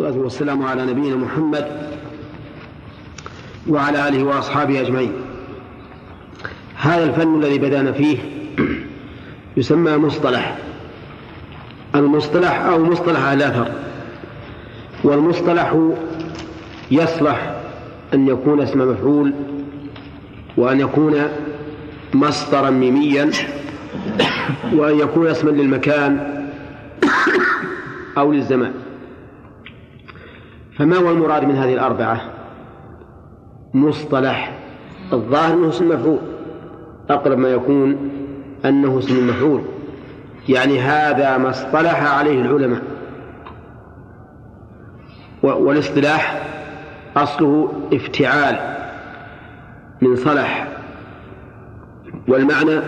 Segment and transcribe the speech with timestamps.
[0.00, 1.66] والصلاة والسلام على نبينا محمد
[3.68, 5.12] وعلى آله وأصحابه أجمعين.
[6.76, 8.18] هذا الفن الذي بدأنا فيه
[9.56, 10.58] يسمى مصطلح.
[11.94, 13.72] المصطلح أو مصطلح الأثر
[15.04, 15.90] والمصطلح
[16.90, 17.54] يصلح
[18.14, 19.32] أن يكون اسم مفعول
[20.56, 21.28] وأن يكون
[22.14, 23.30] مصدرا ميميا
[24.72, 26.44] وأن يكون اسما للمكان
[28.18, 28.72] أو للزمان.
[30.80, 32.20] فما هو المراد من هذه الأربعة؟
[33.74, 34.52] مصطلح.
[35.12, 36.18] الظاهر أنه اسم مفعول.
[37.10, 38.10] أقرب ما يكون
[38.64, 39.62] أنه اسم مفعول.
[40.48, 42.82] يعني هذا ما اصطلح عليه العلماء.
[45.42, 46.42] والاصطلاح
[47.16, 48.56] أصله افتعال
[50.00, 50.68] من صلح.
[52.28, 52.80] والمعنى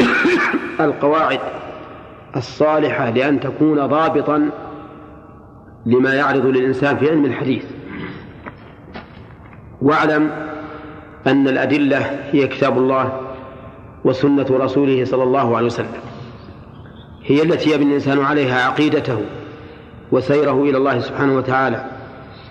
[0.80, 1.40] القواعد
[2.36, 4.50] الصالحة لأن تكون ضابطا
[5.86, 7.64] لما يعرض للإنسان في علم الحديث.
[9.82, 10.30] واعلم
[11.26, 11.98] أن الأدلة
[12.32, 13.20] هي كتاب الله
[14.04, 16.00] وسنة رسوله صلى الله عليه وسلم.
[17.24, 19.20] هي التي يبني الإنسان عليها عقيدته
[20.12, 21.84] وسيره إلى الله سبحانه وتعالى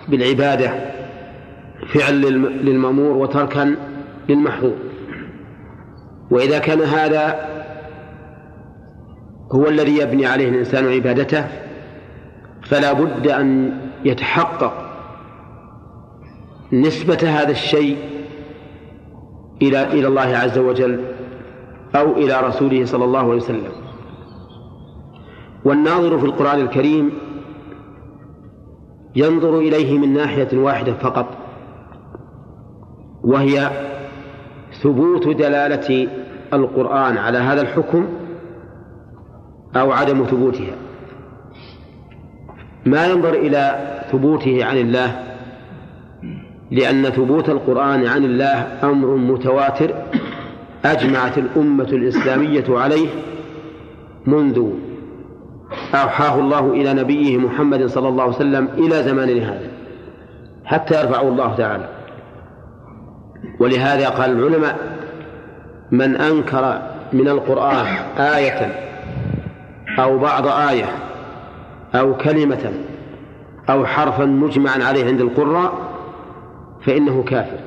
[0.08, 0.72] بالعبادة
[1.94, 2.20] فعل
[2.64, 3.76] للمأمور وتركا
[4.28, 4.74] للمحظور
[6.30, 7.48] وإذا كان هذا
[9.52, 11.44] هو الذي يبني عليه الإنسان عبادته
[12.64, 14.72] فلا بد أن يتحقق
[16.72, 17.96] نسبة هذا الشيء
[19.62, 21.04] إلى إلى الله عز وجل
[21.96, 23.72] أو إلى رسوله صلى الله عليه وسلم.
[25.64, 27.10] والناظر في القرآن الكريم
[29.16, 31.26] ينظر إليه من ناحية واحدة فقط
[33.24, 33.70] وهي
[34.82, 36.08] ثبوت دلالة
[36.52, 38.08] القرآن على هذا الحكم
[39.76, 40.74] أو عدم ثبوتها.
[42.86, 43.78] ما ينظر إلى
[44.12, 45.20] ثبوته عن الله
[46.70, 49.94] لأن ثبوت القرآن عن الله أمر متواتر
[50.84, 53.08] أجمعت الأمة الإسلامية عليه
[54.26, 54.70] منذ
[55.94, 59.68] أوحاه الله إلى نبيه محمد صلى الله عليه وسلم إلى زماننا هذا
[60.64, 61.88] حتى يرفعه الله تعالى.
[63.60, 64.76] ولهذا قال العلماء
[65.90, 67.86] من أنكر من القرآن
[68.18, 68.74] آية
[69.98, 70.84] أو بعض آية
[71.94, 72.72] أو كلمة
[73.70, 75.72] أو حرفا مجمعا عليه عند القراء
[76.82, 77.58] فإنه كافر.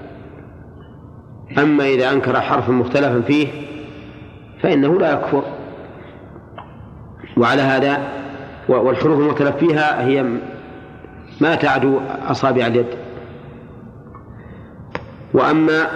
[1.58, 3.48] أما إذا أنكر حرفا مختلفا فيه
[4.62, 5.44] فإنه لا يكفر.
[7.38, 8.08] وعلى هذا
[8.70, 10.26] والحروف المختلف فيها هي
[11.42, 12.86] ما تعدو أصابع اليد.
[15.34, 15.88] وأما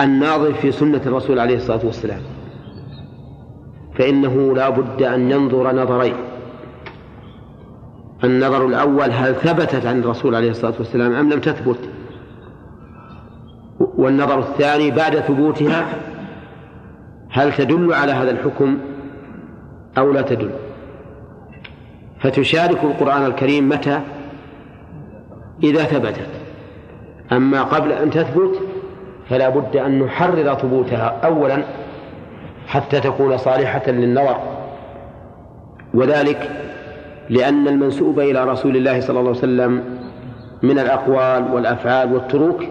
[0.00, 2.20] الناظر في سنة الرسول عليه الصلاة والسلام
[3.98, 6.14] فإنه لا بد أن ينظر نظرين.
[8.24, 11.78] النظر الأول هل ثبتت عن الرسول عليه الصلاة والسلام أم لم تثبت؟
[13.78, 15.86] والنظر الثاني بعد ثبوتها
[17.30, 18.78] هل تدل على هذا الحكم
[19.98, 20.50] أو لا تدل؟
[22.20, 24.00] فتشارك القرآن الكريم متى؟
[25.62, 26.28] إذا ثبتت.
[27.32, 28.60] أما قبل أن تثبت
[29.28, 31.64] فلا بد أن نحرر ثبوتها أولا
[32.66, 34.36] حتى تكون صالحة للنظر.
[35.94, 36.65] وذلك
[37.30, 39.84] لأن المنسوب إلى رسول الله صلى الله عليه وسلم
[40.62, 42.64] من الأقوال والأفعال والتروك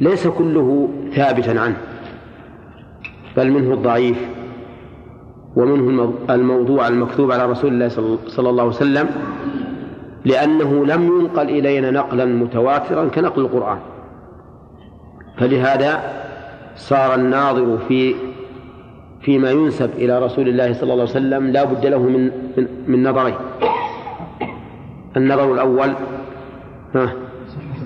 [0.00, 1.76] ليس كله ثابتا عنه
[3.36, 4.28] بل منه الضعيف
[5.56, 7.88] ومنه الموضوع المكتوب على رسول الله
[8.26, 9.08] صلى الله عليه وسلم
[10.24, 13.78] لأنه لم ينقل إلينا نقلا متواترا كنقل القرآن.
[15.38, 16.00] فلهذا
[16.76, 18.14] صار الناظر في
[19.24, 23.02] فيما ينسب إلى رسول الله صلى الله عليه وسلم لا بد له من من, من
[23.02, 23.34] نظرين.
[25.16, 25.94] النظر الأول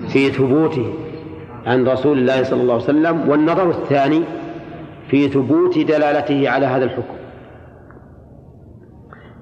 [0.08, 0.94] في ثبوته
[1.66, 4.22] عن رسول الله صلى الله عليه وسلم والنظر الثاني
[5.08, 7.14] في ثبوت دلالته على هذا الحكم.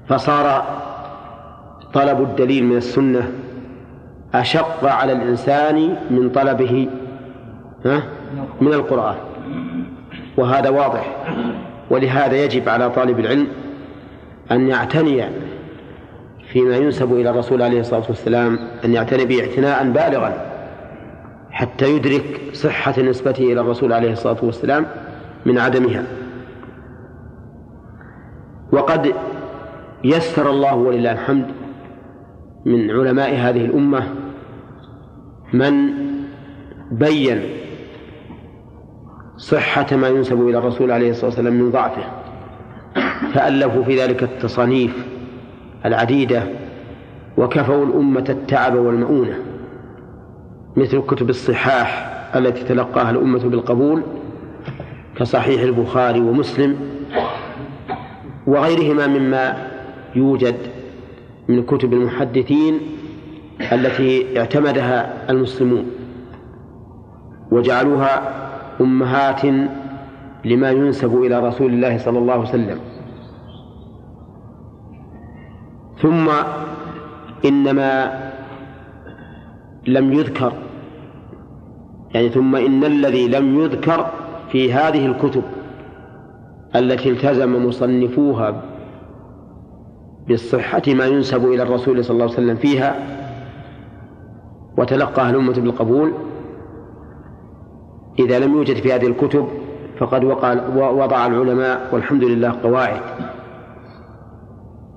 [0.09, 0.65] فصار
[1.95, 3.31] طلب الدليل من السنة
[4.35, 6.89] أشق على الإنسان من طلبه
[8.61, 9.17] من القرآن.
[10.37, 11.17] وهذا واضح.
[11.91, 13.47] ولهذا يجب على طالب العلم
[14.51, 15.25] أن يعتني
[16.53, 20.47] فيما ينسب إلى الرسول عليه الصلاة والسلام أن يعتني به اعتناء بالغا
[21.51, 24.87] حتى يدرك صحة نسبته إلى الرسول عليه الصلاة والسلام
[25.47, 26.05] من عدمها.
[28.73, 29.13] وقد
[30.05, 31.47] يسر الله ولله الحمد
[32.65, 34.03] من علماء هذه الأمة
[35.53, 35.91] من
[36.91, 37.43] بين
[39.37, 42.03] صحة ما ينسب إلى الرسول عليه الصلاة والسلام من ضعفه.
[43.35, 45.07] فألفوا في ذلك التصانيف
[45.85, 46.43] العديدة
[47.37, 49.39] وكفوا الأمة التعب والمؤونة.
[50.77, 54.03] مثل كتب الصحاح التي تلقاها الأمة بالقبول
[55.17, 56.77] كصحيح البخاري ومسلم
[58.47, 59.69] وغيرهما مما
[60.15, 60.57] يوجد
[61.49, 62.81] من كتب المحدثين
[63.73, 65.87] التي اعتمدها المسلمون
[67.51, 68.46] وجعلوها
[68.81, 69.45] أمهات
[70.45, 72.79] لما ينسب إلى رسول الله صلى الله عليه وسلم.
[76.03, 76.31] ثم
[77.45, 78.13] إنما
[79.87, 80.53] لم يذكر
[82.15, 84.07] يعني ثم إن الذي لم يذكر
[84.53, 85.43] في هذه الكتب
[86.77, 88.63] التي التزم مصنفوها
[90.29, 92.97] بالصحة ما ينسب إلى الرسول صلى الله عليه وسلم فيها
[94.79, 96.13] وتلقاها الأمة بالقبول
[98.19, 99.49] إذا لم يوجد في هذه الكتب
[99.99, 100.25] فقد
[100.77, 103.01] وضع العلماء والحمد لله قواعد.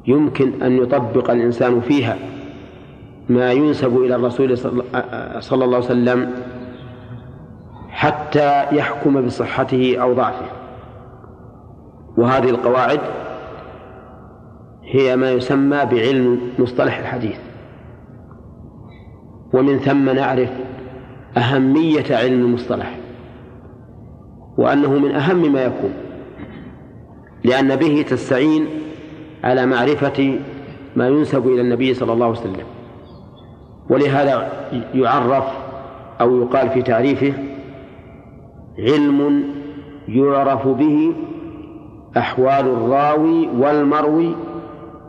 [0.07, 2.17] يمكن أن يطبق الإنسان فيها
[3.29, 6.31] ما ينسب إلى الرسول صلى الله عليه وسلم
[7.89, 10.45] حتى يحكم بصحته أو ضعفه.
[12.17, 12.99] وهذه القواعد
[14.83, 17.37] هي ما يسمى بعلم مصطلح الحديث.
[19.53, 20.49] ومن ثم نعرف
[21.37, 22.98] أهمية علم المصطلح.
[24.59, 25.93] وأنه من أهم ما يكون
[27.43, 28.67] لأن به تستعين
[29.43, 30.39] على معرفة
[30.95, 32.65] ما ينسب إلى النبي صلى الله عليه وسلم.
[33.89, 34.51] ولهذا
[34.93, 35.43] يعرف
[36.21, 37.33] أو يقال في تعريفه
[38.79, 39.43] علم
[40.07, 41.13] يعرف به
[42.17, 44.35] أحوال الراوي والمروي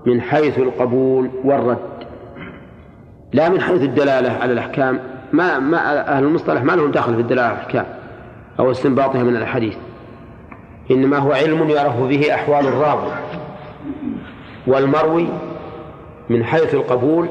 [0.07, 1.79] من حيث القبول والرد.
[3.33, 5.01] لا من حيث الدلالة على الأحكام
[5.33, 8.00] ما ما أهل المصطلح ما لهم دخل في الدلالة على الأحكام.
[8.59, 9.77] أو استنباطها من الحديث
[10.91, 13.13] إنما هو علم يعرف به أحوال الراوي
[14.67, 15.27] والمروي
[16.31, 17.29] من حيث القبول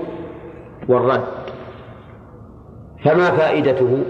[0.87, 1.23] والرد.
[3.03, 4.03] فما فائدته؟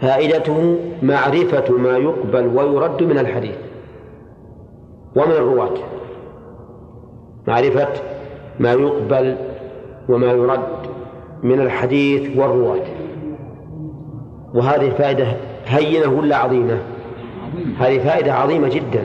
[0.00, 3.56] فائدته معرفة ما يقبل ويرد من الحديث
[5.16, 5.74] ومن الرواة.
[7.48, 7.88] معرفة
[8.60, 9.36] ما يقبل
[10.08, 10.86] وما يرد
[11.42, 12.95] من الحديث والرواة.
[14.56, 15.26] وهذه فائدة
[15.66, 16.78] هينة ولا عظيمة؟
[17.78, 19.04] هذه فائدة عظيمة جدا.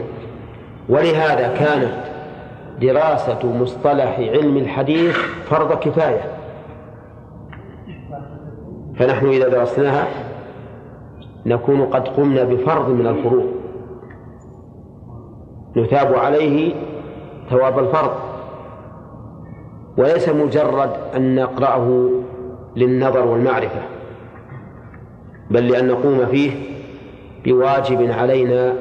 [0.89, 1.93] ولهذا كانت
[2.81, 5.17] دراسة مصطلح علم الحديث
[5.49, 6.21] فرض كفاية.
[8.95, 10.07] فنحن إذا درسناها
[11.45, 13.45] نكون قد قمنا بفرض من الفروض
[15.75, 16.73] نثاب عليه
[17.49, 18.11] ثواب الفرض.
[19.97, 22.09] وليس مجرد أن نقرأه
[22.75, 23.81] للنظر والمعرفة.
[25.51, 26.51] بل لأن نقوم فيه
[27.45, 28.73] بواجب علينا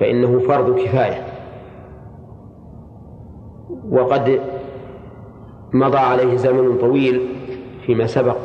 [0.00, 1.26] فإنه فرض كفاية.
[3.90, 4.40] وقد
[5.72, 7.20] مضى عليه زمن طويل
[7.86, 8.36] فيما سبق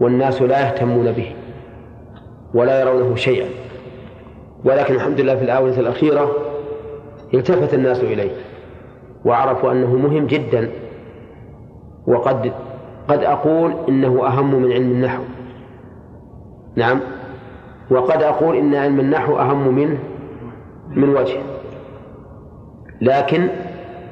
[0.00, 1.32] والناس لا يهتمون به
[2.54, 3.48] ولا يرونه شيئا.
[4.64, 6.32] ولكن الحمد لله في الآونة الأخيرة
[7.34, 8.30] التفت الناس إليه
[9.24, 10.70] وعرفوا أنه مهم جدا.
[12.06, 12.52] وقد
[13.08, 15.22] قد أقول إنه أهم من علم النحو.
[16.76, 17.00] نعم.
[17.90, 19.98] وقد أقول إن علم النحو أهم منه
[20.90, 21.38] من وجه.
[23.00, 23.48] لكن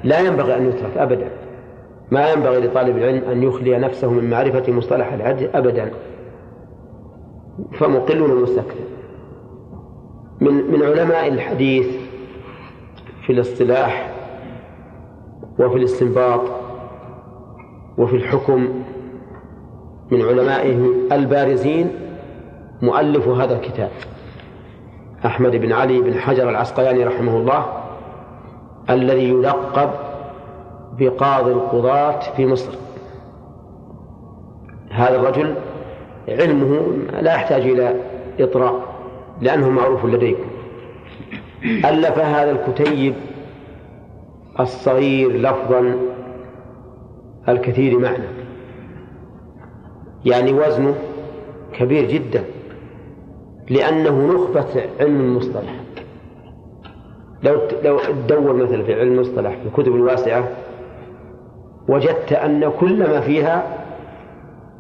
[0.05, 1.29] لا ينبغي أن يترك أبدا.
[2.11, 5.91] ما ينبغي لطالب العلم أن يخلي نفسه من معرفة مصطلح الحديث أبدا.
[7.73, 8.85] فمقل ومستكثر
[10.41, 11.87] من من علماء الحديث
[13.27, 14.11] في الاصطلاح
[15.59, 16.41] وفي الاستنباط
[17.99, 18.69] وفي الحكم
[20.11, 21.91] من علمائه البارزين
[22.83, 23.91] مؤلف هذا الكتاب.
[25.27, 27.67] أحمد بن علي بن حجر العسقلاني رحمه الله
[28.91, 29.91] الذي يلقب
[30.99, 32.73] بقاضي القضاة في مصر.
[34.91, 35.55] هذا الرجل
[36.29, 37.95] علمه لا يحتاج إلى
[38.41, 38.81] إطراء
[39.41, 40.49] لأنه معروف لديكم
[41.65, 43.15] ألف هذا الكتيب
[44.61, 45.97] الصغير لفظا
[47.49, 48.25] الكثير معنى.
[50.25, 50.95] يعني وزنه
[51.73, 52.45] كبير جدا.
[53.71, 55.75] لأنه نخبة علم المصطلح.
[57.43, 60.49] لو لو تدور مثلا في علم المصطلح في الكتب الواسعة
[61.89, 63.85] وجدت أن كل ما فيها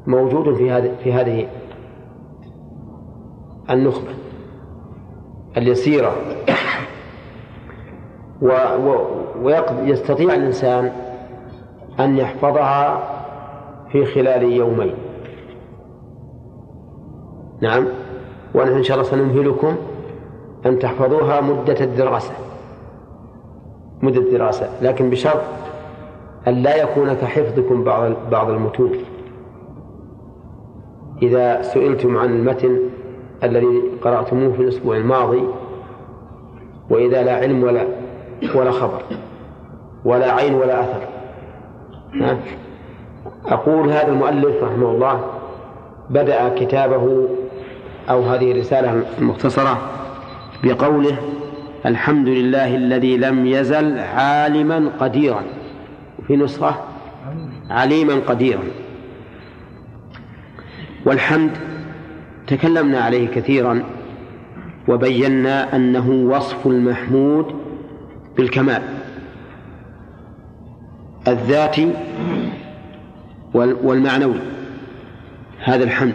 [0.06, 1.46] موجود في هذه في هذه
[3.70, 4.10] النخبة
[5.56, 6.16] اليسيرة.
[9.42, 10.92] ويستطيع الإنسان
[12.00, 13.08] أن يحفظها
[13.92, 14.94] في خلال يومين.
[17.60, 17.86] نعم.
[18.54, 19.76] ونحن إن شاء الله سنمهلكم
[20.66, 22.32] أن تحفظوها مدة الدراسة.
[24.02, 24.68] مدة الدراسة.
[24.82, 25.42] لكن بشرط
[26.48, 28.92] أن لا يكون كحفظكم بعض بعض المتون.
[31.22, 32.78] إذا سئلتم عن المتن
[33.42, 35.42] الذي قرأتموه في الأسبوع الماضي
[36.90, 37.86] وإذا لا علم ولا
[38.54, 39.02] ولا خبر
[40.04, 41.00] ولا عين ولا أثر.
[43.46, 45.20] أقول هذا المؤلف رحمه الله
[46.10, 47.28] بدأ كتابه
[48.10, 49.90] أو هذه الرسالة المختصرة
[50.64, 51.16] بقوله
[51.86, 55.42] الحمد لله الذي لم يزل عالما قديرا.
[56.26, 56.76] في نسخة
[57.70, 58.62] عليما قديرا.
[61.06, 61.50] والحمد
[62.46, 63.82] تكلمنا عليه كثيرا
[64.88, 67.54] وبينا أنه وصف المحمود
[68.36, 68.82] بالكمال
[71.28, 71.92] الذاتي
[73.54, 74.40] والمعنوي.
[75.64, 76.14] هذا الحمد.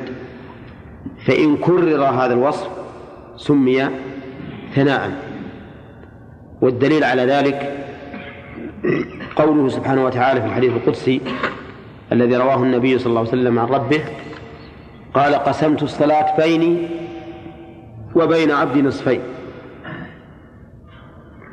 [1.30, 2.68] فإن كرر هذا الوصف
[3.38, 3.90] سمي
[4.76, 5.12] ثناء.
[6.62, 7.86] والدليل على ذلك
[9.36, 11.22] قوله سبحانه وتعالى في الحديث القدسي
[12.12, 14.02] الذي رواه النبي صلى الله عليه وسلم عن ربه
[15.14, 16.88] قال قسمت الصلاة بيني
[18.16, 19.22] وبين عبدي نصفين.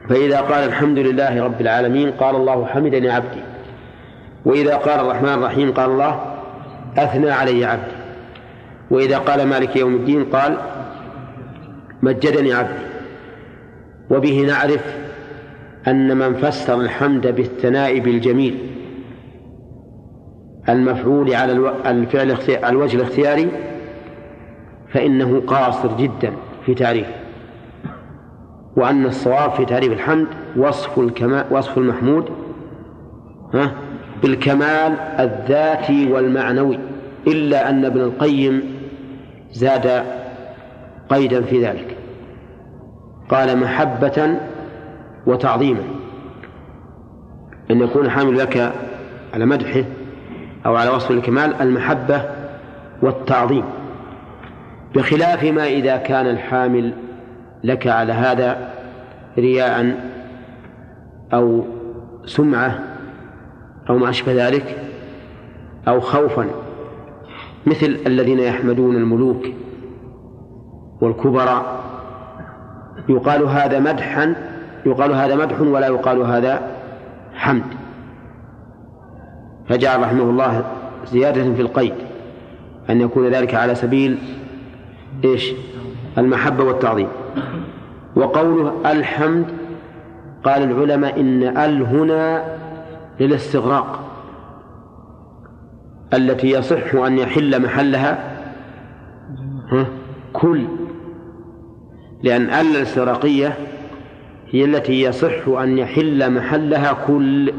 [0.09, 3.41] فإذا قال الحمد لله رب العالمين قال الله حمدني عبدي.
[4.45, 6.21] وإذا قال الرحمن الرحيم قال الله
[6.99, 7.96] أثنى علي عبدي.
[8.91, 10.57] وإذا قال مالك يوم الدين قال
[12.03, 12.87] مجدني عبدي
[14.11, 14.97] وبه نعرف
[15.89, 18.59] أن من فسر الحمد بالثناء بالجميل.
[20.69, 21.53] المفعول على
[21.87, 23.49] الفعل الوجه الاختياري
[24.93, 26.33] فإنه قاصر جدا
[26.67, 27.13] في تعريفه.
[28.77, 30.27] وأن الصواب في تعريف الحمد
[30.57, 32.29] وصف الكمال وصف المحمود
[34.23, 36.79] بالكمال الذاتي والمعنوي.
[37.27, 38.76] إلا أن ابن القيم
[39.53, 40.05] زاد
[41.09, 41.97] قيدا في ذلك.
[43.29, 44.39] قال محبة
[45.27, 45.83] وتعظيما.
[47.71, 48.73] أن يكون حامل لك
[49.35, 49.85] على مدحه
[50.67, 52.23] أو على وصف الكمال المحبة
[53.03, 53.65] والتعظيم.
[54.95, 56.93] بخلاف ما إذا كان الحامل
[57.65, 58.71] لك على هذا
[59.39, 60.01] رياء
[61.35, 61.65] أو
[62.27, 62.79] سمعة
[63.91, 64.77] أو ما أشبه ذلك
[65.89, 66.47] أو خوفا
[67.67, 69.47] مثل الذين يحمدون الملوك
[71.01, 71.81] والكبراء.
[73.09, 74.35] يقال هذا مدحا
[74.87, 76.61] يقال هذا مدح ولا يقال هذا
[77.35, 77.63] حمد.
[79.69, 80.65] فجعل رحمه الله
[81.07, 81.95] زيادة في القيد
[82.91, 84.19] أن يكون ذلك على سبيل
[85.25, 85.53] إيش؟
[86.19, 87.09] المحبة والتعظيم.
[88.17, 89.47] وقوله الحمد
[90.45, 92.45] قال العلماء إن ال هنا
[93.21, 94.06] للاستغراق.
[96.17, 98.37] التي يصح أن يحل محلها؟
[100.33, 100.67] كل.
[102.23, 103.57] لأن ال الاستغراقية
[104.51, 107.53] هي التي يصح أن يحل محلها كل.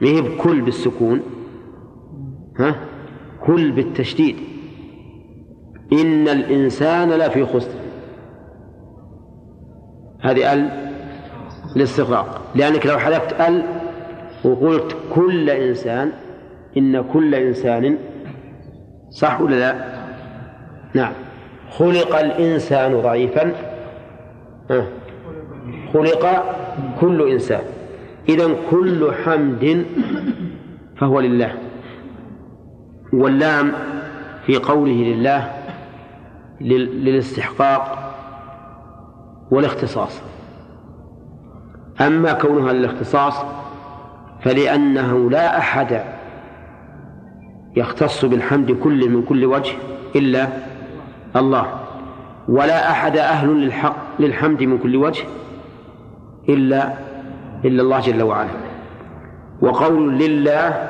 [0.00, 1.20] ما هي بكل بالسكون؟
[2.58, 2.76] ها؟
[3.46, 4.36] كل بالتشديد.
[5.92, 7.78] إن الإنسان لفي خسر.
[10.20, 10.70] هذه ال
[11.76, 13.62] الاستغراق لأنك لو حذفت ال
[14.44, 16.12] وقلت كل إنسان
[16.76, 17.98] إن كل إنسان
[19.10, 19.84] صح ولا لا؟
[20.94, 21.12] نعم.
[21.70, 23.52] خلق الإنسان ضعيفا.
[24.70, 24.86] ها
[25.94, 26.44] خلق
[27.00, 27.62] كل إنسان.
[28.28, 29.86] إذا كل حمد
[30.98, 31.52] فهو لله.
[33.12, 33.72] واللام
[34.46, 35.52] في قوله لله
[36.60, 38.12] للاستحقاق
[39.50, 40.22] والاختصاص.
[42.00, 43.44] أما كونها للاختصاص
[44.40, 46.15] فلأنه لا أحد
[47.76, 49.72] يختص بالحمد كل من كل وجه
[50.16, 50.48] إلا
[51.36, 51.66] الله.
[52.48, 55.24] ولا أحد أهل للحق للحمد من كل وجه
[56.48, 56.92] إلا
[57.64, 58.50] إلا الله جل وعلا.
[59.60, 60.88] وقول لله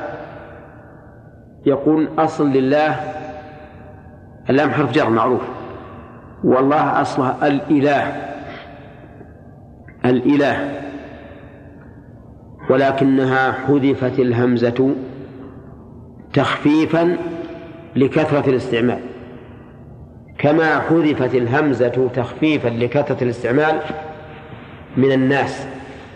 [1.66, 2.96] يقول أصل لله
[4.50, 5.42] اللام حرف جر معروف.
[6.44, 8.16] والله أصلها الإله.
[10.04, 10.82] الإله.
[12.70, 14.94] ولكنها حذفت الهمزة
[16.36, 17.16] تخفيفا
[17.96, 19.00] لكثرة الاستعمال.
[20.38, 23.80] كما حذفت الهمزة تخفيفا لكثرة الاستعمال
[24.96, 25.66] من الناس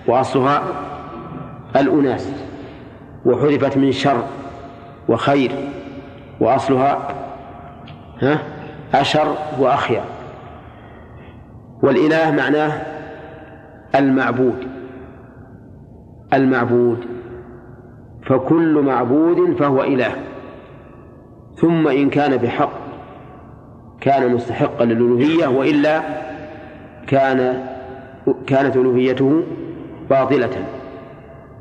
[0.06, 0.62] وأصلها
[1.76, 2.32] الأناس
[3.24, 4.24] وحذفت من شر
[5.08, 5.50] وخير
[6.40, 7.14] وأصلها
[8.22, 8.38] ها
[8.94, 10.02] أشر وأخير.
[11.82, 12.82] والإله معناه
[13.94, 14.66] المعبود
[16.32, 17.19] المعبود
[18.30, 20.12] فكل معبود فهو إله.
[21.54, 22.72] ثم إن كان بحق
[24.00, 26.02] كان مستحقا للألوهية وإلا
[27.06, 27.64] كان
[28.46, 29.42] كانت ألوهيته
[30.10, 30.50] باطلة.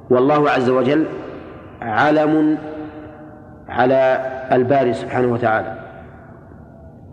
[0.10, 1.06] والله عز وجل
[1.82, 2.58] علم
[3.70, 5.80] على الباري سبحانه وتعالى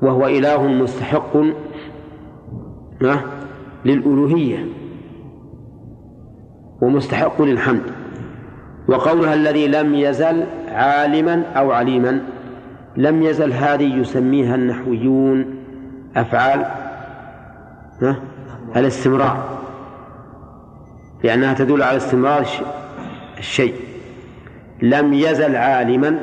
[0.02, 1.36] وهو إله مستحق
[3.84, 4.66] للألوهية
[6.82, 7.95] ومستحق للحمد.
[8.88, 12.20] وقولها الذي لم يزل عالما أو عليما
[12.96, 15.54] لم يزل هذه يسميها النحويون
[16.16, 16.66] أفعال
[18.76, 19.58] الاستمرار.
[21.24, 22.46] لأنها تدل على استمرار
[23.38, 23.74] الشيء.
[24.82, 26.18] لم يزل عالما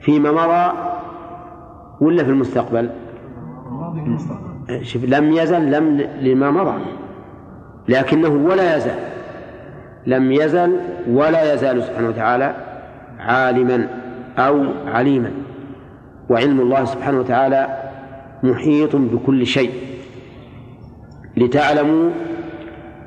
[0.00, 0.72] فيما مضى
[2.00, 2.90] ولا في المستقبل؟
[4.82, 6.80] شوف لم يزل لم لما مضى.
[7.88, 8.98] لكنه ولا يزال
[10.08, 12.54] لم يزل ولا يزال سبحانه وتعالى
[13.18, 13.88] عالما
[14.38, 15.30] أو عليما.
[16.30, 17.90] وعلم الله سبحانه وتعالى
[18.42, 19.72] محيط بكل شيء.
[21.36, 22.10] لتعلموا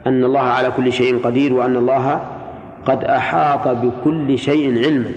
[0.08, 2.22] أن الله على كل شيء قدير وأن الله
[2.86, 5.12] قد أحاط بكل شيء علما.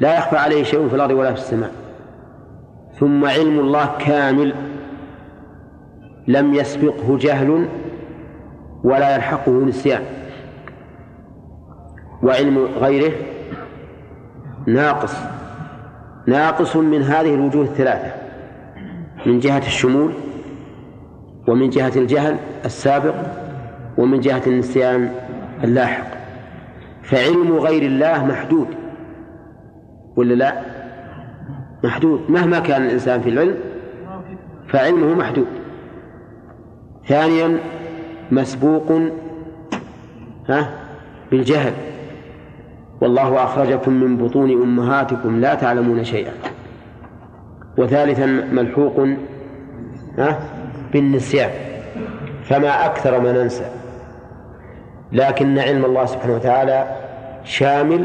[0.00, 1.70] لا يخفى عليه شيء في الأرض ولا في السماء.
[2.98, 4.54] ثم علم الله كامل.
[6.28, 7.68] لم يسبقه جهل
[8.84, 10.02] ولا يلحقه نسيان.
[12.26, 13.12] وعلم غيره
[14.66, 15.14] ناقص
[16.26, 18.12] ناقص من هذه الوجوه الثلاثة
[19.26, 20.12] من جهة الشمول
[21.48, 23.14] ومن جهة الجهل السابق
[23.98, 25.10] ومن جهة النسيان
[25.64, 26.06] اللاحق.
[27.02, 28.66] فعلم غير الله محدود
[30.16, 30.60] ولا لا؟
[31.84, 32.20] محدود.
[32.28, 33.56] مهما كان الإنسان في العلم
[34.68, 35.46] فعلمه محدود.
[37.08, 37.58] ثانيا
[38.30, 38.92] مسبوق
[40.48, 40.70] ها؟
[41.30, 41.72] بالجهل.
[43.00, 46.32] والله أخرجكم من بطون أمهاتكم لا تعلمون شيئا.
[47.78, 49.08] وثالثا ملحوق
[50.92, 51.50] بالنسيان.
[52.44, 53.64] فما أكثر ما ننسى.
[55.12, 56.96] لكن علم الله سبحانه وتعالى
[57.44, 58.04] شامل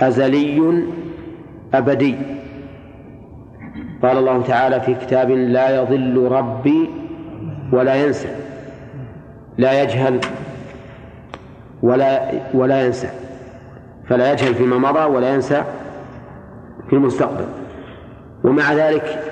[0.00, 0.82] أزلي
[1.74, 2.14] أبدي.
[4.02, 6.90] قال الله تعالى في كتاب لا يضل ربي
[7.72, 8.28] ولا ينسى.
[9.58, 10.20] لا يجهل
[11.82, 13.08] ولا ولا ينسى.
[14.08, 15.64] فلا يجهل فيما مضى ولا ينسى
[16.88, 17.44] في المستقبل.
[18.44, 19.22] ومع ذلك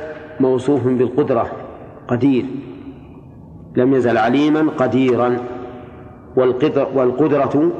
[0.41, 1.51] موصوف بالقدرة
[2.09, 2.45] قدير.
[3.77, 5.37] لم يزل عليما قديرا.
[6.95, 7.73] والقدرة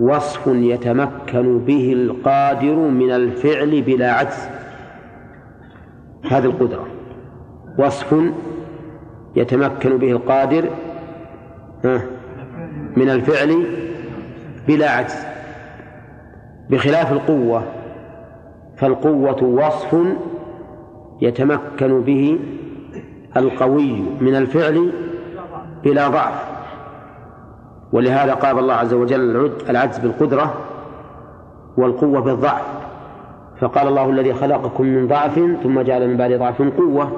[0.00, 4.48] وصف يتمكن به القادر من الفعل بلا عجز.
[6.30, 6.86] هذه القدرة.
[7.78, 8.14] وصف
[9.36, 10.64] يتمكن به القادر
[12.96, 13.66] من الفعل
[14.68, 15.26] بلا عجز.
[16.72, 17.62] بخلاف القوة
[18.76, 19.96] فالقوة وصف
[21.20, 22.38] يتمكن به
[23.36, 24.92] القوي من الفعل
[25.84, 26.44] بلا ضعف.
[27.92, 30.54] ولهذا قال الله عز وجل العجز بالقدرة
[31.76, 32.62] والقوة بالضعف
[33.60, 37.12] فقال الله الذي خلقكم من ضعف ثم جعل من بعد ضعف قوة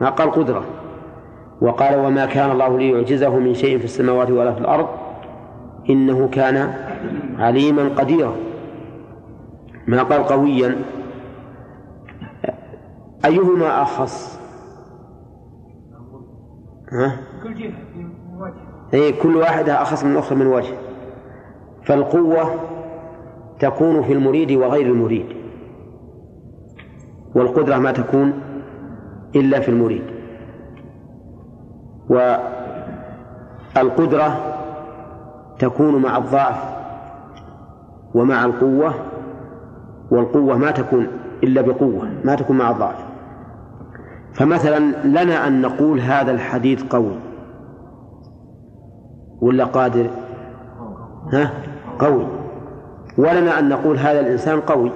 [0.00, 0.64] ما قال قدرة.
[1.60, 4.88] وقال وما كان الله ليعجزه من شيء في السماوات ولا في الأرض
[5.90, 6.74] إنه كان
[7.38, 8.32] عليما قديرا
[9.86, 10.76] ما قال قويا
[13.24, 14.38] أيهما أخص؟
[16.92, 17.72] ها؟ كل جهة
[18.94, 20.74] أي كل واحدة أخص من الأخرى من وجه
[21.84, 22.54] فالقوة
[23.58, 25.26] تكون في المريد وغير المريد.
[27.34, 28.32] والقدرة ما تكون
[29.36, 30.02] إلا في المريد.
[33.76, 34.54] والقدرة
[35.58, 36.72] تكون مع الضعف
[38.14, 38.94] ومع القوة
[40.12, 41.06] والقوة ما تكون
[41.42, 43.04] إلا بقوة ما تكون مع الضعف.
[44.34, 47.16] فمثلا لنا أن نقول هذا الحديث قوي
[49.40, 50.06] ولا قادر؟
[51.32, 51.50] ها؟
[51.98, 52.26] قوي.
[53.18, 54.90] ولنا أن نقول هذا الإنسان قوي.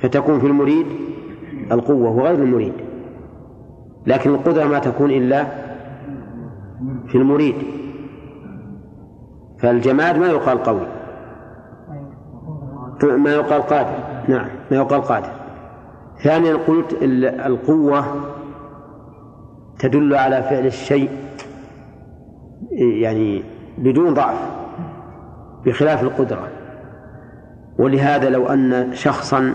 [0.00, 0.86] فتكون في المريد
[1.72, 2.72] القوة وغير المريد.
[4.06, 5.46] لكن القدرة ما تكون إلا
[7.06, 7.54] في المريد.
[9.58, 10.95] فالجماد ما يقال قوي.
[13.04, 13.98] ما يقال قادر.
[14.28, 15.30] نعم ما يقال قادر.
[16.22, 16.96] ثانيا قلت
[17.46, 18.04] القوة
[19.78, 21.10] تدل على فعل الشيء
[22.78, 23.42] يعني
[23.78, 24.38] بدون ضعف
[25.64, 26.48] بخلاف القدرة.
[27.78, 29.54] ولهذا لو أن شخصا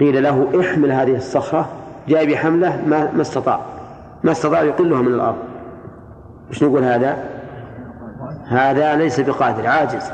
[0.00, 1.68] قيل له احمل هذه الصخرة
[2.08, 3.60] جاء بحملة ما, ما استطاع.
[4.24, 5.36] ما استطاع يقلها من الأرض.
[6.50, 7.16] وش نقول هذا؟
[8.46, 10.10] هذا ليس بقادر عاجز.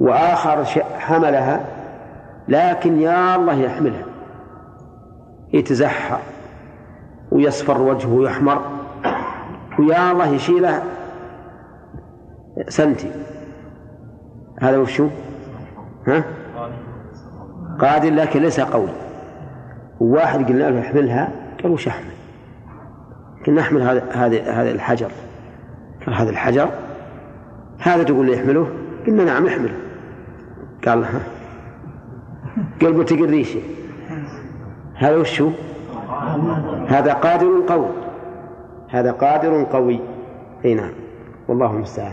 [0.00, 0.64] وآخر
[0.98, 1.64] حملها
[2.48, 4.04] لكن يا الله يحملها
[5.52, 6.18] يتزحى
[7.30, 8.62] ويصفر وجهه ويحمر
[9.78, 10.82] ويا الله يشيله
[12.68, 13.10] سنتي
[14.60, 15.08] هذا وشو؟
[16.06, 16.24] ها؟
[17.80, 18.88] قادر لكن ليس قوي
[20.00, 21.28] واحد قلنا له احملها
[21.62, 22.12] قال وش أحمل؟
[23.46, 25.10] قلنا احمل هذا هذا هذا الحجر
[26.06, 26.68] قال هذا الحجر
[27.78, 28.68] هذا تقول لي احمله؟
[29.06, 29.87] قلنا نعم احمله
[30.86, 31.20] قال ها
[32.82, 33.60] قال قلت ريشه
[34.94, 35.50] هذا وش هو؟
[36.88, 37.88] هذا قادر قوي
[38.88, 40.00] هذا قادر قوي
[40.64, 40.92] اي نعم
[41.48, 42.12] والله المستعان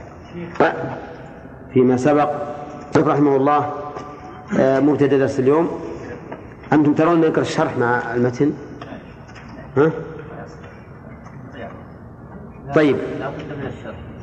[1.74, 2.30] فيما سبق
[2.98, 3.74] رحمه الله
[4.60, 5.70] آه، مبتدا درس اليوم
[6.74, 8.52] أنتم ترون نقرا الشرح مع المتن
[9.78, 9.92] ها؟
[12.76, 12.98] طيب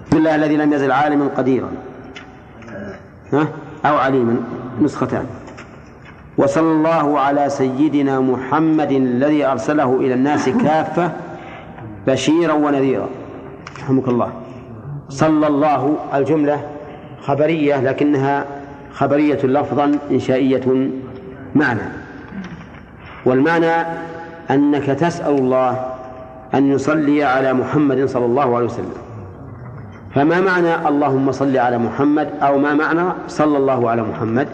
[0.07, 1.71] بسم الله الذي لم يزل عالما قديرا
[3.33, 3.49] ها؟
[3.87, 4.37] أو عليما
[4.83, 5.27] نسختان.
[6.39, 11.13] وصلى الله على سيدنا محمد الذي أرسله إلى الناس كافة
[12.07, 13.09] بشيرا ونذيرا.
[13.79, 14.33] رحمك الله.
[15.09, 16.61] صلى الله الجملة
[17.21, 18.45] خبرية لكنها
[18.93, 20.91] خبرية لفظا إنشائية
[21.55, 21.81] معنى.
[23.27, 23.87] والمعنى
[24.51, 25.87] أنك تسأل الله
[26.55, 28.95] أن يصلي على محمد صلى الله عليه وسلم.
[30.15, 34.49] فما معنى اللهم صل على محمد أو ما معنى صلى الله على محمد؟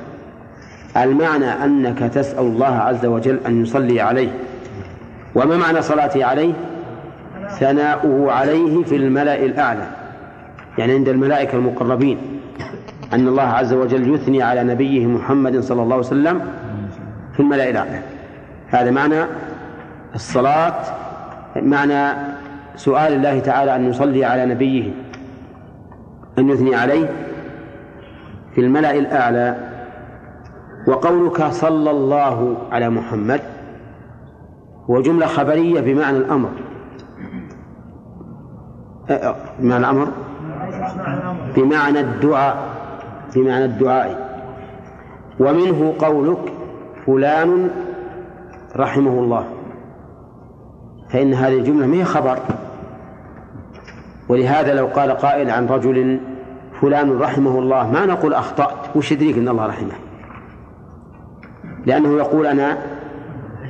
[0.97, 4.29] المعنى أنك تسأل الله عز وجل أن يصلي عليه.
[5.35, 6.53] وما معنى صلاتي عليه؟
[7.49, 9.87] ثناؤه عليه في الملأ الأعلى
[10.79, 12.19] يعني عند الملائكة المقربين.
[13.13, 16.41] أن الله عز وجل يثني على نبيه محمد صلى الله عليه وسلم
[17.35, 18.01] في الملأ الأعلى.
[18.69, 19.25] هذا معنى
[20.15, 20.75] الصلاة
[21.57, 22.17] معنى
[22.77, 24.91] سؤال الله تعالى أن يصلي على نبيه
[26.39, 27.09] أن يثني عليه
[28.55, 29.57] في الملأ الأعلى
[30.89, 33.41] وقولك صلى الله على محمد
[34.91, 36.51] هو جملة خبرية بمعنى الأمر.
[39.59, 40.09] بمعنى الأمر؟
[41.57, 42.57] بمعنى الدعاء
[43.37, 44.29] بمعنى الدعاء.
[45.41, 46.53] ومنه قولك
[47.07, 47.71] فلان
[48.77, 49.45] رحمه الله.
[51.11, 52.39] فإن هذه الجملة ما هي خبر؟
[54.29, 56.21] ولهذا لو قال قائل عن رجل
[56.81, 59.95] فلان رحمه الله ما نقول أخطأت وش يدريك أن الله رحمه؟
[61.87, 62.79] لأنه يقول أنا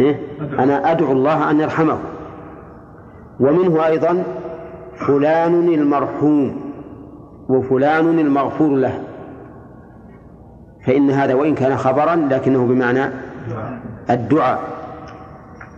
[0.01, 0.21] إيه؟
[0.59, 1.99] أنا أدعو الله أن يرحمه.
[3.41, 4.23] ومنه أيضا
[5.07, 6.61] فلان المرحوم
[7.49, 9.01] وفلان المغفور له.
[10.87, 13.05] فإن هذا وإن كان خبرا لكنه بمعنى
[14.11, 14.61] الدعاء.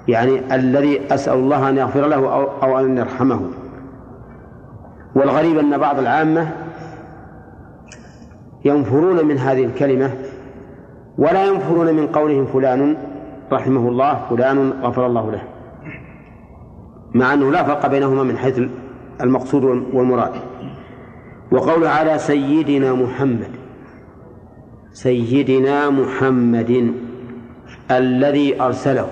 [0.09, 3.41] يعني الذي أسأل الله أن يغفر له أو, أو أن يرحمه.
[5.15, 6.49] والغريب أن بعض العامة
[8.65, 10.11] ينفرون من هذه الكلمة
[11.19, 12.97] ولا ينفرون من قولهم فلان
[13.53, 15.43] رحمه الله فلان غفر الله له.
[17.15, 18.61] مع أنه لا فرق بينهما من حيث
[19.21, 20.33] المقصود والمراد.
[21.53, 23.51] وقول على سيدنا محمد
[24.93, 26.95] سيدنا محمد
[27.91, 29.09] الذي أرسله.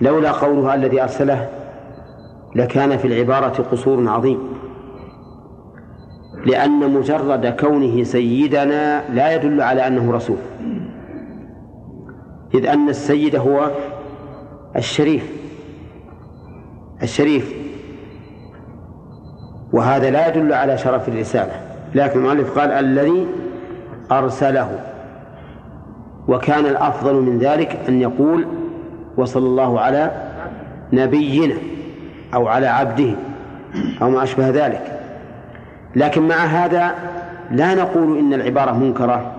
[0.00, 1.48] لولا قولها الذي أرسله
[2.54, 4.51] لكان في العبارة قصور عظيم.
[6.46, 10.36] لأن مجرد كونه سيدنا لا يدل على أنه رسول.
[12.54, 13.70] إذ أن السيد هو
[14.76, 15.32] الشريف
[17.02, 17.54] الشريف.
[19.72, 21.52] وهذا لا يدل على شرف الرسالة.
[21.94, 23.26] لكن المؤلف قال الذي
[24.12, 24.78] أرسله.
[26.28, 28.46] وكان الأفضل من ذلك أن يقول
[29.16, 30.10] وصلى الله على
[30.92, 31.54] نبينا
[32.34, 33.14] أو على عبده
[34.02, 35.01] أو ما أشبه ذلك.
[35.96, 36.94] لكن مع هذا
[37.50, 39.32] لا نقول إن العبارة منكرة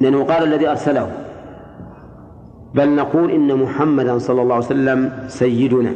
[0.00, 1.10] لأنه قال الذي أرسله.
[2.74, 5.92] بل نقول إن محمدا صلى الله عليه وسلم سيدنا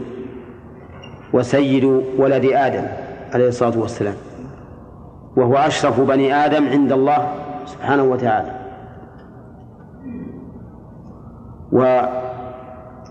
[1.32, 1.84] وسيد
[2.18, 2.84] ولد آدم
[3.34, 4.14] عليه الصلاة والسلام
[5.36, 7.28] وهو أشرف بني آدم عند الله
[7.66, 8.50] سبحانه وتعالى.
[11.72, 12.00] و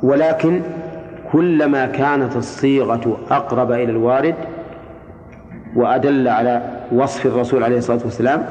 [0.04, 0.62] ولكن
[1.32, 4.36] كلما كانت الصيغة أقرب إلى الوارد
[5.76, 8.46] وأدل على وصف الرسول عليه الصلاة والسلام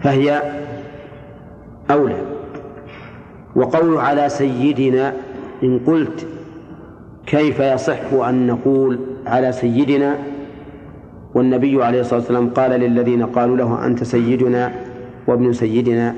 [0.00, 0.42] فهي
[1.90, 2.16] أولى.
[3.56, 5.12] وقول على سيدنا
[5.62, 6.26] إن قلت
[7.26, 10.14] كيف يصح أن نقول على سيدنا؟
[11.34, 14.72] والنبي عليه الصلاة والسلام قال للذين قالوا له أنت سيدنا
[15.26, 16.14] وابن سيدنا؟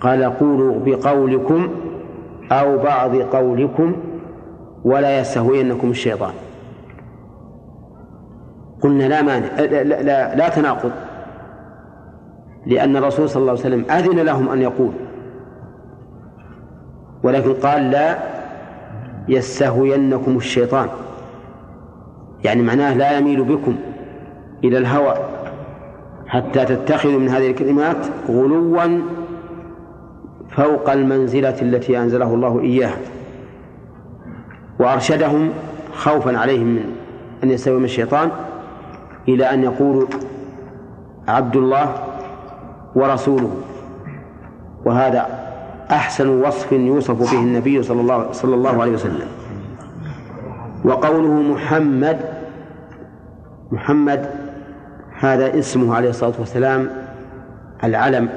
[0.00, 1.68] قال قولوا بقولكم
[2.52, 3.96] أو بعض قولكم
[4.84, 6.32] ولا يستهوينكم الشيطان.
[8.82, 10.90] قلنا لا مانع لا, لا, لا, تناقض.
[12.66, 14.92] لأن الرسول صلى الله عليه وسلم أذن لهم أن يقول.
[17.22, 18.18] ولكن قال لا
[19.28, 20.88] يستهوينكم الشيطان.
[22.44, 23.76] يعني معناه لا يميل بكم
[24.64, 25.14] إلى الهوى.
[26.26, 27.96] حتى تتخذوا من هذه الكلمات
[28.28, 29.00] غلوا
[30.50, 32.96] فوق المنزلة التي أنزله الله إياها.
[34.80, 35.50] وأرشدهم
[35.94, 36.96] خوفا عليهم من
[37.44, 38.30] أن يستوي الشيطان.
[39.28, 40.06] إلى أن يقولوا
[41.28, 41.94] عبد الله
[42.94, 43.50] ورسوله.
[44.84, 45.26] وهذا
[45.90, 49.28] أحسن وصف يوصف به النبي صلى الله صلى الله عليه وسلم.
[50.84, 52.20] وقوله محمد
[53.72, 54.30] محمد
[55.18, 56.88] هذا اسمه عليه الصلاة والسلام
[57.84, 58.28] العلم.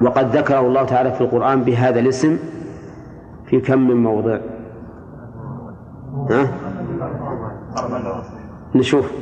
[0.00, 2.38] وقد ذكره الله تعالى في القرآن بهذا الاسم
[3.46, 4.38] في كم من موضع.
[6.30, 6.48] ها؟
[8.74, 9.12] نشوف.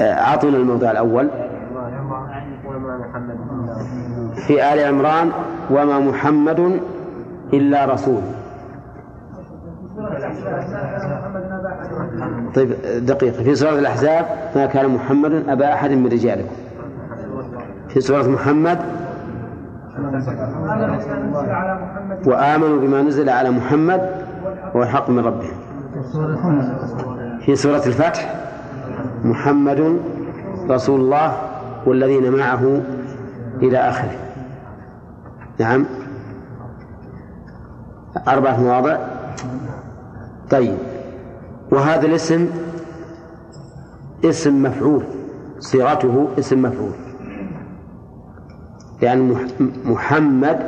[0.00, 1.28] أعطنا الموضع الأول.
[4.46, 5.30] في آل عمران
[5.70, 6.80] وما محمد
[7.52, 8.20] إلا رسول.
[12.54, 12.72] طيب
[13.06, 13.42] دقيقة.
[13.42, 16.54] في سورة الأحزاب ما كان محمد أبا أحد من رجالكم.
[17.88, 18.78] في سورة محمد
[22.26, 24.10] وآمنوا بما نزل على محمد
[24.76, 25.58] هو الحق من ربهم.
[27.48, 28.34] في سورة الفتح.
[29.24, 30.00] محمد
[30.70, 31.36] رسول الله
[31.86, 32.82] والذين معه
[33.62, 34.16] إلى آخره.
[35.60, 35.86] نعم.
[38.28, 38.96] أربعة مواضع.
[40.50, 40.76] طيب.
[41.72, 42.48] وهذا الاسم
[44.24, 45.04] اسم مفعول.
[45.58, 46.92] صيغته اسم مفعول.
[49.02, 49.36] يعني
[49.84, 50.58] محمد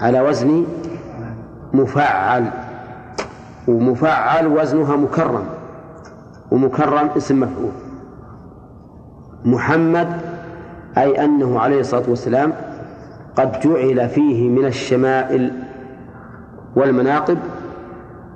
[0.00, 0.64] على وزن
[1.72, 2.69] مفعل.
[3.68, 5.44] ومفعل وزنها مكرم.
[6.50, 7.72] ومكرم اسم مفعول.
[9.44, 10.08] محمد
[10.98, 12.52] أي أنه عليه الصلاة والسلام
[13.36, 15.52] قد جعل فيه من الشمائل
[16.76, 17.38] والمناقب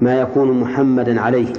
[0.00, 1.52] ما يكون محمدا عليه.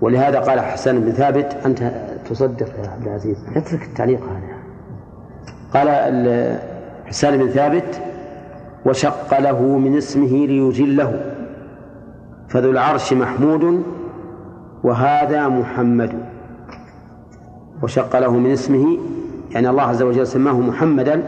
[0.00, 1.92] ولهذا قال حسن بن ثابت أنت
[2.30, 3.36] تصدق يا عبد العزيز.
[3.56, 4.60] اترك التعليق هذا
[5.74, 5.88] قال
[7.06, 8.02] حسان بن ثابت
[8.86, 11.36] وشق له من اسمه ليجله.
[12.50, 13.82] فذو العرش محمود
[14.84, 16.12] وهذا محمد.
[17.82, 18.98] وشق له من اسمه
[19.50, 21.22] يعني الله عز وجل سماه محمدا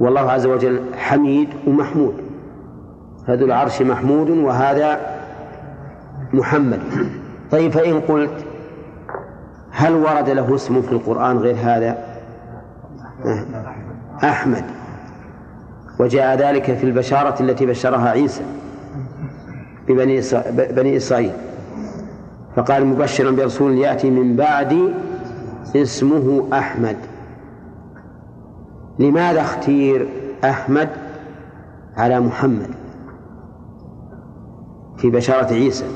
[0.00, 2.14] والله عز وجل حميد ومحمود.
[3.26, 5.00] فذو العرش محمود وهذا
[6.32, 6.80] محمد.
[7.50, 8.44] طيب فإن قلت
[9.70, 11.98] هل ورد له اسم في القرآن غير هذا؟
[14.24, 14.64] أحمد.
[16.00, 18.42] وجاء ذلك في البشارة التي بشرها عيسى.
[19.88, 20.20] ببني
[20.70, 21.32] بني إسرائيل.
[22.56, 24.88] فقال مبشرا برسول يأتي من بعدي
[25.76, 26.96] اسمه أحمد.
[28.98, 30.08] لماذا اختير
[30.44, 30.88] أحمد
[31.96, 32.70] على محمد؟
[34.96, 35.86] في بشارة عيسى.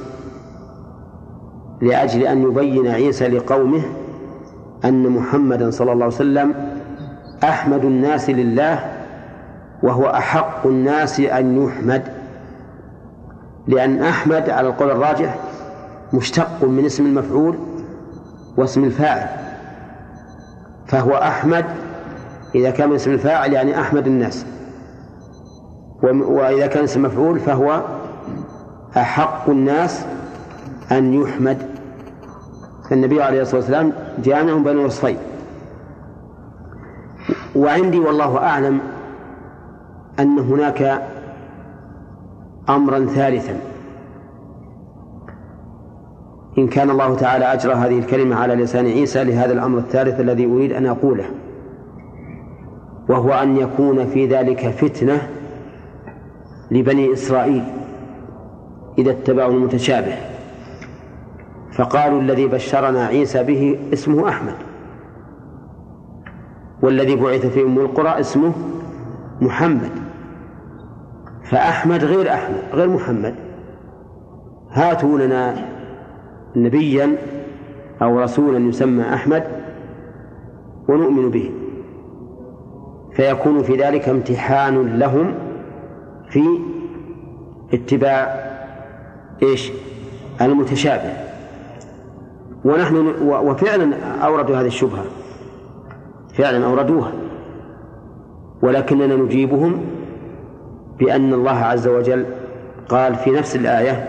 [1.83, 3.83] لأجل أن يبين عيسى لقومه
[4.85, 6.55] أن محمدا صلى الله عليه وسلم
[7.45, 8.93] أحمد الناس لله
[9.83, 12.22] وهو أحق الناس أن يحمد.
[13.67, 15.37] لأن أحمد على القول الراجح
[16.13, 17.59] مشتق من اسم المفعول
[18.57, 19.27] واسم الفاعل
[20.87, 21.65] فهو أحمد
[22.55, 24.47] إذا كان اسم الفاعل يعني أحمد الناس
[26.03, 27.83] وإذا كان اسم مفعول فهو
[28.97, 30.05] أحق الناس
[30.93, 31.59] أن يحمد.
[32.91, 33.93] فالنبي عليه الصلاة والسلام
[34.25, 35.17] جامع بين وصفين
[37.57, 38.81] وعندي والله أعلم
[40.21, 41.03] أن هناك
[42.69, 43.61] أمرا ثالثا.
[46.59, 50.73] إن كان الله تعالى أجرى هذه الكلمة على لسان عيسى لهذا الأمر الثالث الذي أريد
[50.73, 51.25] أن أقوله.
[53.09, 55.29] وهو أن يكون في ذلك فتنة
[56.71, 57.65] لبني إسرائيل
[58.99, 60.15] إذا اتبعوا المتشابه.
[61.73, 64.55] فقالوا الذي بشرنا عيسى به اسمه أحمد.
[66.83, 68.53] والذي بعث في أم القرى اسمه
[69.41, 70.02] محمد.
[71.53, 73.35] فأحمد غير أحمد غير محمد.
[74.71, 75.55] هاتوا لنا
[76.57, 77.17] نبيا
[78.03, 79.45] أو رسولا يسمى أحمد
[80.89, 81.51] ونؤمن به.
[83.13, 85.35] فيكون في ذلك امتحان لهم
[86.31, 86.45] في
[87.73, 88.45] اتباع
[89.43, 89.73] إيش؟
[90.41, 91.13] المتشابه.
[92.65, 95.05] ونحن وفعلا أوردوا هذه الشبهة.
[96.35, 97.13] فعلا أوردوها.
[98.63, 99.92] ولكننا نجيبهم
[100.99, 102.27] بأن الله عز وجل
[102.89, 104.09] قال في نفس الآية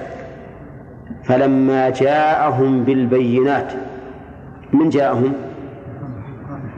[1.24, 3.74] فلما جاءهم بالبينات
[4.74, 5.34] من جاءهم؟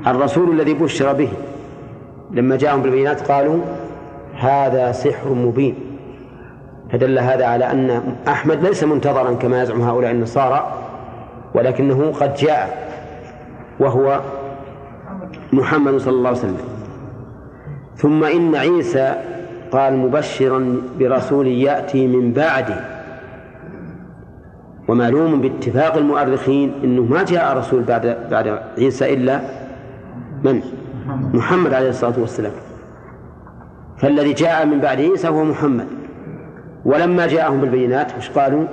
[0.08, 1.30] الرسول الذي بشر به.
[2.32, 3.62] لما جاءهم بالبينات قالوا
[4.40, 5.76] هذا سحر مبين.
[6.92, 10.74] فدل هذا على أن أحمد ليس منتظرا كما يزعم هؤلاء النصارى
[11.56, 12.92] ولكنه قد جاء
[13.80, 14.22] وهو
[15.54, 16.58] محمد صلى الله عليه وسلم.
[17.96, 19.16] ثم إن عيسى
[19.72, 22.96] قال مبشرا برسول يأتي من بعده.
[24.88, 29.42] ومعلوم باتفاق المؤرخين إنه ما جاء رسول بعد بعد عيسى إلا
[30.44, 30.62] من؟
[31.34, 32.52] محمد عليه الصلاة والسلام.
[33.98, 35.88] فالذي جاء من بعد عيسى هو محمد.
[36.86, 38.66] ولما جاءهم بالبينات وش قالوا؟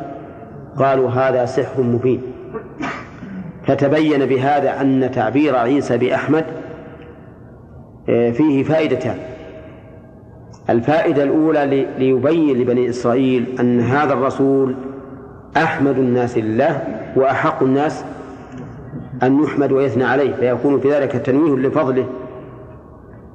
[0.76, 2.22] قالوا هذا سحر مبين.
[3.66, 6.44] فتبين بهذا أن تعبير عيسى بأحمد
[8.09, 9.16] آه، فيه فائدتان.
[10.70, 14.75] الفائدة الأولى ليبين لبني إسرائيل أن هذا الرسول
[15.57, 16.83] أحمد الناس لله
[17.16, 18.05] وأحق الناس
[19.22, 22.07] أن يحمد ويثنى عليه فيكون في ذلك تنويه لفضله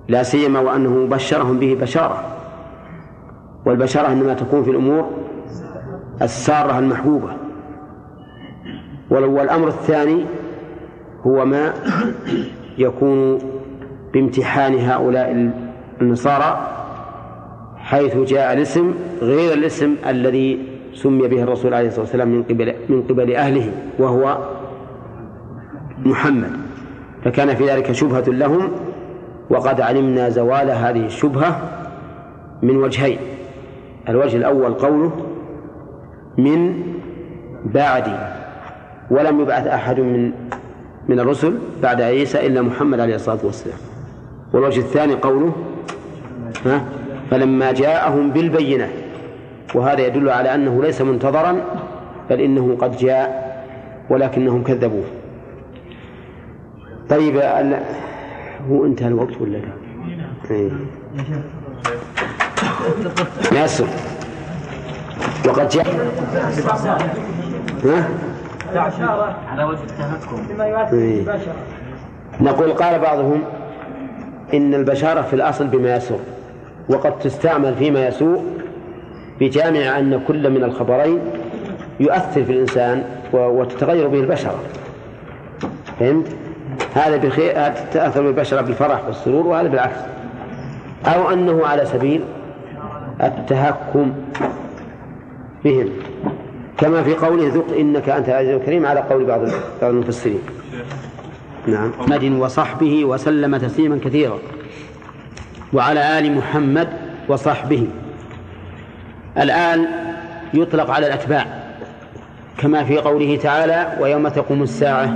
[0.07, 2.23] لا سيما وأنه بشرهم به بشارة.
[3.65, 5.09] والبشارة إنما تكون في الأمور
[6.21, 7.29] السارة المحبوبة.
[9.09, 10.25] والأمر الثاني
[11.21, 11.73] هو ما
[12.77, 13.39] يكون
[14.13, 15.51] بامتحان هؤلاء
[16.01, 16.76] النصارى
[17.87, 20.59] حيث جاء الاسم غير الاسم الذي
[20.93, 24.37] سمي به الرسول عليه الصلاة والسلام من قبل من قبل أهله وهو
[26.05, 26.51] محمد.
[27.23, 28.71] فكان في ذلك شبهة لهم
[29.49, 31.61] وقد علمنا زوال هذه الشبهة
[32.63, 33.17] من وجهين.
[34.09, 35.11] الوجه الأول قوله
[36.37, 36.83] من
[37.65, 38.07] بعد
[39.11, 40.31] ولم يبعث أحد من
[41.07, 43.77] من الرسل بعد عيسى إلا محمد عليه الصلاة والسلام.
[44.53, 45.51] والوجه الثاني قوله
[46.65, 46.81] ها؟
[47.31, 48.89] فلما جاءهم بالبينات
[49.75, 51.61] وهذا يدل على أنه ليس منتظرا
[52.29, 53.47] بل إنه قد جاء
[54.09, 55.03] ولكنهم كذبوه
[57.09, 57.37] طيب
[58.69, 59.69] هو انتهى الوقت ولا لا؟
[60.51, 60.69] إيه.
[63.51, 63.87] ياسر
[65.47, 65.85] وقد جاء
[67.85, 68.07] ها؟
[69.51, 69.79] على وجه
[70.91, 71.23] بما.
[72.41, 73.41] نقول قال بعضهم
[74.53, 76.19] إن البشارة في الأصل بما يسوء
[76.89, 78.43] وقد تستعمل فيما يسوء
[79.39, 81.19] بجامع أن كل من الخبرين
[81.99, 84.59] يؤثر في الإنسان وتتغير به البشرة
[85.99, 86.27] فهمت؟
[86.93, 87.53] هذا بخير
[87.93, 89.99] تأثر بالبشرة بالفرح والسرور وهذا بالعكس.
[91.05, 92.21] أو أنه على سبيل
[93.23, 94.11] التهكم
[95.65, 95.89] بهم.
[96.77, 99.41] كما في قوله ذق إنك أنت العزيز الكريم على قول بعض
[99.83, 100.39] المفسرين.
[101.67, 101.91] نعم.
[101.99, 104.37] محمد وصحبه وسلم تسليما كثيرا.
[105.73, 106.87] وعلى آل محمد
[107.29, 107.87] وصحبه.
[109.37, 109.85] الآن
[110.53, 111.45] يطلق على الأتباع
[112.57, 115.09] كما في قوله تعالى ويوم تقوم الساعة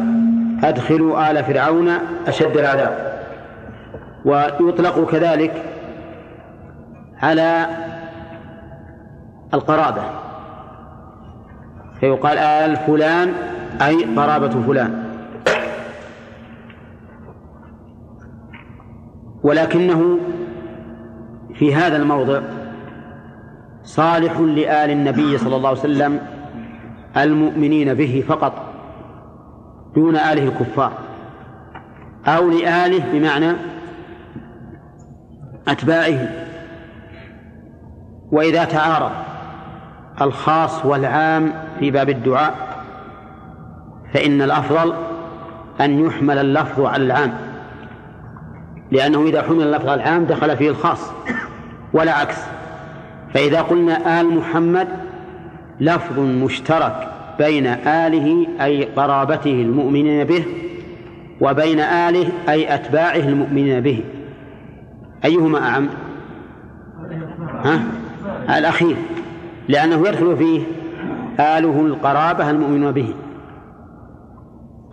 [0.63, 1.89] أدخلوا آل فرعون
[2.27, 3.21] أشد العذاب.
[4.25, 5.63] ويطلق كذلك
[7.21, 7.65] على
[9.53, 10.01] القرابة.
[11.99, 13.33] فيقال آل فلان
[13.81, 15.03] أي قرابة فلان.
[19.43, 20.19] ولكنه
[21.61, 22.41] في هذا الموضع
[23.83, 26.19] صالح لآل النبي صلى الله عليه وسلم
[27.17, 28.53] المؤمنين به فقط
[29.95, 30.93] دون آله الكفار
[32.27, 33.51] أو لآله بمعنى
[35.67, 36.29] أتباعه
[38.31, 39.11] وإذا تعارض
[40.21, 42.55] الخاص والعام في باب الدعاء
[44.13, 44.93] فإن الأفضل
[45.81, 47.33] أن يحمل اللفظ على العام
[48.91, 51.11] لأنه إذا حمل اللفظ على العام دخل فيه الخاص.
[51.93, 52.37] ولا عكس.
[53.33, 54.87] فإذا قلنا آل محمد
[55.79, 57.07] لفظ مشترك
[57.39, 60.45] بين آله أي قرابته المؤمنين به
[61.41, 64.03] وبين آله أي أتباعه المؤمنين به.
[65.25, 65.89] أيهما أعم؟
[67.65, 67.83] ها؟
[68.57, 68.95] الأخير.
[69.67, 70.61] لأنه يدخل فيه
[71.39, 73.13] آله القرابة المؤمنون به.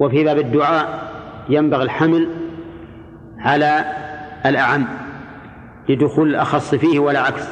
[0.01, 1.09] وفي باب الدعاء
[1.49, 2.29] ينبغي الحمل
[3.39, 3.85] على
[4.47, 4.85] الأعم.
[5.89, 7.49] لدخول الأخص فيه ولا عكس.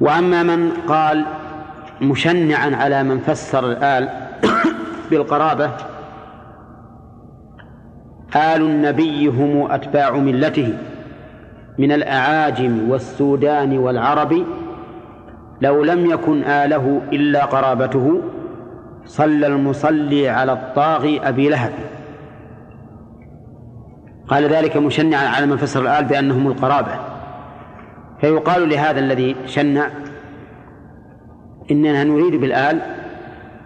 [0.00, 1.24] وأما من قال
[2.00, 4.08] مشنعا على من فسر الآل
[5.10, 5.70] بالقرابة
[8.36, 10.74] آل النبي هم أتباع ملته.
[11.78, 14.44] من الأعاجم والسودان والعرب
[15.60, 18.20] لو لم يكن آله إلا قرابته
[19.06, 21.72] صلى المصلي على الطاغي أبي لهب.
[24.28, 26.92] قال ذلك مشنعا على من فسر الآل بأنهم القرابة.
[28.20, 29.88] فيقال لهذا الذي شنع
[31.70, 32.80] إننا نريد بالآل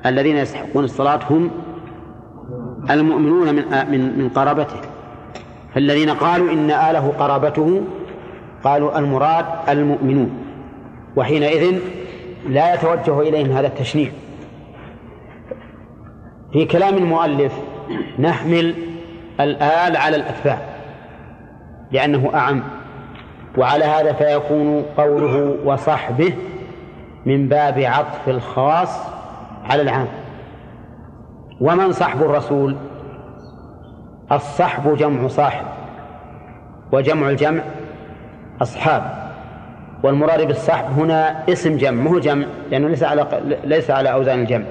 [0.06, 1.50] الذين يستحقون الصلاة هم
[2.90, 4.80] المؤمنون من من من قرابته.
[5.74, 7.82] فالذين قالوا إن آله قرابته
[8.64, 10.30] قالوا المراد المؤمنون.
[11.16, 11.78] وحينئذ
[12.48, 14.10] لا يتوجه إليهم هذا التشنيع.
[16.52, 17.52] في كلام المؤلف
[18.18, 18.74] نحمل
[19.44, 20.58] الآل على الأتباع
[21.92, 22.62] لأنه أعم.
[23.58, 26.34] وعلى هذا فيكون قوله وصحبه
[27.26, 28.98] من باب عطف الخاص
[29.70, 30.06] على العام.
[31.60, 32.76] ومن صحب الرسول؟
[34.32, 35.64] الصحب جمع صاحب
[36.92, 37.62] وجمع الجمع
[38.62, 39.02] أصحاب.
[40.02, 43.26] والمراد بالصحب هنا اسم جمع مو جمع لأنه ليس على
[43.64, 44.64] ليس على أوزان الجمع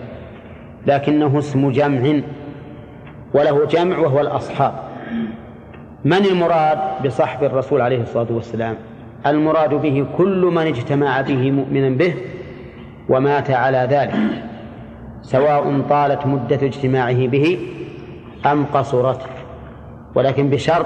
[0.87, 2.21] لكنه اسم جمع.
[3.33, 4.73] وله جمع وهو الأصحاب.
[6.05, 8.75] من المراد بصحب الرسول عليه الصلاة والسلام؟
[9.25, 12.13] المراد به كل من اجتمع به مؤمنا به
[13.09, 14.13] ومات على ذلك
[15.21, 17.59] سواء طالت مدة اجتماعه به
[18.45, 19.21] أم قصرت.
[20.15, 20.85] ولكن بشرط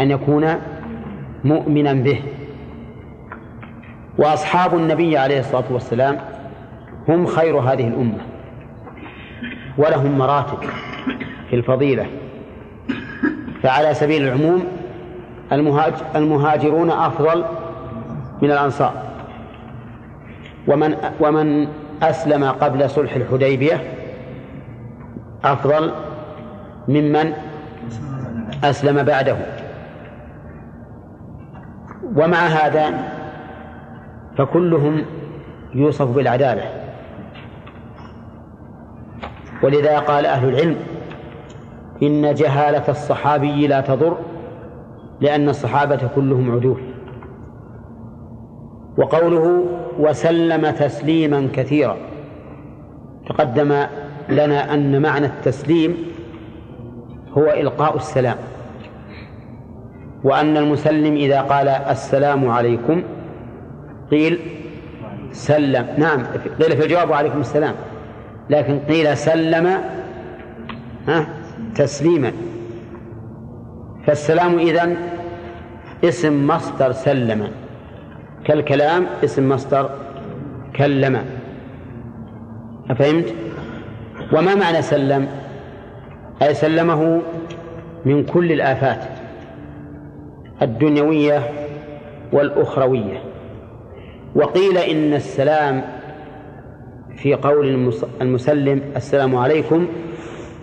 [0.00, 0.54] أن يكون
[1.44, 2.20] مؤمنا به.
[4.18, 6.18] وأصحاب النبي عليه الصلاة والسلام
[7.08, 8.18] هم خير هذه الأمة
[9.78, 10.58] ولهم مراتب.
[11.50, 12.06] في الفضيلة.
[13.62, 14.64] فعلى سبيل العموم
[16.16, 17.44] المهاجرون أفضل
[18.42, 18.92] من الأنصار.
[20.68, 21.68] ومن ومن
[22.02, 23.80] أسلم قبل صلح الحديبية
[25.44, 25.92] أفضل
[26.88, 27.32] ممن
[28.64, 29.36] أسلم بعده.
[32.16, 33.12] ومع هذا
[34.38, 35.02] فكلهم
[35.74, 36.81] يوصف بالعدالة.
[39.62, 40.76] ولذا قال أهل العلم
[42.02, 44.16] إن جهالة الصحابي لا تضر
[45.20, 46.80] لأن الصحابة كلهم عدول.
[48.98, 49.64] وقوله
[49.98, 51.96] وسلم تسليما كثيرا
[53.28, 53.86] تقدم
[54.28, 55.96] لنا أن معنى التسليم
[57.38, 58.36] هو إلقاء السلام.
[60.24, 63.02] وأن المسلم إذا قال السلام عليكم
[64.10, 64.38] قيل
[65.32, 65.86] سلم.
[65.98, 66.22] نعم
[66.60, 67.74] قيل في الجواب وعليكم السلام.
[68.50, 69.66] لكن قيل سلم
[71.08, 71.26] ها
[71.74, 72.32] تسليما
[74.06, 74.96] فالسلام إذن
[76.04, 77.48] اسم مصدر سلم
[78.44, 79.90] كالكلام اسم مصدر
[80.76, 81.24] كلم
[82.90, 83.34] أفهمت؟
[84.32, 85.28] وما معنى سلم؟
[86.42, 87.20] أي سلمه
[88.04, 88.98] من كل الآفات
[90.62, 91.42] الدنيوية
[92.32, 93.22] والأخروية
[94.34, 95.82] وقيل إن السلام
[97.16, 99.86] في قول المسلم السلام عليكم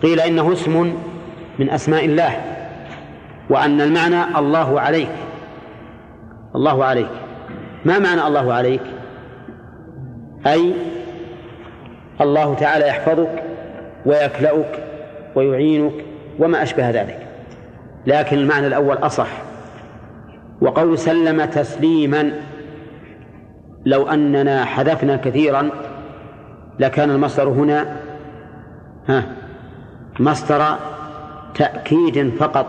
[0.02, 0.94] قيل إنه اسم
[1.58, 2.40] من أسماء الله
[3.50, 5.10] وأن المعنى الله عليك
[6.54, 7.10] الله عليك.
[7.84, 8.80] ما معنى الله عليك؟
[10.46, 10.72] أي
[12.20, 13.42] الله تعالى يحفظك
[14.06, 14.84] ويكلأك
[15.34, 16.04] ويعينك
[16.38, 17.26] وما أشبه ذلك.
[18.06, 19.28] لكن المعنى الأول أصح.
[20.60, 22.32] وقول سلم تسليما
[23.86, 25.70] لو أننا حذفنا كثيرا
[26.80, 27.96] لكان المصدر هنا
[29.08, 29.36] ها
[30.20, 30.76] مصدر
[31.54, 32.66] تأكيد فقط.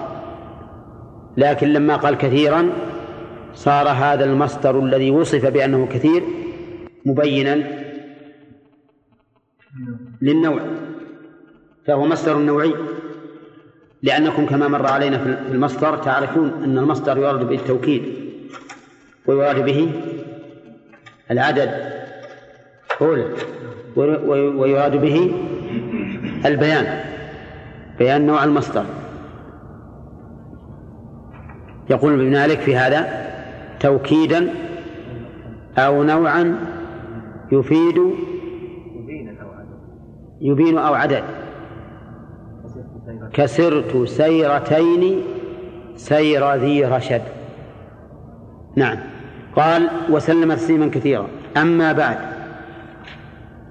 [1.37, 2.69] لكن لما قال كثيرا
[3.55, 6.23] صار هذا المصدر الذي وصف بأنه كثير
[7.05, 7.63] مبينا
[10.21, 10.59] للنوع.
[11.85, 12.73] فهو مصدر نوعي.
[14.03, 18.03] لأنكم كما مر علينا في المصدر تعرفون أن المصدر يراد به التوكيد
[19.27, 19.91] ويراد به
[21.31, 21.71] العدد.
[23.01, 23.25] أولى
[23.95, 25.31] ويراد به
[26.45, 26.99] البيان
[27.99, 28.85] بيان نوع المصدر.
[31.89, 33.31] يقول ابن مالك في هذا
[33.79, 34.49] توكيدا
[35.77, 36.55] أو نوعا
[37.51, 38.01] يفيد
[40.41, 41.23] يبين أو عدد.
[43.33, 45.21] كسرت سيرتين
[45.95, 47.21] سير ذي رشد.
[48.75, 48.97] نعم.
[49.55, 51.27] قال وسلم تسليما كثيرا.
[51.57, 52.17] أما بعد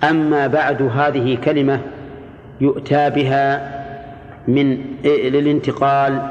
[0.04, 1.80] أما بعد هذه كلمة
[2.60, 3.70] يؤتى بها
[4.48, 6.22] من للانتقال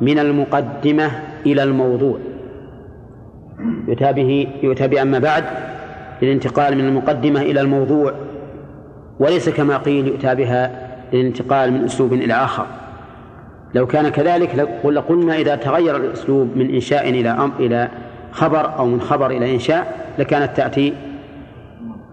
[0.00, 1.10] من المقدمة
[1.46, 2.18] إلى الموضوع.
[3.88, 5.44] يؤتى به يؤتى بأما بعد
[6.22, 8.14] للانتقال من المقدمة إلى الموضوع
[9.18, 10.70] وليس كما قيل يؤتى بها
[11.12, 12.66] للانتقال من أسلوب إلى آخر.
[13.74, 17.88] لو كان كذلك لقلنا إذا تغير الأسلوب من إنشاء إلى إلى
[18.32, 20.92] خبر أو من خبر إلى إنشاء لكانت تأتي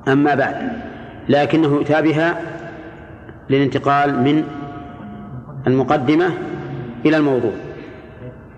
[0.08, 0.89] أما بعد.
[1.30, 2.41] لكنه يؤتى بها
[3.49, 4.43] للانتقال من
[5.67, 6.30] المقدمة
[7.05, 7.51] إلى الموضوع.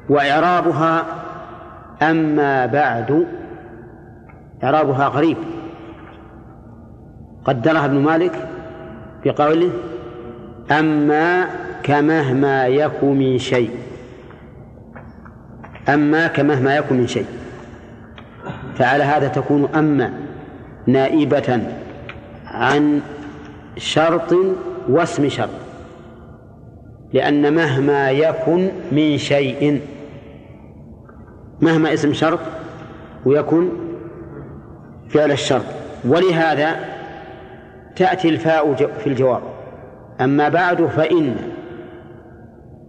[0.09, 1.05] وإعرابها
[2.01, 3.27] أما بعد
[4.63, 5.37] إعرابها غريب.
[7.45, 8.47] قدرها ابن مالك
[9.25, 9.71] بقوله
[10.71, 11.45] أما
[11.83, 13.71] كمهما يك من شيء.
[15.89, 17.25] أما كمهما يك من شيء.
[18.75, 20.13] فعلى هذا تكون أما
[20.87, 21.61] نائبة
[22.61, 23.01] عن
[23.77, 24.35] شرط
[24.89, 25.49] واسم شرط
[27.13, 29.81] لأن مهما يكن من شيء
[31.61, 32.39] مهما اسم شرط
[33.25, 33.69] ويكن
[35.09, 35.65] فعل الشرط.
[36.05, 36.75] ولهذا
[37.95, 39.41] تأتي الفاء في الجواب.
[40.21, 41.35] أما بعد فإن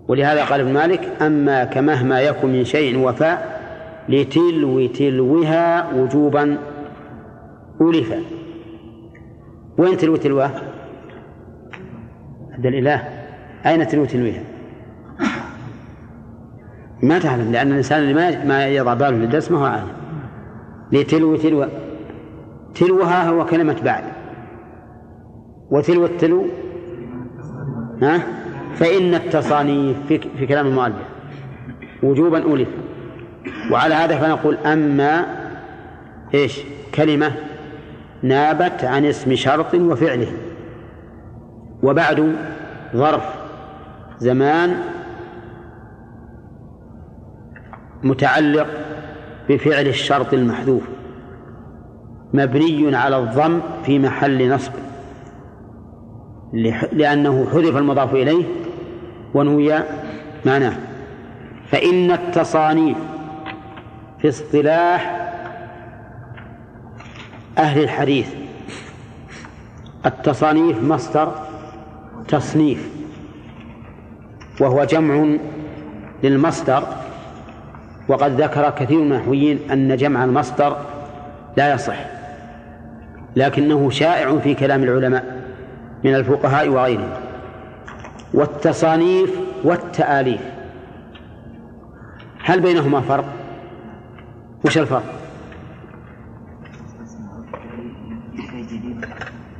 [0.08, 3.60] ولهذا قال ابن مالك أما كمهما يكن من شيء وفاء
[4.08, 6.58] لتلو تلوها وجوبا
[7.80, 8.20] ألفا
[9.78, 10.50] وين تلو تلوه؟
[12.52, 13.08] عند الإله.
[13.66, 14.42] أين تلو تلويها؟
[17.02, 19.88] ما تعلم لأن الإنسان اللي ما ما يضع باله للدرس ما هو عالم.
[20.92, 21.66] لتلو تلو
[22.74, 24.04] تلوها هو كلمة بعد.
[25.70, 26.46] وتلو التلو
[28.02, 28.22] ها؟
[28.74, 31.08] فإن التصانيف في, في كلام المؤلف
[32.02, 32.68] وجوبا ألف.
[33.70, 35.26] وعلى هذا فنقول أما
[36.34, 36.60] إيش؟
[36.94, 37.32] كلمة
[38.22, 40.32] نابت عن اسم شرط وفعله.
[41.82, 42.36] وبعد
[42.96, 43.34] ظرف
[44.18, 44.74] زمان
[48.02, 48.66] متعلق
[49.48, 50.82] بفعل الشرط المحذوف.
[52.34, 54.72] مبني على الضم في محل نصب.
[56.92, 58.44] لأنه حذف المضاف إليه
[59.34, 59.74] ونوي
[60.46, 60.72] معناه.
[61.68, 62.98] فإن التصانيف
[64.18, 65.21] في اصطلاح
[67.58, 68.28] أهل الحديث
[70.06, 71.32] التصانيف مصدر
[72.28, 72.88] تصنيف
[74.60, 75.36] وهو جمع
[76.22, 76.82] للمصدر
[78.08, 80.76] وقد ذكر كثير من النحويين أن جمع المصدر
[81.56, 81.96] لا يصح
[83.36, 85.42] لكنه شائع في كلام العلماء
[86.04, 87.10] من الفقهاء وغيرهم
[88.34, 89.30] والتصانيف
[89.64, 90.40] والتآليف
[92.44, 93.24] هل بينهما فرق؟
[94.64, 95.21] وش الفرق؟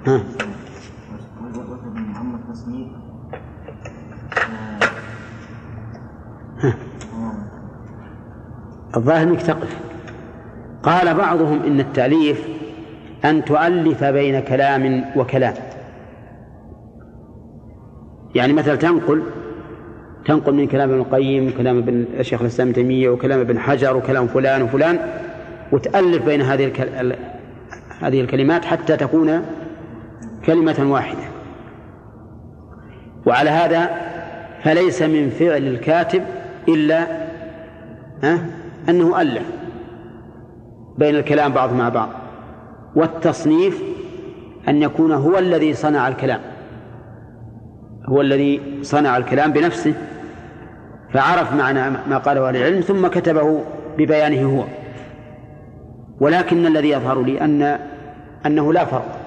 [0.07, 0.21] ها.
[8.97, 9.81] الظاهر إنك تقف
[10.83, 12.49] قال بعضهم إن التأليف
[13.25, 15.55] أن تؤلف بين كلام وكلام
[18.35, 19.23] يعني مثلا تنقل
[20.25, 24.27] تنقل من كلام ابن القيم وكلام ابن الشيخ الإسلام ابن تيمية وكلام ابن حجر وكلام
[24.27, 24.99] فلان وفلان
[25.73, 26.73] وتألف بين هذه.
[28.01, 29.43] هذه الكلمات حتى تكون
[30.47, 31.25] كلمة واحدة.
[33.27, 33.91] وعلى هذا
[34.63, 36.23] فليس من فعل الكاتب
[36.69, 37.07] إلا
[38.89, 39.47] أنه ألف
[40.99, 42.09] بين الكلام بعض مع بعض
[42.97, 43.83] والتصنيف
[44.69, 46.41] أن يكون هو الذي صنع الكلام
[48.09, 49.95] هو الذي صنع الكلام بنفسه
[51.13, 53.65] فعرف معنى ما قاله أهل العلم ثم كتبه
[53.99, 54.65] ببيانه هو.
[56.21, 57.79] ولكن الذي يظهر لي أن
[58.47, 59.22] أنه لا فرق.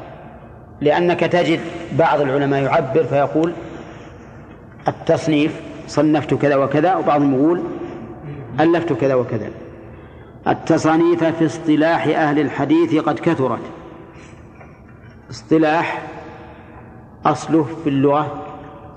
[0.82, 1.59] لأنك تجد
[1.91, 3.53] بعض العلماء يعبر فيقول
[4.88, 7.63] التصنيف صنفت كذا وكذا وبعضهم يقول
[8.59, 9.49] ألفت كذا وكذا.
[10.47, 13.61] التصانيف في اصطلاح أهل الحديث قد كثرت.
[15.30, 16.01] اصطلاح
[17.26, 18.45] أصله في اللغة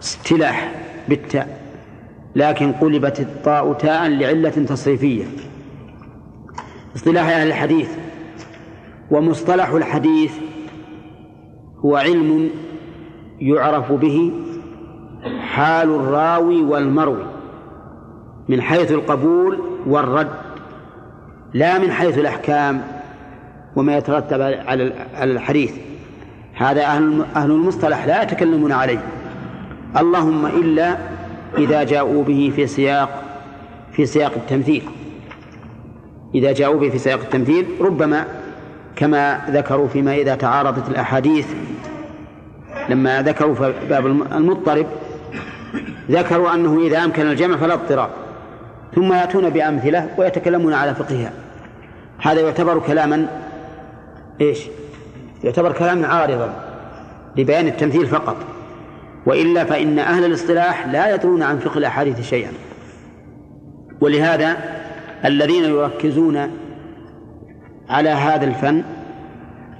[0.03, 0.72] استلاح
[1.09, 1.61] بالتاء
[2.37, 5.24] لكن قلبت الطاء تاء لعلة تصريفية.
[6.97, 7.89] اصطلاح أهل الحديث
[9.11, 10.33] ومصطلح الحديث
[11.85, 12.51] هو علم
[13.41, 14.33] يعرف به
[15.41, 17.26] حال الراوي والمروي
[18.49, 20.29] من حيث القبول والرد
[21.55, 22.83] لا من حيث الأحكام
[23.76, 25.72] وما يترتب على الحديث.
[26.55, 26.85] هذا
[27.37, 29.03] أهل المصطلح لا يتكلمون عليه.
[29.97, 30.97] اللهم إلا
[31.59, 33.22] إذا جاءوا به في سياق
[33.93, 34.83] في سياق التمثيل.
[36.35, 38.24] إذا جاءوا به في سياق التمثيل ربما
[38.99, 41.46] كما ذكروا فيما إذا تعارضت الأحاديث
[42.88, 44.86] لما ذكروا في باب المضطرب
[46.11, 48.11] ذكروا أنه إذا أمكن الجمع فلا اضطراب.
[48.94, 51.32] ثم يأتون بأمثلة ويتكلمون على فقهها.
[52.22, 53.26] هذا يعتبر كلاما
[54.40, 54.59] إيش؟
[55.44, 56.55] يعتبر كلاما عارضا
[57.36, 58.36] لبيان التمثيل فقط.
[59.26, 62.53] وإلا فإن أهل الاصطلاح لا يدرون عن فقه الأحاديث شيئا.
[64.01, 64.57] ولهذا
[65.24, 66.51] الذين يركزون
[67.91, 68.82] على هذا الفن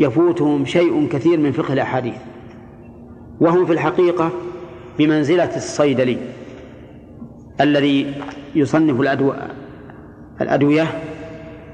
[0.01, 2.15] يفوتهم شيء كثير من فقه الأحاديث
[3.41, 4.31] وهم في الحقيقة
[4.99, 6.19] بمنزلة الصيدلي
[7.61, 8.15] الذي
[8.55, 9.33] يصنف الأدو...
[10.41, 10.87] الأدوية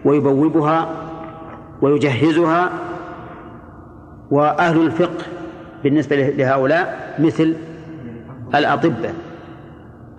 [0.05, 0.89] ويبوبها
[1.83, 2.71] ويجهزها
[4.31, 5.25] وأهل الفقه
[5.85, 7.57] بالنسبة لهؤلاء مثل
[8.55, 9.15] الأطباء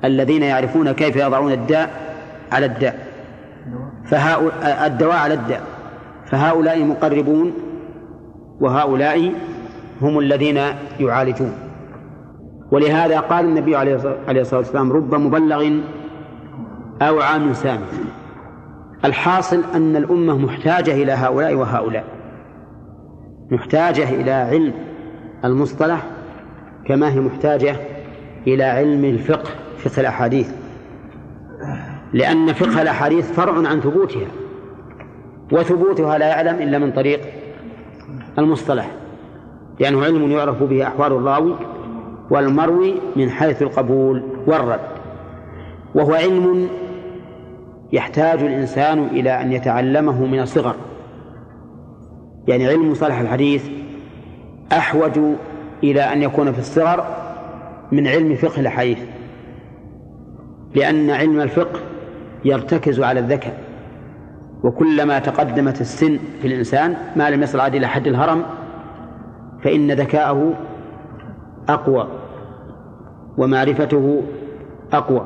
[0.04, 1.90] الذين يعرفون كيف يضعون الداء
[2.52, 3.08] على الداء
[4.06, 5.75] فهؤلاء الدواء على الداء.
[6.26, 7.54] فهؤلاء مقربون
[8.60, 9.32] وهؤلاء
[10.02, 10.60] هم الذين
[11.00, 11.54] يعالجون.
[12.72, 15.72] ولهذا قال النبي عليه الصلاة والسلام رب مبلغ
[17.02, 17.86] أوعى من سامع
[19.06, 22.04] الحاصل أن الأمة محتاجة إلى هؤلاء وهؤلاء.
[23.52, 24.74] محتاجة إلى علم
[25.46, 26.04] المصطلح
[26.86, 27.76] كما هي محتاجة
[28.48, 30.54] إلى علم الفقه فقه الأحاديث.
[32.14, 34.28] لأن فقه الأحاديث فرع عن ثبوتها.
[35.52, 37.22] وثبوتها لا يعلم إلا من طريق
[38.40, 38.92] المصطلح
[39.80, 41.56] لأنه علم يعرف به أحوال الراوي
[42.30, 44.80] والمروي من حيث القبول والرد.
[45.96, 46.68] وهو علم
[47.94, 50.76] يحتاج الإنسان إلى أن يتعلمه من الصغر.
[52.48, 53.70] يعني علم مصطلح الحديث
[54.72, 55.20] أحوج
[55.84, 57.06] إلى أن يكون في الصغر
[57.92, 59.00] من علم فقه الحديث
[60.76, 61.80] لأن علم الفقه
[62.46, 63.60] يرتكز على الذكاء
[64.66, 68.44] وكلما تقدمت السن في الإنسان ما لم يصل عاد إلى حد الهرم
[69.64, 70.54] فإن ذكاءه
[71.70, 72.08] أقوى
[73.38, 74.24] ومعرفته
[74.94, 75.26] أقوى.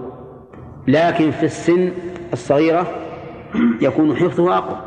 [0.87, 1.91] لكن في السن
[2.33, 2.87] الصغيرة
[3.81, 4.79] يكون حفظه أقوى.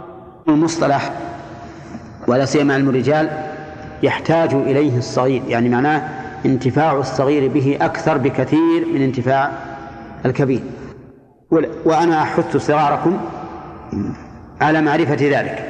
[0.48, 1.12] المصطلح
[2.28, 3.30] ولا سيما علم الرجال
[4.02, 6.08] يحتاج إليه الصغير يعني معناه
[6.46, 9.50] انتفاع الصغير به أكثر بكثير من انتفاع
[10.26, 10.62] الكبير.
[11.84, 13.18] وأنا أحث صغاركم
[14.62, 15.68] على معرفة ذلك.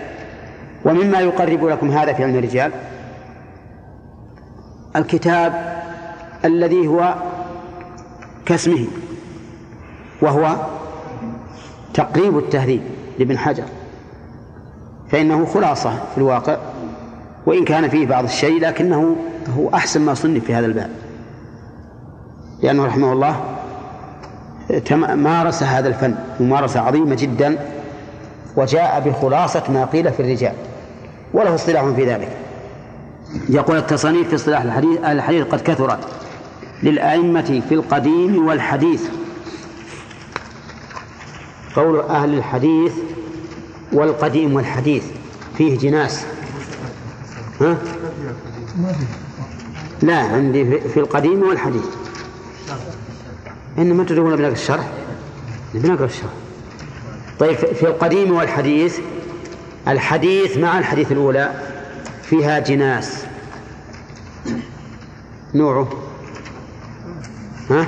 [0.85, 2.73] ومما يقرب لكم هذا في علم الرجال
[4.97, 5.83] الكتاب
[6.45, 7.15] الذي هو
[8.47, 8.87] كاسمه
[10.23, 10.57] وهو
[11.95, 12.83] تقريب التهذيب
[13.19, 13.65] لابن حجر.
[15.11, 16.57] فإنه خلاصة في الواقع
[17.47, 19.17] وإن كان فيه بعض الشيء لكنه
[19.59, 20.91] هو أحسن ما صنف في هذا الباب.
[22.63, 23.41] لأنه رحمه الله
[25.15, 27.59] مارس هذا الفن ممارسة عظيمة جدا
[28.57, 30.55] وجاء بخلاصة ما قيل في الرجال
[31.35, 32.37] وله اصطلاح في ذلك.
[33.49, 35.99] يقول التصانيف في اصطلاح الحديث الحديث قد كثرت
[36.83, 39.03] للأئمة في القديم والحديث.
[41.77, 42.93] قول أهل الحديث
[43.93, 45.05] والقديم والحديث
[45.59, 46.25] فيه جناس.
[47.61, 47.77] ها؟
[50.03, 51.85] لا عندي في القديم والحديث.
[53.79, 54.89] إنما تدرون بنقل الشرح؟
[55.75, 56.31] بنقل الشرح.
[57.43, 58.99] طيب في القديم والحديث
[59.89, 61.51] الحديث مع الحديث الأولى
[62.23, 63.25] فيها جناس.
[65.55, 65.89] نوعه؟
[67.71, 67.87] ها؟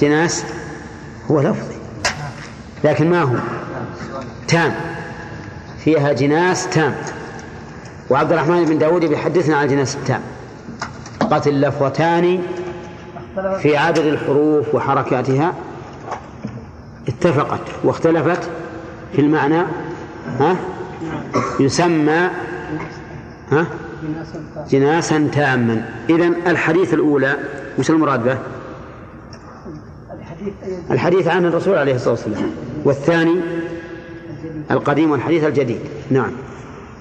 [0.00, 0.44] جناس
[1.30, 1.74] هو لفظي
[2.84, 3.36] لكن ما هو؟
[4.48, 4.74] تام.
[5.84, 6.94] فيها جناس تام.
[8.10, 10.22] وعبد الرحمن بن داود بيحدثنا عن الجناس التام.
[11.20, 12.42] قتل اللفظتان
[13.62, 15.54] في عدد الحروف وحركاتها.
[17.10, 18.50] اتفقت واختلفت
[19.12, 19.62] في المعنى
[20.40, 20.56] ها؟
[21.60, 22.30] يسمى
[23.50, 23.66] ها؟
[24.70, 25.90] جناسا تاما.
[26.10, 27.36] إذا الحديث الأولى
[27.78, 28.38] وش المراد به؟
[30.90, 32.50] الحديث عن الرسول عليه الصلاة والسلام.
[32.84, 33.40] والثاني
[34.70, 35.80] القديم والحديث الجديد.
[36.10, 36.30] نعم.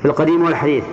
[0.02, 0.84] في القديم والحديث.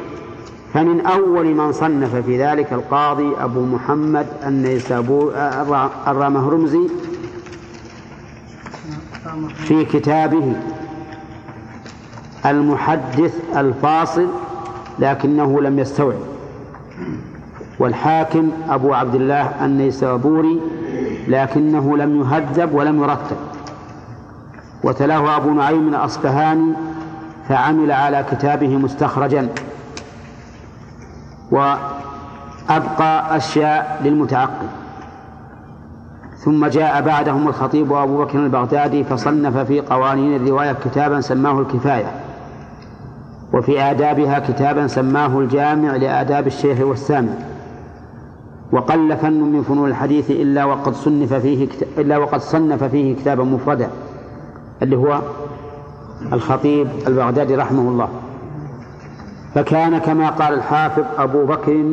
[0.75, 5.33] فمن أول من صنف في ذلك القاضي أبو محمد النيسابور
[6.07, 6.89] الرامهرمزي
[9.57, 10.57] في كتابه
[12.47, 14.27] المحدث الفاصل
[14.99, 16.19] لكنه لم يستوعب.
[17.79, 20.61] والحاكم أبو عبد الله النيسابوري
[21.29, 23.37] لكنه لم يهذب ولم يرتب.
[24.85, 26.73] وتلاه أبو نعيم الأصفهاني
[27.49, 29.49] فعمل على كتابه مستخرجا.
[31.51, 34.67] وأبقى أشياء للمتعقل.
[36.39, 42.11] ثم جاء بعدهم الخطيب أبو بكر البغدادي فصنف في قوانين الرواية كتابا سماه الكفاية
[43.55, 47.33] وفي آدابها كتابا سماه الجامع لآداب الشيخ والسامع.
[48.73, 51.69] وقل فن من فنون الحديث إلا وقد صنف فيه
[51.99, 53.91] إلا وقد صنف فيه كتابا مفردا
[54.83, 55.21] اللي هو
[56.33, 58.09] الخطيب البغدادي رحمه الله.
[59.55, 61.85] فكان كما قال الحافظ أبو بكر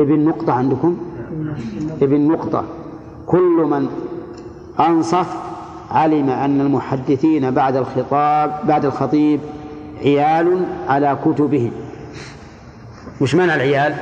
[0.00, 0.96] ابن نقطة عندكم؟
[2.02, 2.64] ابن نقطة.
[3.26, 3.88] كل من
[4.80, 5.26] أنصف
[5.90, 9.40] علم أن المحدثين بعد الخطاب بعد الخطيب
[10.04, 11.72] عيال على كتبهم.
[13.20, 13.94] وش معنى العيال؟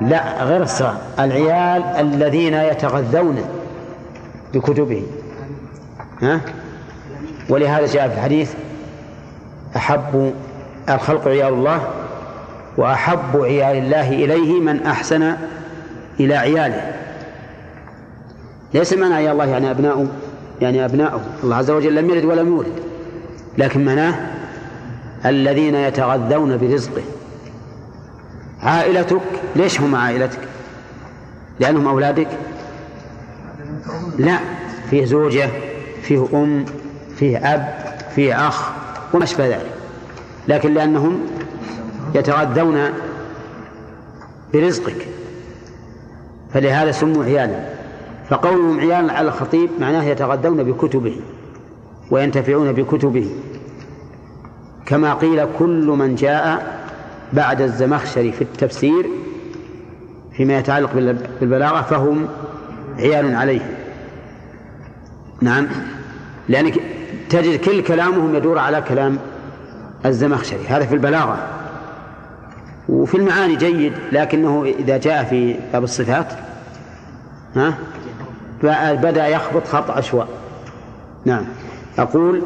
[0.00, 3.38] لا غير الصغار العيال الذين يتغذون
[4.54, 5.02] بكتبه
[6.22, 6.40] ها؟
[7.48, 8.54] ولهذا جاء في الحديث
[9.76, 10.32] أحب
[10.88, 11.88] الخلق عيال الله
[12.76, 15.36] وأحب عيال الله إليه من أحسن
[16.20, 16.94] إلى عياله.
[18.74, 20.06] ليس معنى عيال الله يعني أبناؤه
[20.60, 21.20] يعني أبناؤه.
[21.44, 22.72] الله عز وجل لم يلد ولم يولد.
[23.58, 24.14] لكن معناه
[25.26, 27.02] الذين يتغذون برزقه.
[28.62, 29.20] عائلتك
[29.56, 30.38] ليش هم عائلتك؟
[31.60, 32.28] لأنهم أولادك؟
[34.18, 34.38] لا.
[34.90, 35.48] فيه زوجة
[36.02, 36.64] فيه أم
[37.16, 37.68] فيه أب
[38.14, 38.70] فيه أخ
[39.14, 39.72] وما أشبه ذلك.
[40.48, 41.20] لكن لأنهم
[42.14, 42.88] يتغذون
[44.54, 45.13] برزقك.
[46.54, 47.64] فلهذا سموا عيالا
[48.28, 51.16] فقولهم عيالا على الخطيب معناه يتغذون بكتبه
[52.10, 53.30] وينتفعون بكتبه.
[54.86, 56.76] كما قيل كل من جاء
[57.32, 59.06] بعد الزمخشري في التفسير
[60.36, 60.92] فيما يتعلق
[61.40, 62.28] بالبلاغة فهم
[62.98, 63.60] عيال عليه
[65.40, 65.66] نعم.
[66.48, 66.74] لأنك
[67.30, 69.18] تجد كل كلامهم يدور على كلام
[70.06, 70.66] الزمخشري.
[70.68, 71.38] هذا في البلاغة.
[72.88, 76.26] وفي المعاني جيد لكنه إذا جاء في باب الصفات
[77.56, 77.74] ها؟
[78.94, 80.28] بدأ يخبط خط عشواء
[81.24, 81.44] نعم.
[81.98, 82.42] أقول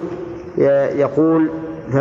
[0.99, 1.51] يقول
[1.93, 1.97] ف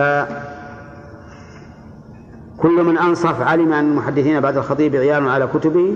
[2.58, 5.96] كل من أنصف علم أن المحدثين بعد الخطيب عيال على كتبه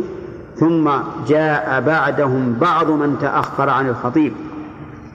[0.55, 0.89] ثم
[1.27, 4.33] جاء بعدهم بعض من تأخر عن الخطيب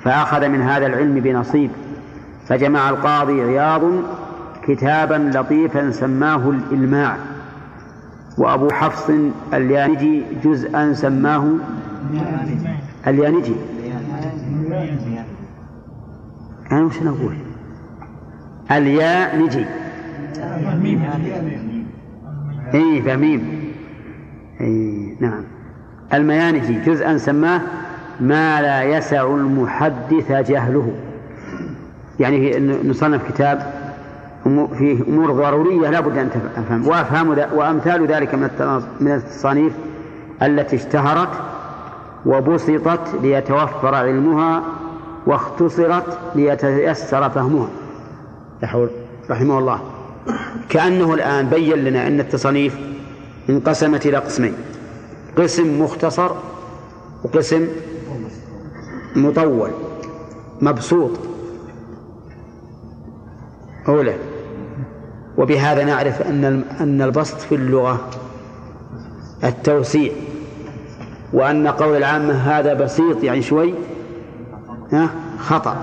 [0.05, 1.70] فأخذ من هذا العلم بنصيب
[2.49, 3.83] فجمع القاضي عياض
[4.69, 7.17] كتابا لطيفا سماه الإلماع
[8.39, 9.11] وأبو حفص
[9.55, 11.55] اليانجي جزءا سماه
[13.07, 13.55] اليانجي.
[16.73, 17.37] أنا وش نقول
[18.71, 19.67] اليانجي.
[22.75, 23.73] اي فميم
[24.61, 25.45] اي نعم.
[26.14, 27.61] الميانجي جزءا سماه
[28.21, 30.93] ما لا يسع المحدث جهله.
[32.21, 32.59] يعني
[32.89, 33.76] نصنف كتاب
[34.78, 38.51] فيه أمور ضرورية لا بد أن تفهم وافهام وأمثال ذلك من
[39.01, 39.72] من التصانيف
[40.42, 41.28] التي اشتهرت
[42.26, 44.62] وبسطت ليتوفر علمها
[45.26, 47.68] واختصرت ليتيسر فهمها.
[49.30, 49.80] رحمه الله.
[50.68, 52.78] كأنه الآن بين لنا أن التصانيف
[53.51, 54.55] انقسمت إلى قسمين.
[55.38, 56.30] قسم مختصر
[57.24, 57.68] وقسم
[59.16, 59.70] مطول.
[60.61, 61.11] مبسوط.
[63.88, 64.14] أولى
[65.39, 68.11] وبهذا نعرف أن أن البسط في اللغة
[69.45, 70.12] التوسيع
[71.32, 73.74] وأن قول العامة هذا بسيط يعني شوي
[74.93, 75.76] ها خطأ.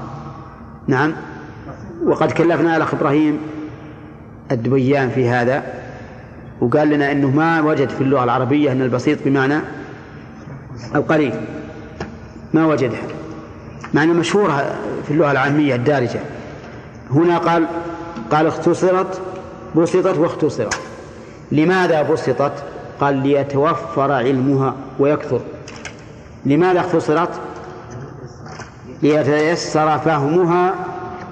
[0.87, 1.13] نعم.
[2.05, 3.39] وقد كلفنا الأخ إبراهيم
[4.51, 5.63] الدبيان في هذا
[6.61, 9.59] وقال لنا أنه ما وجد في اللغة العربية أن البسيط بمعنى
[10.95, 11.33] القليل.
[12.53, 13.01] ما وجدها.
[13.93, 14.75] معنى مشهورة
[15.07, 16.19] في اللغة العامية الدارجة.
[17.11, 17.67] هنا قال
[18.31, 19.21] قال اختصرت
[19.75, 20.79] بسطت واختصرت
[21.51, 22.63] لماذا بسطت؟
[22.99, 25.41] قال ليتوفر علمها ويكثر.
[26.45, 27.29] لماذا اختصرت
[29.03, 30.75] ليتيسر فهمها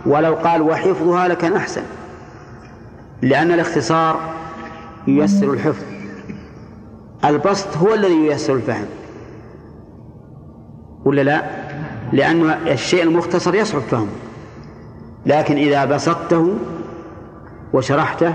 [0.05, 1.81] ولو قال وحفظها لكان أحسن.
[3.21, 4.19] لأن الاختصار
[5.07, 5.83] ييسر الحفظ.
[7.25, 8.85] البسط هو الذي ييسر الفهم.
[11.05, 11.43] ولا لا؟
[12.13, 14.07] لأن الشيء المختصر يصعب فهمه.
[15.25, 16.53] لكن إذا بسطته
[17.73, 18.33] وشرحته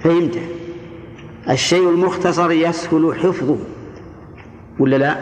[0.00, 0.42] فهمته.
[1.50, 3.56] الشيء المختصر يسهل حفظه.
[4.78, 5.16] ولا لا؟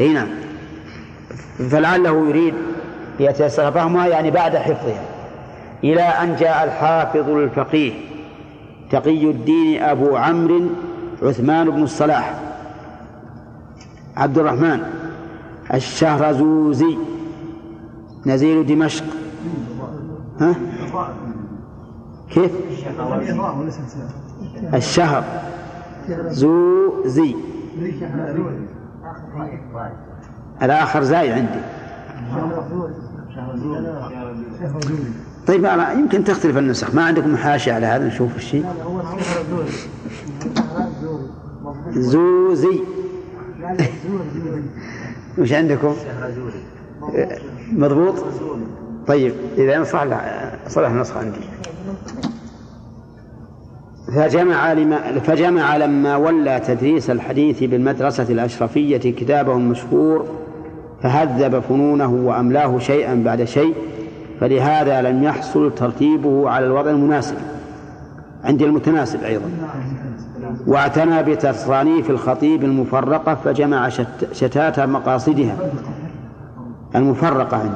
[0.00, 0.28] إي نعم.
[1.70, 2.54] فلعله يريد
[3.20, 5.04] ليتيسر فهمها يعني بعد حفظها
[5.84, 7.92] إلى أن جاء الحافظ الفقيه
[8.90, 10.62] تقي الدين أبو عمرو
[11.22, 12.40] عثمان بن الصلاح.
[14.16, 14.82] عبد الرحمن
[15.74, 16.96] الشهرزوزي
[18.26, 19.04] نزيل دمشق.
[20.40, 20.54] ها؟
[22.32, 22.50] كيف؟
[24.74, 25.24] الشهر.
[26.28, 27.34] زوزي
[30.62, 31.60] الآخر زاي عندي.
[35.46, 36.94] طيب أنا يمكن تختلف النسخ.
[36.94, 38.66] ما عندكم حاشية على هذا؟ نشوف الشيء.
[41.90, 42.80] زوزي
[45.38, 45.94] وش عندكم؟
[47.72, 48.14] مضبوط؟
[49.06, 51.40] طيب إذا صلح صلح النسخة عندي.
[54.16, 60.26] فجمع لما فجمع لما ولى تدريس الحديث بالمدرسة الأشرفية كتابه المشهور
[61.02, 63.74] فهذب فنونه وأملاه شيئا بعد شيء
[64.40, 67.36] فلهذا لم يحصل ترتيبه على الوضع المناسب
[68.44, 69.50] عندي المتناسب أيضا.
[70.66, 73.88] واعتنى بتصانيف الخطيب المفرقة فجمع
[74.32, 75.56] شتات مقاصدها.
[76.96, 77.74] المفرقة عندي.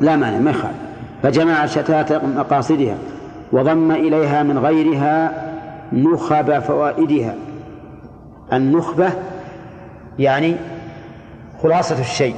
[0.00, 0.81] لا مانع ما يخالف.
[1.22, 2.96] فجمع شتات مقاصدها
[3.52, 5.32] وضم إليها من غيرها
[5.92, 7.34] نخب فوائدها.
[8.52, 9.10] النخبة
[10.18, 10.56] يعني
[11.62, 12.34] خلاصة الشيء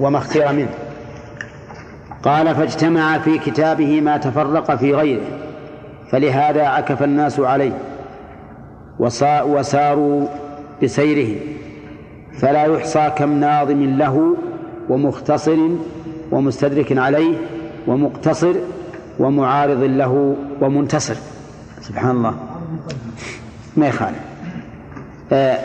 [0.00, 0.74] وما اختير منه.
[2.22, 5.24] قال فاجتمع في كتابه ما تفرق في غيره
[6.10, 7.72] فلهذا عكف الناس عليه
[8.98, 10.26] وساروا
[10.82, 11.40] بسيره.
[12.40, 14.36] فلا يحصى كم ناظم له
[14.88, 15.58] ومختصر
[16.32, 17.34] ومستدرك عليه
[17.86, 18.54] ومقتصر
[19.18, 21.14] ومعارض له ومنتصر.
[21.80, 22.34] سبحان الله.
[23.76, 24.18] ما يخالف.
[25.32, 25.58] آه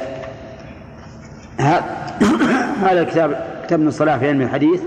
[2.84, 3.32] هذا الكتاب
[3.66, 4.82] كتاب ابن الصلاح في علم الحديث.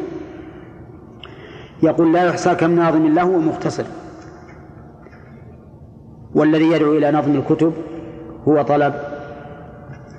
[1.82, 3.84] يقول لا يحصى كم ناظم له ومختصر.
[6.34, 7.72] والذي يدعو إلى نظم الكتب
[8.48, 8.94] هو طلب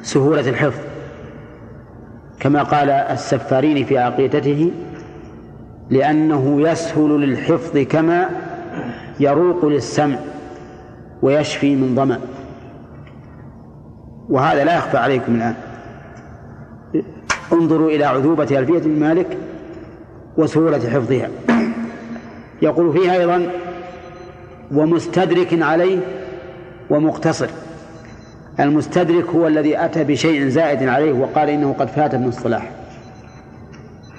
[0.01, 0.79] سهولة الحفظ.
[2.39, 4.71] كما قال السفارين في عقيدته
[5.91, 8.29] لأنه يسهل للحفظ كما
[9.19, 10.17] يروق للسمع
[11.21, 12.19] ويشفي من ظمأ
[14.29, 15.55] وهذا لا يخفى عليكم الآن.
[17.53, 19.37] انظروا إلى عذوبة ألفية بن مالك
[20.37, 21.29] وسهولة حفظها.
[22.61, 23.51] يقول فيها أيضا
[24.71, 25.99] ومستدرك عليه
[26.89, 27.49] ومقتصر.
[28.59, 32.71] المستدرك هو الذي أتى بشيء زائد عليه وقال إنه قد فات من الصلاح.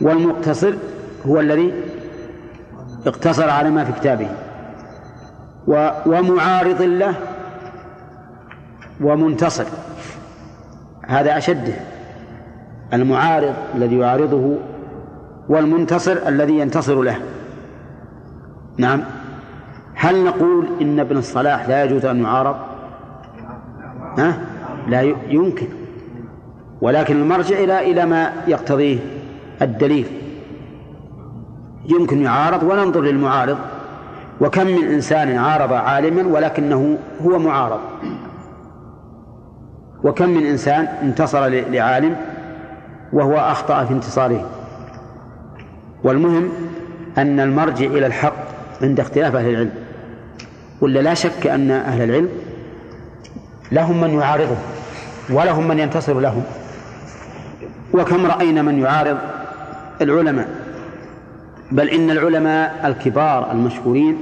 [0.00, 0.74] والمقتصر
[1.26, 1.72] هو الذي
[3.06, 4.28] اقتصر على ما في كتابه.
[6.06, 7.14] ومعارض له
[9.00, 9.64] ومنتصر.
[11.06, 11.74] هذا أشده.
[12.92, 14.56] المعارض الذي يعارضه
[15.48, 17.16] والمنتصر الذي ينتصر له.
[18.78, 19.00] نعم.
[19.94, 22.56] هل نقول إن ابن الصلاح لا يجوز أن يعارض؟
[24.18, 24.38] ها؟
[24.88, 25.68] لا يمكن.
[26.80, 28.98] ولكن المرجع إلى إلى ما يقتضيه
[29.62, 30.21] الدليل.
[31.88, 33.58] يمكن يعارض وننظر للمعارض.
[34.40, 37.80] وكم من إنسان عارض عالما ولكنه هو معارض.
[40.04, 42.16] وكم من إنسان انتصر لعالم
[43.12, 44.50] وهو أخطأ في انتصاره.
[46.04, 46.48] والمهم
[47.18, 48.34] أن المرجع إلى الحق
[48.82, 49.70] عند اختلاف أهل العلم.
[50.80, 52.28] ولا لا شك أن أهل العلم
[53.72, 54.58] لهم من يعارضهم
[55.30, 56.42] ولهم من ينتصر لهم.
[57.94, 59.18] وكم رأينا من يعارض
[60.00, 60.61] العلماء؟
[61.72, 64.16] بل إن العلماء الكبار المشهورين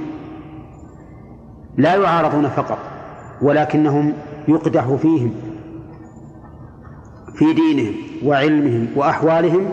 [1.77, 2.77] لا يعارضون فقط
[3.41, 4.13] ولكنهم
[4.47, 5.33] يقدح فيهم
[7.35, 7.93] في دينهم
[8.25, 9.69] وعلمهم وأحوالهم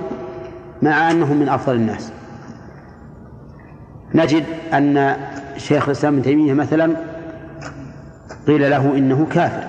[0.82, 2.12] مع أنهم من أفضل الناس.
[4.14, 5.16] نجد أن
[5.56, 6.96] شيخ الإسلام ابن تيمية مثلا
[8.46, 9.64] قيل له إنه كافر.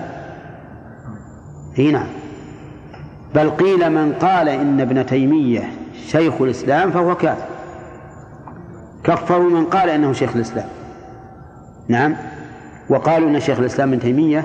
[1.78, 2.08] أي نعم.
[3.34, 5.70] بل قيل من قال إن ابن تيمية
[6.06, 7.49] شيخ الإسلام فهو كافر.
[9.04, 10.68] كفروا من قال إنه شيخ الإسلام.
[11.88, 12.16] نعم.
[12.90, 14.44] وقالوا إن شيخ الإسلام ابن تيمية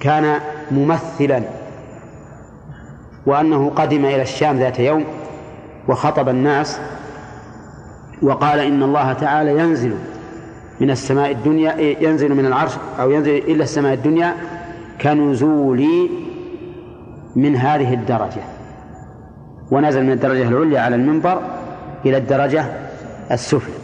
[0.00, 0.40] كان
[0.70, 1.42] ممثلا
[3.26, 5.04] وأنه قدم إلى الشام ذات يوم
[5.88, 6.80] وخطب الناس
[8.22, 9.94] وقال إن الله تعالى ينزل
[10.80, 14.34] من السماء الدنيا ينزل من العرش أو ينزل إلى السماء الدنيا
[15.00, 16.10] كنزولي
[17.36, 18.42] من هذه الدرجة.
[19.70, 21.42] ونزل من الدرجة العليا على المنبر
[22.06, 22.64] إلى الدرجة
[23.32, 23.74] السفلى.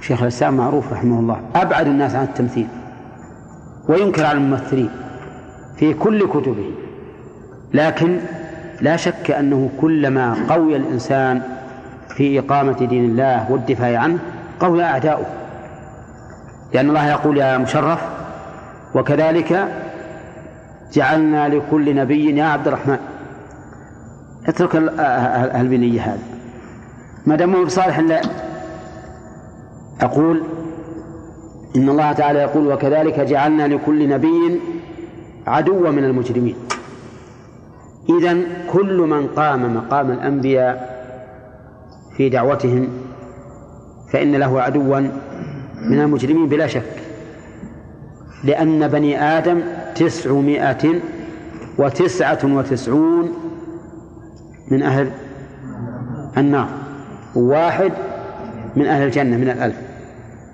[0.00, 2.68] شيخ الإسلام معروف رحمه الله أبعد الناس عن التمثيل
[3.88, 4.90] وينكر على الممثلين
[5.76, 6.70] في كل كتبه
[7.74, 8.18] لكن
[8.80, 11.42] لا شك أنه كلما قوي الإنسان
[12.16, 14.18] في إقامة دين الله والدفاع عنه
[14.60, 15.26] قوي أعداؤه.
[16.74, 18.00] لأن الله يقول يا مشرف
[18.94, 19.68] وكذلك
[20.92, 22.98] جعلنا لكل نبي يا عبد الرحمن.
[24.48, 24.76] اترك
[25.60, 26.35] البنية هذا
[27.26, 28.20] ما دام بصالح لا.
[30.00, 30.42] أقول
[31.76, 34.60] إن الله تعالى يقول وكذلك جعلنا لكل نبي
[35.46, 36.56] عدوا من المجرمين.
[38.08, 38.38] إذا
[38.72, 40.96] كل من قام مقام الأنبياء
[42.16, 42.88] في دعوتهم
[44.12, 45.00] فإن له عدوا
[45.90, 47.02] من المجرمين بلا شك.
[48.44, 49.60] لأن بني آدم
[49.94, 51.00] تسعمائة
[51.78, 53.32] وتسعة وتسعون
[54.70, 55.10] من أهل
[56.36, 56.85] النار.
[57.36, 57.92] واحد
[58.76, 59.76] من أهل الجنة من الألف.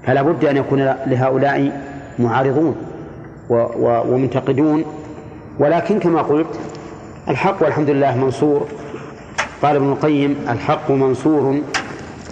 [0.07, 1.81] فلا بد أن يكون لهؤلاء
[2.19, 2.77] معارضون
[3.81, 4.85] ومنتقدون.
[5.59, 6.47] ولكن كما قلت
[7.29, 8.69] الحق والحمد لله منصور.
[9.63, 11.61] قال ابن القيم الحق منصور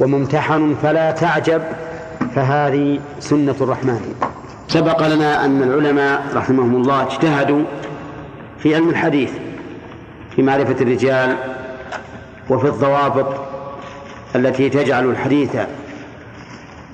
[0.00, 1.62] وممتحن فلا تعجب
[2.34, 4.14] فهذه سنة الرحمن.
[4.68, 7.64] سبق لنا أن العلماء رحمهم الله اجتهدوا
[8.58, 9.30] في علم الحديث
[10.36, 11.36] في معرفة الرجال
[12.50, 13.26] وفي الضوابط
[14.36, 15.56] التي تجعل الحديث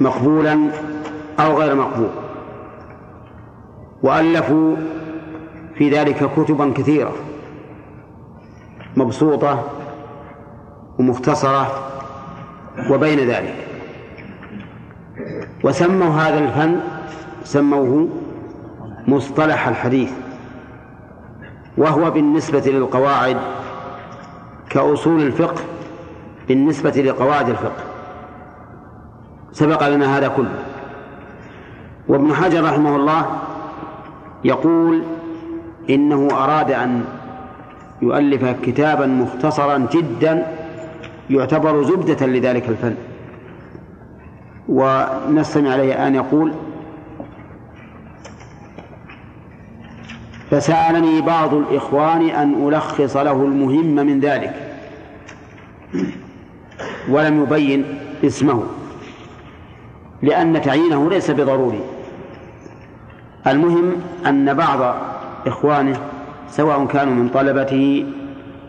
[0.01, 0.71] مقبولا
[1.41, 2.11] أو غير مقبول.
[4.03, 4.77] وألفوا
[5.75, 7.13] في ذلك كتبا كثيرة
[8.97, 9.65] مبسوطة
[10.99, 11.91] ومختصرة
[12.91, 13.55] وبين ذلك.
[15.65, 16.81] وسموا هذا الفن
[17.45, 18.09] سموه
[19.09, 20.11] مصطلح الحديث
[21.79, 23.37] وهو بالنسبة للقواعد
[24.71, 25.63] كأصول الفقه
[26.49, 27.85] بالنسبة لقواعد الفقه.
[29.53, 30.59] سبق لنا هذا كله.
[32.09, 33.27] وابن حجر رحمه الله
[34.45, 35.03] يقول
[35.91, 37.05] إنه أراد أن
[38.03, 40.47] يؤلف كتابا مختصرا جدا
[41.31, 42.95] يعتبر زبدة لذلك الفن.
[44.69, 46.53] ونستمع عليه أن يقول
[50.51, 54.66] فسألني بعض الإخوان أن ألخص له المهم من ذلك.
[57.09, 57.85] ولم يبين
[58.25, 58.63] اسمه
[60.23, 61.81] لأن تعيينه ليس بضروري.
[63.47, 63.93] المهم
[64.27, 64.97] أن بعض
[65.47, 66.01] إخوانه
[66.51, 68.07] سواء كانوا من طلبته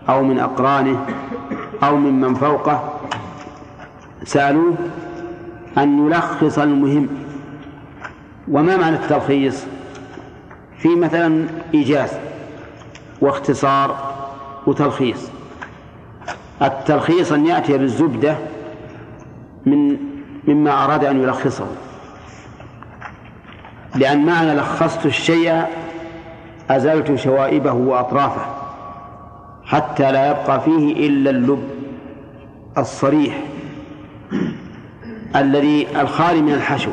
[0.10, 1.06] أو من أقرانه
[1.84, 2.94] أو ممن فوقه
[4.24, 4.74] سألوه
[5.78, 7.08] أن يلخص المهم.
[8.52, 9.66] وما معنى التلخيص؟
[10.78, 12.12] في مثلا إيجاز
[13.22, 14.14] واختصار
[14.68, 15.37] وتلخيص.
[16.62, 18.36] التلخيص أن يأتي بالزبدة
[19.66, 19.98] من
[20.48, 21.68] مما أراد أن يلخصه.
[23.96, 25.66] لأن معنى لخصت الشيء
[26.70, 28.46] أزلت شوائبه وأطرافه
[29.64, 31.64] حتى لا يبقى فيه إلا اللب
[32.78, 33.44] الصريح
[35.36, 36.92] الذي الخالي من الحشو.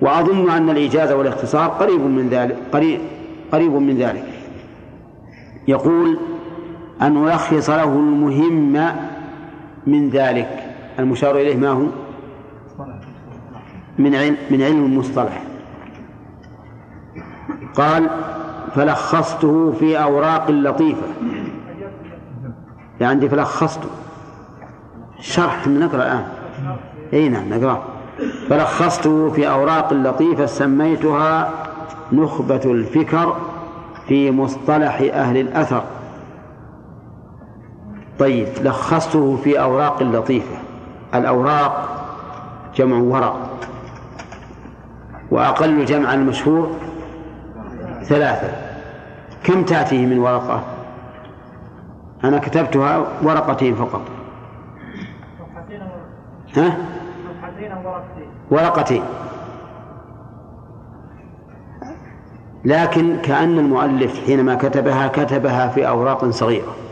[0.00, 3.00] وأظن أن الإيجاز والاختصار قريب من ذلك قريب,
[3.52, 4.24] قريب من ذلك.
[5.68, 6.18] يقول
[7.02, 8.94] أن نلخص له المهم
[9.86, 10.62] من ذلك.
[10.98, 11.86] المشار إليه ما هو؟
[13.98, 15.42] من علم من علم المصطلح.
[17.74, 18.10] قال
[18.74, 21.06] فلخصته في أوراق لطيفة.
[23.00, 23.88] يعني فلخصته.
[25.20, 26.26] شرح نقرأ الآن.
[27.12, 27.82] أي نعم نقرأ.
[28.48, 31.52] فلخصته في أوراق لطيفة سميتها
[32.12, 33.36] نخبة الفكر
[34.08, 35.82] في مصطلح أهل الأثر.
[38.18, 40.56] طيب لخصته في أوراق لطيفة.
[41.14, 41.88] الأوراق
[42.74, 43.50] جمع ورق
[45.30, 46.70] وأقل جمع المشهور
[48.02, 48.50] ثلاثة.
[49.44, 50.62] كم تأتيه من ورقة؟
[52.24, 54.02] أنا كتبتها ورقتين فقط.
[56.56, 56.76] ها؟
[58.50, 59.02] ورقتين.
[62.64, 66.85] لكن كأن المؤلف حينما كتبها كتبها في أوراق صغيرة.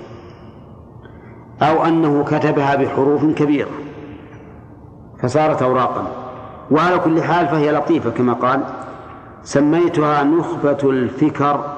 [1.65, 3.71] أو أنه كتبها بحروف كبيرة
[5.23, 6.07] فصارت أوراقا.
[6.71, 8.61] وعلى كل حال فهي لطيفة كما قال
[9.43, 11.77] سميتها نخبة الفكر.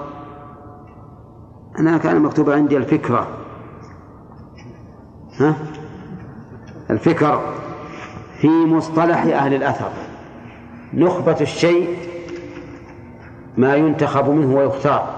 [1.78, 3.26] أنا كان مكتوب عندي الفكرة.
[5.40, 5.54] ها؟
[6.90, 7.40] الفكر
[8.40, 9.90] في مصطلح أهل الأثر.
[10.94, 11.96] نخبة الشيء
[13.56, 15.08] ما ينتخب منه ويختار.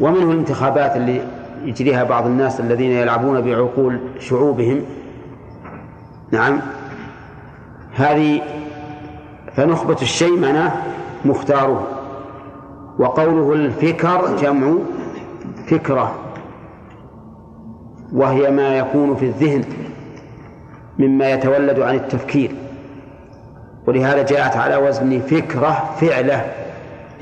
[0.00, 4.82] ومنه الانتخابات اللي يجريها بعض الناس الذين يلعبون بعقول شعوبهم.
[6.30, 6.60] نعم.
[7.94, 8.40] هذه
[9.56, 10.72] فنخبة الشيء معناه
[11.24, 11.88] مختاره
[12.98, 14.74] وقوله الفكر جمع
[15.66, 16.14] فكرة
[18.12, 19.64] وهي ما يكون في الذهن
[20.98, 22.50] مما يتولد عن التفكير.
[23.86, 26.52] ولهذا جاءت على وزن فكرة فعلة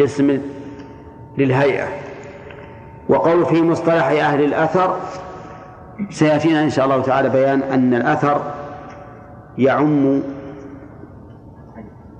[0.00, 0.40] اسم
[1.38, 2.09] للهيئة.
[3.10, 4.96] وقول في مصطلح أهل الأثر
[6.10, 8.40] سيأتينا إن شاء الله تعالى بيان أن الأثر
[9.58, 10.22] يعم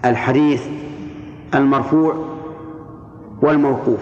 [0.04, 0.66] الحديث
[1.54, 2.14] المرفوع
[3.42, 4.00] والموقوف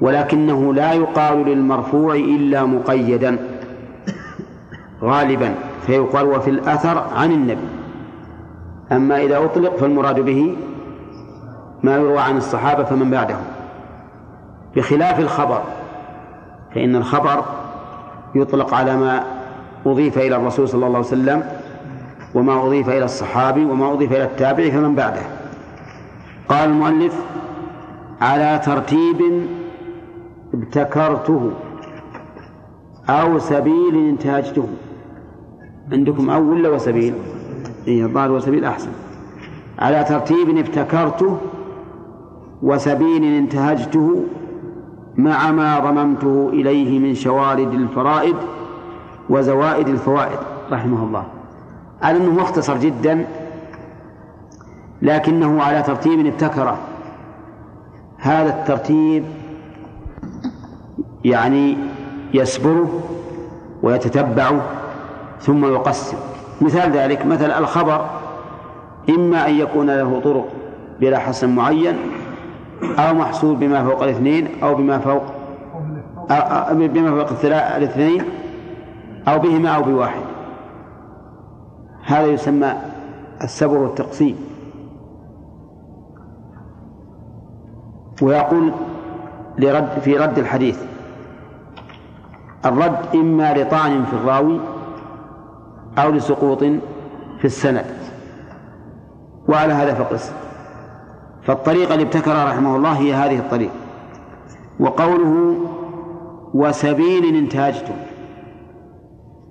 [0.00, 3.38] ولكنه لا يقال للمرفوع إلا مقيدا
[5.02, 5.54] غالبا
[5.86, 7.68] فيقال وفي الأثر عن النبي.
[8.92, 10.56] أما إذا أطلق فالمراد به
[11.82, 13.57] ما يروى عن الصحابة فمن بعدهم.
[14.78, 15.62] بخلاف الخبر
[16.74, 17.44] فإن الخبر
[18.34, 19.24] يطلق على ما
[19.86, 21.42] أضيف إلى الرسول صلى الله عليه وسلم
[22.34, 25.22] وما أضيف إلى الصحابي وما أضيف إلى التابع فمن بعده.
[26.48, 27.14] قال المؤلف
[28.20, 29.46] على ترتيب
[30.54, 31.50] ابتكرته
[33.08, 34.68] أو سبيل انتهجته.
[35.92, 37.14] عندكم أو ولا وسبيل؟
[37.86, 38.90] إيه الظاهر وسبيل أحسن.
[39.78, 41.38] على ترتيب ابتكرته
[42.62, 44.24] وسبيل انتهجته
[45.18, 48.36] مع ما ضممته إليه من شوارد الفرائد
[49.30, 50.38] وزوائد الفوائد
[50.72, 51.24] رحمه الله.
[52.02, 53.26] على أنه مختصر جدا
[55.02, 56.78] لكنه على ترتيب ابتكره.
[58.18, 59.24] هذا الترتيب
[61.24, 61.76] يعني
[62.34, 63.00] يسبره
[63.82, 64.62] ويتتبعه
[65.40, 66.16] ثم يقسم.
[66.60, 68.06] مثال ذلك مثل الخبر
[69.08, 70.48] إما أن يكون له طرق
[71.00, 71.96] بلا حسن معين
[72.82, 75.22] أو محصول بما فوق الاثنين أو بما فوق
[76.70, 78.22] بما فوق الاثنين
[79.28, 80.20] أو بهما أو بواحد.
[82.04, 82.72] هذا يسمى
[83.42, 84.36] السبر والتقسيم.
[88.22, 88.72] ويقول
[89.58, 90.82] لرد في رد الحديث
[92.64, 94.60] الرد إما لطعن في الراوي
[95.98, 96.58] أو لسقوط
[97.38, 97.86] في السند.
[99.48, 100.32] وعلى هذا فقس.
[101.48, 103.72] فالطريقة اللي ابتكرها رحمه الله هي هذه الطريقة.
[104.80, 105.56] وقوله
[106.54, 107.94] وسبيل انتاجتم.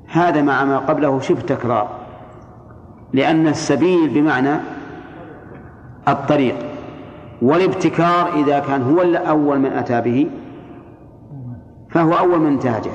[0.08, 1.90] هذا مع ما قبله شبه تكرار.
[3.14, 4.56] لأن السبيل بمعنى
[6.08, 6.56] الطريق.
[7.42, 10.30] والابتكار إذا كان هو الأول من أتى به
[11.90, 12.92] فهو أول من انتهجه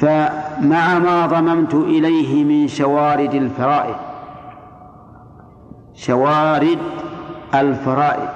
[0.00, 3.96] فمع ما ضممت إليه من شوارد الفرائض.
[5.94, 6.78] شوارد
[7.54, 8.28] الفرائض.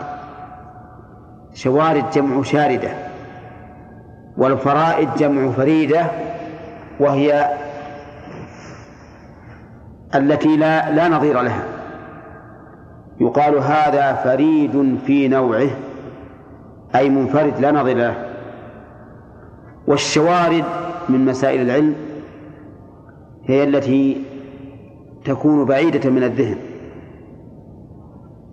[1.55, 2.91] شوارد جمع شاردة.
[4.37, 6.07] والفرائض جمع فريدة
[7.01, 7.51] وهي
[10.15, 11.65] التي لا لا نظير لها.
[13.21, 15.71] يقال هذا فريد في نوعه
[16.97, 18.15] أي منفرد لا نظير له.
[19.87, 20.65] والشوارد
[21.09, 21.95] من مسائل العلم
[23.47, 24.23] هي التي
[25.25, 26.74] تكون بعيدة من الذهن.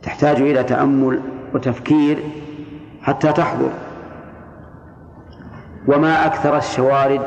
[0.04, 1.22] تحتاج إلى تأمل
[1.54, 2.24] وتفكير
[3.02, 3.70] حتى تحضر.
[5.88, 7.22] وما أكثر الشوارد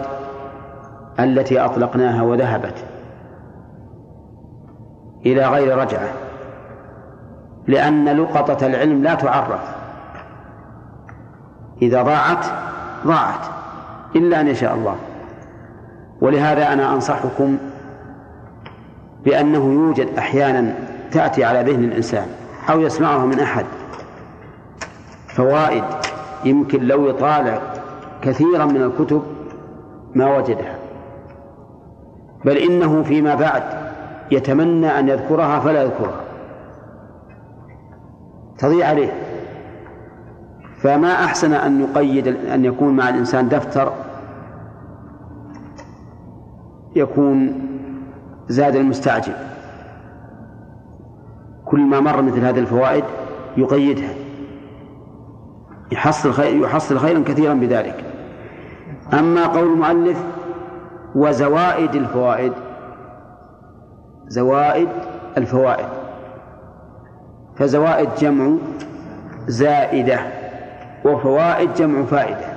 [1.21, 2.85] التي أطلقناها وذهبت
[5.27, 6.09] إلى غير رجعة
[7.67, 9.75] لأن لقطة العلم لا تعرف.
[11.83, 12.47] إذا ضاعت
[13.07, 13.47] ضاعت
[14.17, 14.97] إلا أن يشاء الله.
[16.21, 17.59] ولهذا أنا أنصحكم
[19.25, 20.75] بأنه يوجد أحيانا
[21.11, 22.27] تأتي على ذهن الإنسان.
[22.71, 23.67] أو يسمعها من أحد.
[25.29, 25.85] فوائد
[26.45, 27.63] يمكن لو يطالع
[28.23, 29.23] كثيرا من الكتب
[30.15, 30.79] ما وجدها.
[32.45, 33.63] بل إنه فيما بعد
[34.31, 36.21] يتمنى أن يذكرها فلا يذكرها.
[38.59, 39.13] تضيع عليه.
[40.77, 43.93] فما أحسن أن يقيد أن يكون مع الإنسان دفتر
[46.97, 47.61] يكون
[48.49, 49.35] زاد المستعجل.
[51.65, 53.05] كل ما مر مثل هذه الفوائد
[53.57, 54.15] يقيدها.
[55.93, 58.05] يحصل خير يحصل خيرا كثيرا بذلك.
[59.13, 60.25] أما قول المؤلف
[61.15, 62.53] وزوائد الفوائد
[64.29, 64.89] زوائد
[65.37, 65.89] الفوائد.
[67.57, 68.57] فزوائد جمع
[69.47, 70.19] زائدة
[71.05, 72.55] وفوائد جمع فائدة.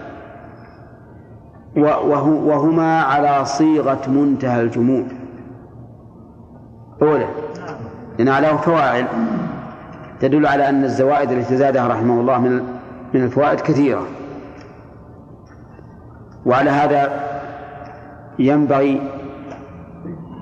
[1.77, 5.03] وهما على صيغة منتهى الجموع
[7.01, 7.25] أولا
[8.17, 9.05] لأن على فواعل
[10.19, 12.63] تدل على أن الزوائد التي زادها رحمه الله من
[13.13, 14.07] من الفوائد كثيرة.
[16.45, 17.27] وعلى هذا
[18.39, 19.01] ينبغي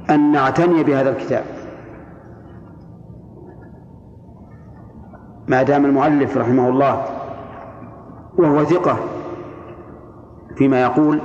[0.10, 1.44] أن نعتني بهذا الكتاب.
[5.48, 7.06] ما دام المؤلف رحمه الله
[8.38, 8.98] وهو ثقة
[10.56, 11.20] فيما يقول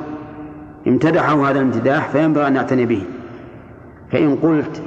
[0.87, 3.07] امتدحه هذا الامتداح فينبغي أن نعتني به.
[4.13, 4.83] فإن قلت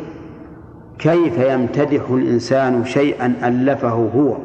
[1.00, 4.38] كيف يمتدح الإنسان شيئا ألفه هو؟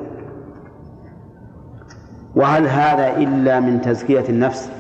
[2.36, 4.70] وهل هذا إلا من تزكية النفس؟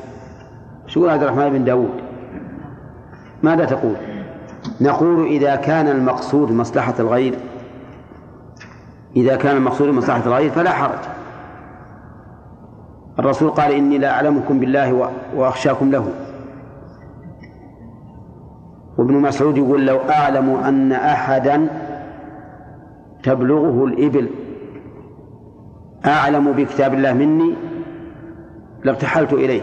[0.86, 2.00] شو عبد الرحمن بن داود؟
[3.42, 3.94] ماذا تقول؟
[4.80, 7.34] نقول إذا كان المقصود مصلحة الغير
[9.16, 10.98] إذا كان المقصود مصلحة الغير فلا حرج.
[13.18, 16.08] الرسول قال إني لا أعلمكم بالله وأخشاكم له.
[18.98, 21.68] وابن مسعود يقول لو أعلم أن أحدا
[23.22, 24.28] تبلغه الإبل
[26.06, 27.54] أعلم بكتاب الله مني
[28.84, 29.62] لارتحلت إليه.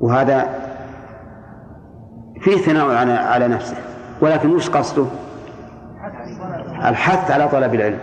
[0.00, 0.48] وهذا
[2.40, 3.76] فيه ثناء على نفسه.
[4.20, 5.06] ولكن وش قصده؟
[6.84, 7.98] الحث على طلب العلم.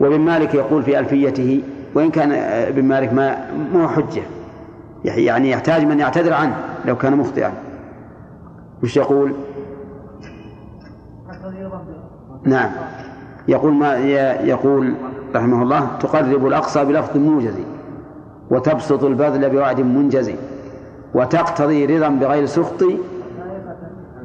[0.00, 1.62] وابن مالك يقول في ألفيته
[1.94, 2.32] وإن كان
[2.68, 3.36] ابن مالك ما
[3.72, 4.22] مو حجة.
[5.04, 7.52] يعني يحتاج من يعتذر عنه لو كان مخطئا.
[8.82, 9.34] وش يقول؟
[12.44, 12.70] نعم.
[13.48, 13.96] يقول ما
[14.40, 14.94] يقول
[15.34, 17.54] رحمه الله تقرب الأقصى بلفظ موجز
[18.50, 20.32] وتبسط البذل بوعد منجز
[21.14, 22.82] وتقتضي رضا بغير سخط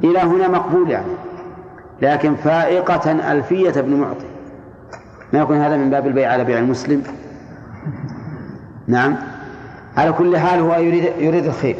[0.04, 1.12] إلى هنا مقبول يعني.
[2.02, 4.26] لكن فائقة ألفية ابن معطي.
[5.32, 7.02] ما يكون هذا من باب البيع على بيع المسلم؟
[8.86, 9.16] نعم.
[9.96, 11.76] على كل حال هو يريد يريد الخير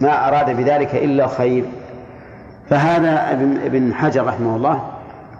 [0.00, 1.64] ما أراد بذلك إلا الخير
[2.70, 4.82] فهذا ابن ابن حجر رحمه الله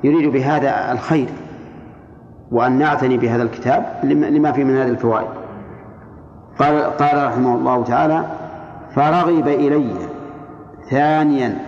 [0.05, 1.29] يريد بهذا الخير
[2.53, 5.29] وأن نعتني بهذا الكتاب لما فيه من هذه الفوائد.
[6.59, 8.25] قال قال رحمه الله تعالى
[8.95, 9.93] فرغب إلي
[10.91, 11.59] ثانيا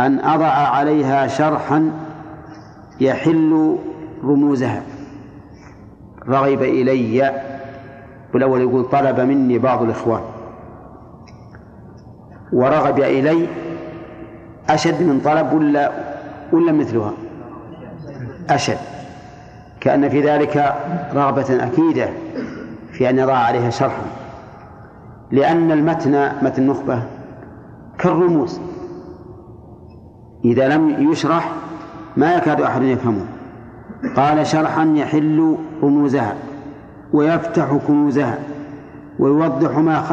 [0.00, 1.90] أن أضع عليها شرحا
[3.00, 3.76] يحل
[4.24, 4.82] رموزها.
[6.28, 7.32] رغب إلي
[8.36, 10.20] والأول يقول طلب مني بعض الإخوان
[12.52, 13.46] ورغب إلي
[14.68, 15.92] أشد من طلب ولا
[16.52, 17.12] ولا مثلها؟
[18.50, 18.78] أشد.
[19.80, 20.74] كأن في ذلك
[21.14, 22.08] رغبة أكيدة
[22.92, 24.02] في أن يضع عليها شرحا.
[25.30, 27.02] لأن المتن متن النخبة
[27.98, 28.60] كالرموز.
[30.44, 31.52] إذا لم يشرح
[32.16, 33.26] ما يكاد أحد يفهمه.
[34.16, 36.34] قال شرحا يحل رموزها.
[37.16, 38.38] ويفتح كنوزها
[39.18, 40.12] ويوضح ما خ...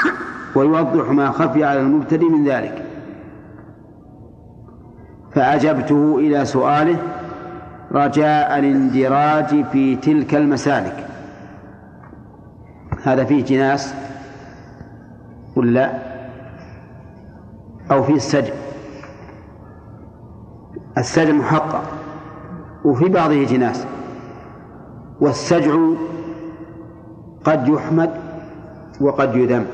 [0.56, 2.84] ويوضح ما خفي على المبتدئ من ذلك.
[5.32, 6.96] فأجبته إلى سؤاله
[7.92, 11.06] رجاء الاندراج في تلك المسالك.
[13.04, 13.94] هذا فيه جناس
[15.56, 15.92] ولا
[17.90, 18.54] أو فيه السجن.
[20.98, 21.82] السجن محقق
[22.84, 23.86] وفي بعضه جناس.
[25.20, 25.74] والسجع
[27.44, 28.10] قد يحمد
[29.00, 29.66] وقد يذم.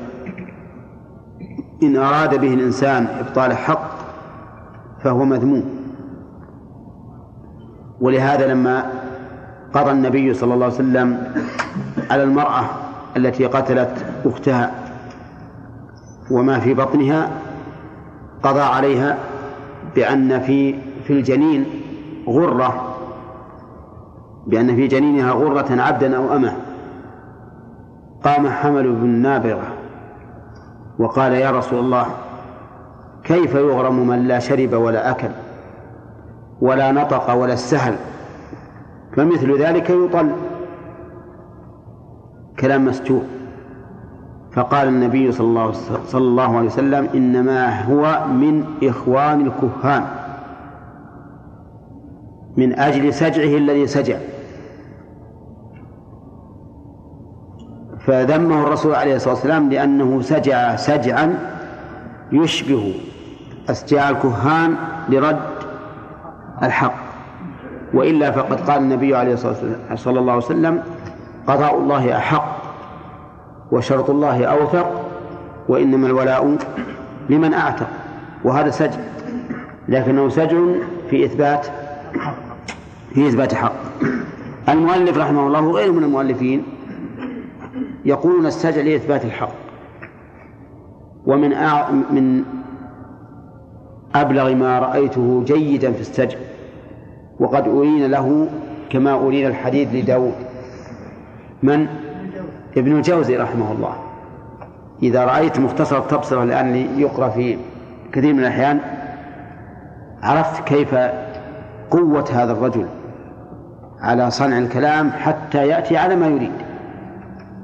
[1.83, 3.91] إن أراد به الإنسان إبطال حق
[5.03, 5.63] فهو مذموم.
[8.01, 8.91] ولهذا لما
[9.73, 11.33] قضى النبي صلى الله عليه وسلم
[12.11, 12.63] على المرأة
[13.17, 14.71] التي قتلت أختها
[16.31, 17.29] وما في بطنها
[18.43, 19.17] قضى عليها
[19.95, 21.65] بأن في في الجنين
[22.27, 22.95] غرة
[24.47, 26.53] بأن في جنينها غرة عبدا أو أمة.
[28.23, 29.67] قام حمل بن نابغة
[30.99, 32.05] وقال يا رسول الله
[33.23, 35.29] كيف يغرم من لا شرب ولا أكل
[36.61, 37.95] ولا نطق ولا استهل
[39.15, 40.31] فمثل ذلك يطل
[42.59, 43.23] كلام مسجون
[44.53, 45.71] فقال النبي صلى الله,
[46.05, 50.03] صلى الله عليه وسلم إنما هو من إخوان الكهان
[52.57, 54.17] من أجل سجعه الذي سجع
[58.11, 61.39] فذمه الرسول عليه الصلاة والسلام لأنه سجع سجعا
[62.31, 62.93] يشبه
[63.69, 64.75] أسجاع الكهان
[65.09, 65.39] لرد
[66.63, 66.93] الحق
[67.93, 70.83] وإلا فقد قال النبي عليه الصلاة والسلام صلى الله عليه وسلم
[71.47, 72.57] قضاء الله أحق
[73.71, 75.01] وشرط الله أوثق
[75.67, 76.57] وإنما الولاء
[77.29, 77.87] لمن أعتق
[78.43, 78.99] وهذا سجع
[79.89, 80.57] لكنه سجع
[81.09, 81.67] في إثبات
[83.13, 83.73] في إثبات حق.
[84.69, 86.63] المؤلف رحمه الله وغيره من المؤلفين
[88.05, 89.51] يقولون السجع لإثبات الحق.
[91.25, 91.91] ومن أع...
[91.91, 92.43] من
[94.15, 96.37] أبلغ ما رأيته جيدا في السجع
[97.39, 98.47] وقد أرين له
[98.89, 100.33] كما أرين الحديث لداود.
[101.63, 101.87] من؟
[102.77, 103.95] ابن الجوزي رحمه الله.
[105.03, 107.57] إذا رأيت مختصر التبصرة الآن يقرأ في
[108.13, 108.79] كثير من الأحيان
[110.23, 110.95] عرفت كيف
[111.91, 112.87] قوة هذا الرجل
[114.01, 116.51] على صنع الكلام حتى يأتي على ما يريد.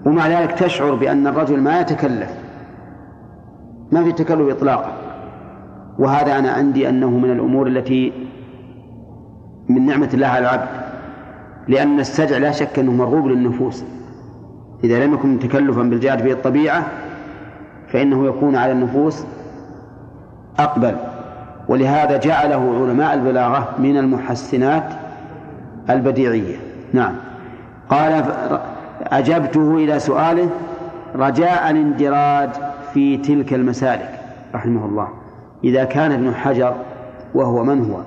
[0.08, 2.30] ومع ذلك تشعر بأن الرجل ما يتكلف.
[3.92, 4.92] ما في تكلف إطلاقا.
[6.00, 8.14] وهذا أنا عندي أنه من الأمور التي
[9.70, 10.68] من نعمة الله على العبد.
[11.68, 13.84] لأن السجع لا شك أنه مرغوب للنفوس.
[14.84, 16.84] إذا لم يكن تكلفا بالجهاد في الطبيعة
[17.88, 19.24] فإنه يكون على النفوس
[20.60, 20.96] أقبل.
[21.70, 24.94] ولهذا جعله علماء البلاغة من المحسنات
[25.90, 26.56] البديعية.
[26.94, 27.16] نعم.
[27.90, 28.24] قال
[29.12, 30.50] أجبته إلى سؤاله
[31.16, 32.50] رجاء الاندراج
[32.94, 34.20] في تلك المسالك
[34.56, 35.08] رحمه الله.
[35.64, 36.74] إذا كان ابن حجر
[37.36, 38.00] وهو من هو؟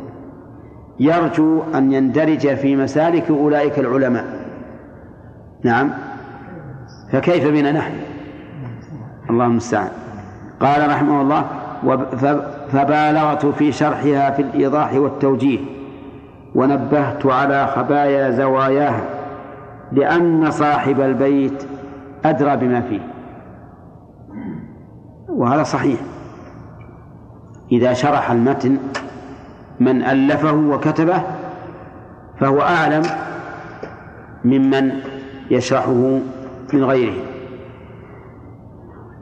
[1.00, 4.24] يرجو أن يندرج في مسالك أولئك العلماء.
[5.64, 5.90] نعم.
[7.12, 7.92] فكيف بنا نحن؟
[9.30, 9.90] الله المستعان.
[10.60, 11.44] قال رحمه الله
[12.72, 15.58] فبالغت في شرحها في الإيضاح والتوجيه
[16.54, 19.19] ونبهت على خبايا زواياها.
[19.92, 21.64] لأن صاحب البيت
[22.24, 23.00] أدرى بما فيه.
[25.28, 26.00] وهذا صحيح.
[27.72, 28.78] إذا شرح المتن
[29.80, 31.22] من ألفه وكتبه
[32.40, 33.02] فهو أعلم
[34.44, 34.92] ممن
[35.50, 36.18] يشرحه
[36.72, 37.22] من غيره.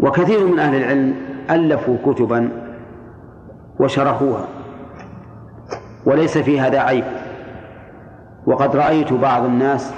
[0.00, 1.14] وكثير من أهل العلم
[1.50, 2.50] ألفوا كتبا
[3.80, 4.44] وشرحوها.
[6.06, 7.04] وليس في هذا عيب.
[8.46, 9.94] وقد رأيت بعض الناس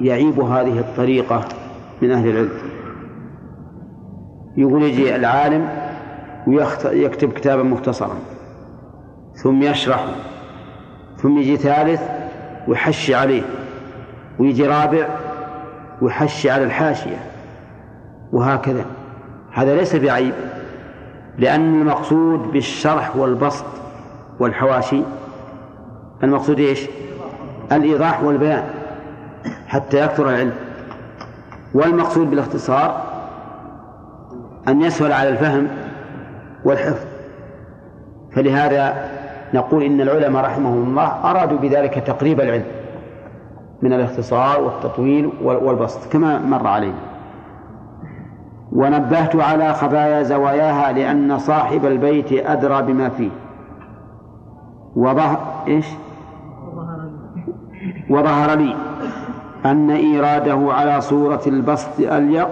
[0.00, 1.44] يعيب هذه الطريقة
[2.02, 2.50] من أهل العلم.
[4.56, 5.68] يقول يجي العالم
[6.46, 8.14] ويكتب كتابا مختصرا
[9.34, 10.14] ثم يشرحه
[11.16, 12.02] ثم يجي ثالث
[12.68, 13.42] ويحشي عليه
[14.38, 15.08] ويجي رابع
[16.02, 17.16] ويحشي على الحاشية
[18.32, 18.84] وهكذا.
[19.52, 20.34] هذا ليس بعيب
[21.38, 23.66] لأن المقصود بالشرح والبسط
[24.40, 25.02] والحواشي
[26.22, 26.86] المقصود إيش؟
[27.72, 28.81] الإيضاح والبيان.
[29.72, 30.52] حتى يكثر العلم.
[31.74, 33.02] والمقصود بالاختصار
[34.68, 35.68] أن يسهل على الفهم
[36.64, 37.06] والحفظ.
[38.32, 39.10] فلهذا
[39.54, 42.64] نقول إن العلماء رحمهم الله أرادوا بذلك تقريب العلم
[43.82, 46.98] من الاختصار والتطويل والبسط كما مر علينا.
[48.72, 53.30] ونبهت على خبايا زواياها لأن صاحب البيت أدرى بما فيه.
[54.96, 55.86] وظهر إيش
[58.10, 58.76] وظهر لي.
[59.64, 62.48] أن إيراده على صورة البسط أليق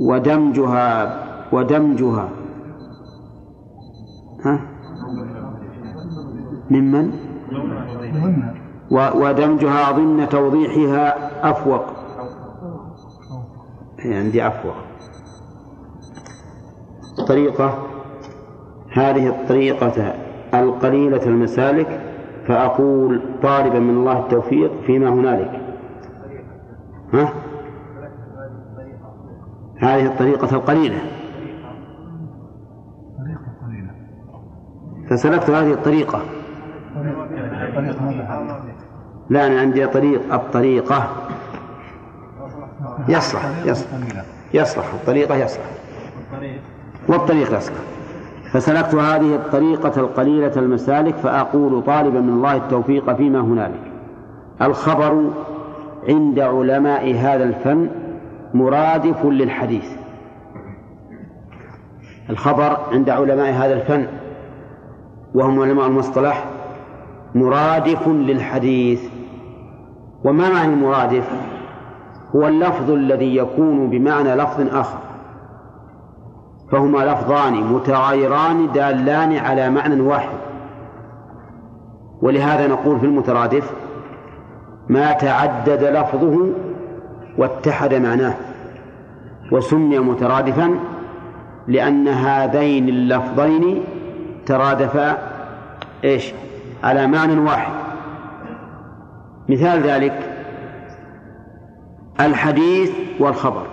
[0.00, 1.18] ودمجها
[1.52, 2.28] ودمجها.
[4.44, 4.60] ها؟
[6.70, 7.12] ممن؟
[8.90, 11.14] ودمجها ضمن توضيحها
[11.50, 11.84] أفوق.
[14.04, 14.74] عندي أفوق.
[17.28, 17.78] طريقة
[18.92, 20.14] هذه الطريقة
[20.54, 22.07] القليلة المسالك
[22.48, 25.60] فأقول طالبا من الله التوفيق فيما هنالك.
[27.12, 27.32] ها؟
[29.78, 30.98] هذه الطريقة القليلة.
[35.10, 36.22] فسلكت هذه الطريقة.
[39.30, 41.08] لا أنا عندي طريق الطريقة
[43.08, 43.92] يصلح يصلح
[44.54, 45.70] يصلح الطريقة يصلح.
[47.08, 47.97] والطريق؟ يصلح.
[48.52, 53.92] فسلكت هذه الطريقة القليلة المسالك فأقول طالبا من الله التوفيق فيما هنالك.
[54.62, 55.30] الخبر
[56.08, 57.88] عند علماء هذا الفن
[58.54, 59.86] مرادف للحديث.
[62.30, 64.06] الخبر عند علماء هذا الفن
[65.34, 66.44] وهم علماء المصطلح
[67.34, 69.02] مرادف للحديث.
[70.24, 71.30] وما معنى المرادف
[72.36, 75.07] هو اللفظ الذي يكون بمعنى لفظ آخر.
[76.72, 80.38] فهما لفظان متغايران دالان على معنى واحد.
[82.22, 83.72] ولهذا نقول في المترادف
[84.88, 86.50] ما تعدد لفظه
[87.38, 88.34] واتحد معناه
[89.52, 90.78] وسمي مترادفا
[91.66, 93.84] لأن هذين اللفظين
[94.46, 95.18] ترادفا
[96.04, 96.32] إيش؟
[96.84, 97.72] على معنى واحد.
[99.48, 100.34] مثال ذلك
[102.20, 103.66] الحديث والخبر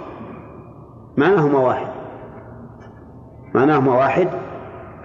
[1.18, 1.95] معناهما واحد.
[3.56, 4.28] معناهما واحد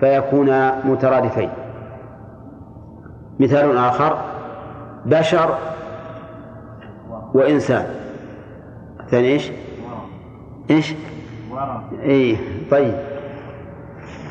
[0.00, 1.50] فيكونا مترادفين.
[3.40, 4.18] مثال آخر
[5.06, 5.58] بشر
[7.34, 7.86] وإنسان.
[9.10, 9.50] ثاني إيش؟
[10.70, 10.94] إيش؟
[12.02, 12.36] إيه
[12.70, 12.94] طيب.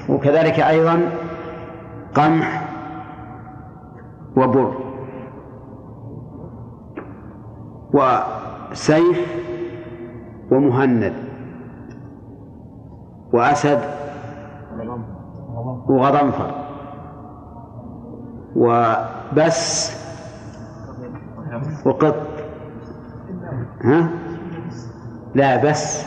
[0.09, 1.01] وكذلك أيضا
[2.15, 2.65] قمح
[4.37, 4.73] وبر.
[7.93, 9.35] وسيف
[10.51, 11.13] ومهند.
[13.33, 13.98] وأسد
[15.89, 16.51] وغضنفر.
[18.55, 19.91] وبس.
[21.85, 22.15] وقط.
[23.81, 24.09] ها؟
[25.35, 26.05] لا بس.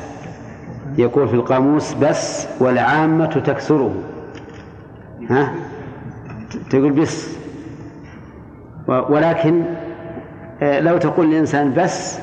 [0.98, 3.94] يقول في القاموس بس والعامة تكسره.
[5.30, 5.52] ها؟
[6.70, 7.36] تقول بس.
[8.88, 9.64] ولكن
[10.62, 12.18] آه، لو تقول الإنسان بس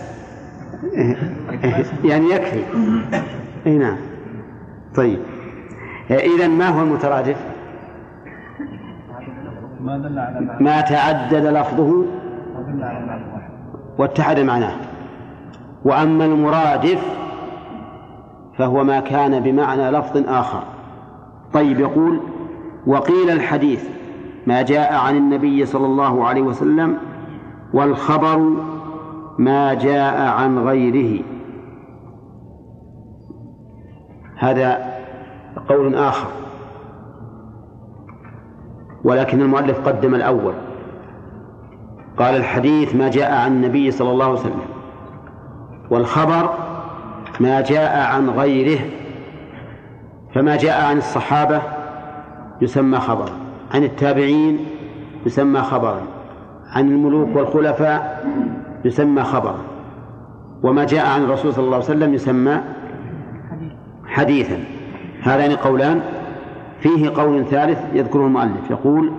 [2.03, 2.63] يعني يكفي.
[3.67, 3.97] اي نعم.
[4.95, 5.19] طيب.
[6.11, 7.48] آه، إذا ما هو المترادف؟
[10.59, 12.05] ما تعدد لفظه
[13.97, 14.75] واتحد معناه.
[15.85, 17.17] وأما المرادف
[18.57, 20.63] فهو ما كان بمعنى لفظ آخر.
[21.53, 22.19] طيب يقول
[22.87, 23.89] وقيل الحديث
[24.47, 26.97] ما جاء عن النبي صلى الله عليه وسلم
[27.73, 28.53] والخبر
[29.37, 31.23] ما جاء عن غيره.
[34.37, 34.93] هذا
[35.69, 36.29] قول آخر.
[39.03, 40.53] ولكن المؤلف قدم الأول.
[42.17, 44.61] قال الحديث ما جاء عن النبي صلى الله عليه وسلم
[45.89, 46.53] والخبر
[47.39, 48.79] ما جاء عن غيره
[50.33, 51.61] فما جاء عن الصحابة
[52.61, 53.31] يسمى خبرا
[53.73, 54.65] عن التابعين
[55.25, 56.01] يسمى خبرا
[56.71, 58.25] عن الملوك والخلفاء
[58.85, 59.57] يسمى خبرا
[60.63, 62.61] وما جاء عن الرسول صلى الله عليه وسلم يسمى
[64.07, 64.63] حديثا.
[65.21, 66.01] هذان قولان.
[66.79, 69.11] فيه قول ثالث يذكره المؤلف يقول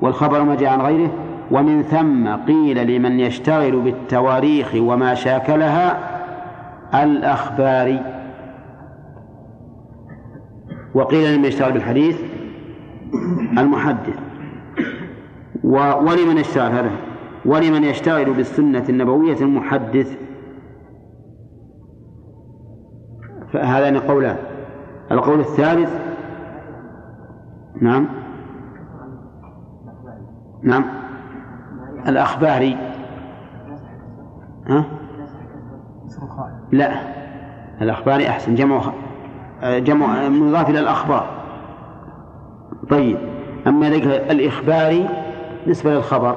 [0.00, 1.10] والخبر ما جاء عن غيره
[1.50, 5.98] ومن ثم قيل لمن يشتغل بالتواريخ وما شاكلها
[6.94, 8.02] الأخبار
[10.94, 12.20] وقيل لمن يشتغل بالحديث
[13.58, 14.18] المحدث.
[15.64, 16.90] ولمن يشتغل هذا؟
[17.44, 20.16] ولمن يشتغل بالسنة النبوية المحدث.
[23.52, 24.36] فهذان قولان.
[25.12, 26.07] القول الثالث
[27.80, 28.06] نعم.
[30.62, 30.84] نعم.
[32.08, 32.76] الأخباري.
[34.66, 34.84] ها؟
[36.72, 36.92] لا.
[37.82, 38.54] الأخباري أحسن.
[38.54, 38.82] جمع
[39.62, 41.26] جمع مضاف إلى الأخبار.
[42.90, 43.18] طيب.
[43.66, 43.88] أما
[44.30, 45.08] الإخباري
[45.66, 46.36] نسبة للخبر.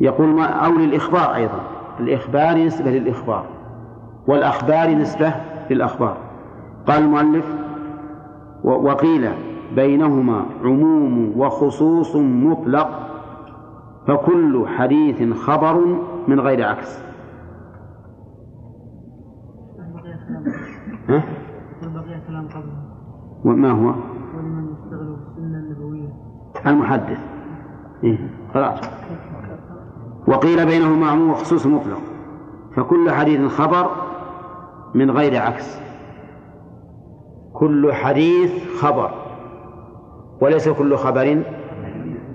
[0.00, 1.60] يقول ما أو للإخبار أيضا.
[2.00, 3.44] الإخبار نسبة للإخبار.
[4.26, 5.34] والأخبار نسبة
[5.70, 6.16] للأخبار.
[6.86, 7.44] قال المؤلف
[8.64, 9.30] وقيل
[9.74, 13.08] بينهما عموم وخصوص مطلق
[14.06, 15.84] فكل حديث خبر
[16.28, 16.98] من غير عكس
[21.08, 21.22] ها؟
[23.44, 23.94] وما هو؟
[26.66, 27.18] المحدث
[28.04, 28.78] إيه؟ خلاص
[30.28, 32.00] وقيل بينهما عموم وخصوص مطلق
[32.76, 33.90] فكل حديث خبر
[34.94, 35.78] من غير عكس
[37.52, 39.27] كل حديث خبر
[40.40, 41.42] وليس كل خبر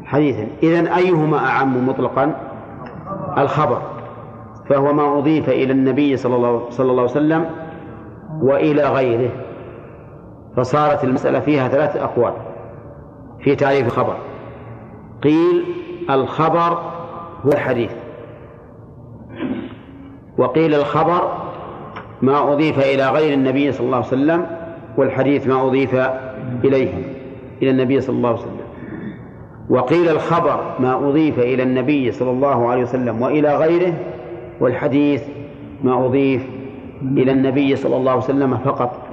[0.03, 2.35] حديثا إذن أيهما أعم مطلقا؟
[3.37, 3.81] الخبر.
[4.69, 7.45] فهو ما أضيف إلى النبي صلى الله, صلى الله عليه وسلم
[8.41, 9.31] وإلى غيره.
[10.57, 12.33] فصارت المسألة فيها ثلاثة أقوال
[13.39, 14.15] في تعريف الخبر.
[15.23, 15.65] قيل
[16.09, 16.79] الخبر
[17.45, 17.91] هو الحديث.
[20.37, 21.37] وقيل الخبر
[22.21, 24.45] ما أضيف إلى غير النبي صلى الله عليه وسلم
[24.97, 25.95] والحديث ما أضيف
[26.63, 27.12] إليه.
[27.63, 28.57] إلى النبي صلى الله عليه وسلم.
[29.69, 33.93] وقيل الخبر ما أضيف إلى النبي صلى الله عليه وسلم وإلى غيره
[34.59, 35.23] والحديث
[35.83, 36.49] ما أضيف
[37.01, 39.07] إلى النبي صلى الله عليه وسلم فقط.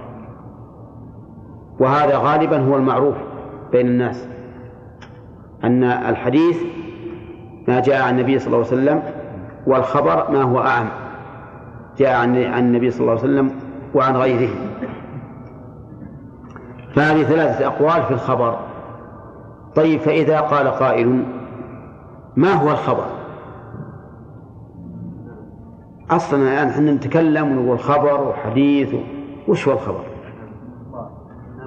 [1.80, 3.14] وهذا غالبا هو المعروف
[3.72, 4.28] بين الناس
[5.64, 6.62] أن الحديث
[7.68, 9.02] ما جاء عن النبي صلى الله عليه وسلم
[9.66, 10.88] والخبر ما هو أعم
[11.98, 13.50] جاء عن النبي صلى الله عليه وسلم
[13.94, 14.50] وعن غيره.
[16.94, 18.58] فهذه ثلاثة أقوال في الخبر.
[19.74, 21.24] طيب فإذا قال قائل
[22.36, 23.06] ما هو الخبر؟
[26.10, 28.94] أصلا الآن إحنا نتكلم ونقول خبر وحديث
[29.48, 30.04] وش هو الخبر؟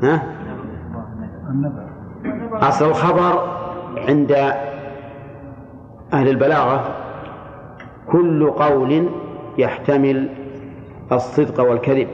[0.04, 0.24] ها؟
[2.54, 3.58] أصل الخبر
[3.98, 4.32] عند
[6.14, 6.95] أهل البلاغة
[8.12, 9.10] كل قول
[9.58, 10.30] يحتمل
[11.12, 12.08] الصدق والكذب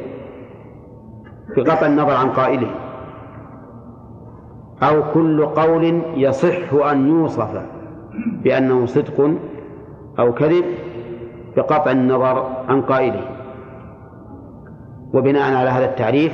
[1.58, 2.72] بقطع النظر عن قائله.
[4.84, 7.62] أو كل قول يصح أن يوصف
[8.44, 9.32] بأنه صدق
[10.20, 10.66] أو كذب
[11.58, 13.22] بقطع النظر عن قائله.
[15.14, 16.34] وبناء على هذا التعريف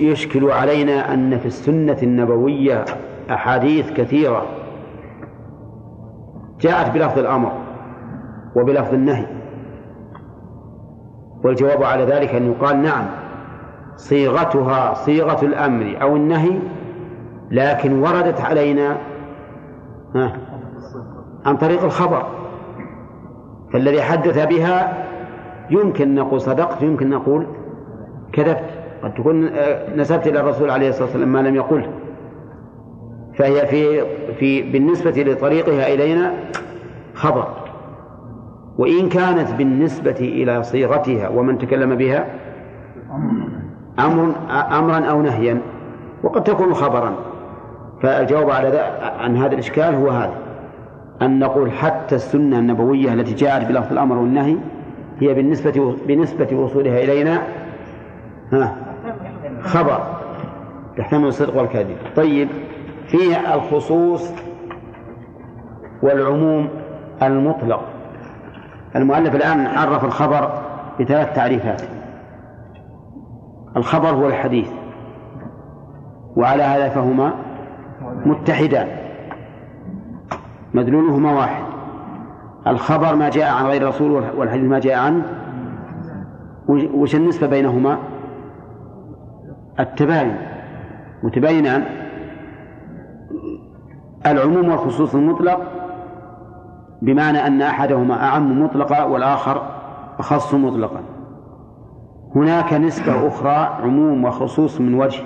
[0.00, 2.84] يشكل علينا أن في السنة النبوية
[3.30, 4.46] أحاديث كثيرة
[6.60, 7.52] جاءت بلفظ الأمر
[8.56, 9.26] وبلفظ النهي
[11.44, 13.06] والجواب على ذلك أن يقال نعم.
[14.00, 16.58] صيغتها صيغة الأمر أو النهي
[17.50, 18.96] لكن وردت علينا
[21.44, 22.26] عن طريق الخبر.
[23.72, 25.06] فالذي حدث بها
[25.70, 27.46] يمكن نقول صدقت يمكن نقول
[28.32, 28.64] كذبت.
[29.02, 31.90] قد تكون آه، نسبت إلى الرسول عليه الصلاة والسلام ما لم يقله
[33.38, 34.04] فهي في
[34.34, 36.34] في بالنسبة لطريقها إلينا
[37.14, 37.48] خبر.
[38.78, 42.26] وإن كانت بالنسبة إلى صيغتها ومن تكلم بها
[44.06, 45.60] أمر أمرا أو نهيا
[46.22, 47.14] وقد تكون خبرا.
[48.02, 48.78] فالجواب على
[49.18, 50.34] عن هذا الإشكال هو هذا
[51.22, 54.56] أن نقول حتى السنة النبوية التي جاءت بلفظ الأمر والنهي
[55.20, 57.42] هي بالنسبة بنسبة وصولها إلينا
[58.52, 58.76] ها
[59.62, 60.00] خبر
[60.96, 62.48] تحتمل الصدق والكذب طيب
[63.06, 64.32] فيه الخصوص
[66.02, 66.68] والعموم
[67.22, 67.84] المطلق.
[68.96, 70.50] المؤلف الآن عرف الخبر
[71.00, 71.82] بثلاث تعريفات.
[73.76, 74.68] الخبر هو الحديث.
[76.36, 77.34] وعلى هذا فهما
[78.26, 78.88] متحدان.
[80.74, 81.64] مدلولهما واحد.
[82.66, 85.24] الخبر ما جاء عن غير الرسول والحديث ما جاء عنه
[86.94, 87.98] وش النسبة بينهما؟
[89.80, 90.36] التباين.
[91.22, 91.84] متباينان.
[94.26, 95.60] العموم والخصوص المطلق
[97.02, 99.62] بمعنى أن أحدهما أعم مطلقا والآخر
[100.18, 101.00] أخص مطلقا.
[102.36, 105.22] هناك نسبة أخرى عموم وخصوص من وجه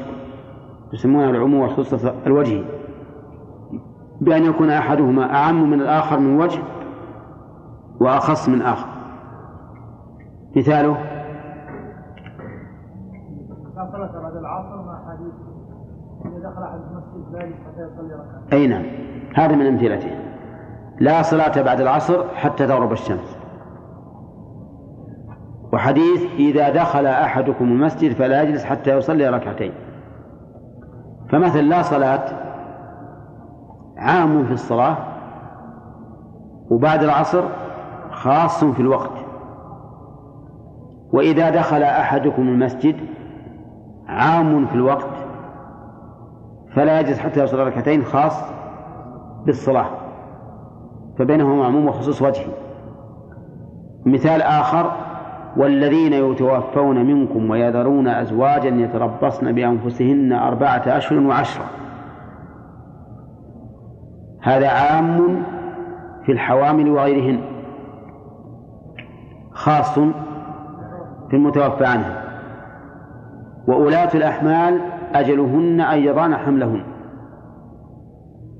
[0.92, 2.64] يسمونها العموم والخصوص الوجهي
[4.20, 6.62] بأن يكون أحدهما أعم من الآخر من وجه
[8.00, 8.88] وأخص من آخر.
[10.56, 10.96] مثاله؟
[13.76, 15.34] لا صلاة بعد العصر مع حديث
[16.24, 18.58] إذا دخل أحد المسجد لا حتى يصلي ركعتين.
[18.58, 18.84] أي نعم.
[19.34, 20.10] هذا من أمثلته.
[21.00, 23.43] لا صلاة بعد العصر حتى تغرب الشمس.
[25.74, 29.72] وحديث إذا دخل أحدكم المسجد فلا يجلس حتى يصلي ركعتين.
[31.32, 32.24] فمثل لا صلاة
[33.96, 34.96] عام في الصلاة
[36.70, 37.42] وبعد العصر
[38.10, 39.24] خاص في الوقت.
[41.12, 42.96] وإذا دخل أحدكم المسجد
[44.08, 45.14] عام في الوقت
[46.74, 48.42] فلا يجلس حتى يصلي ركعتين خاص
[49.46, 49.90] بالصلاة.
[51.18, 52.52] فبينهما عموم وخصوص وجهي.
[54.06, 55.03] مثال آخر
[55.56, 61.64] والذين يتوفون منكم ويذرون أزواجا يتربصن بأنفسهن أربعة أشهر وعشرة.
[64.42, 65.42] هذا عام
[66.26, 67.40] في الحوامل وغيرهن
[69.52, 69.98] خاص
[71.30, 72.16] في المتوفى عنه.
[73.66, 74.80] وأولاة الأحمال
[75.14, 76.84] أجلهن أن يضعن حملهن.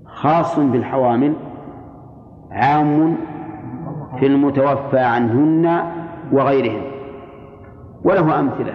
[0.07, 1.35] خاص بالحوامل
[2.51, 3.17] عام
[4.19, 5.94] في المتوفى عنهن
[6.33, 6.83] وغيرهن
[8.05, 8.75] وله أمثلة.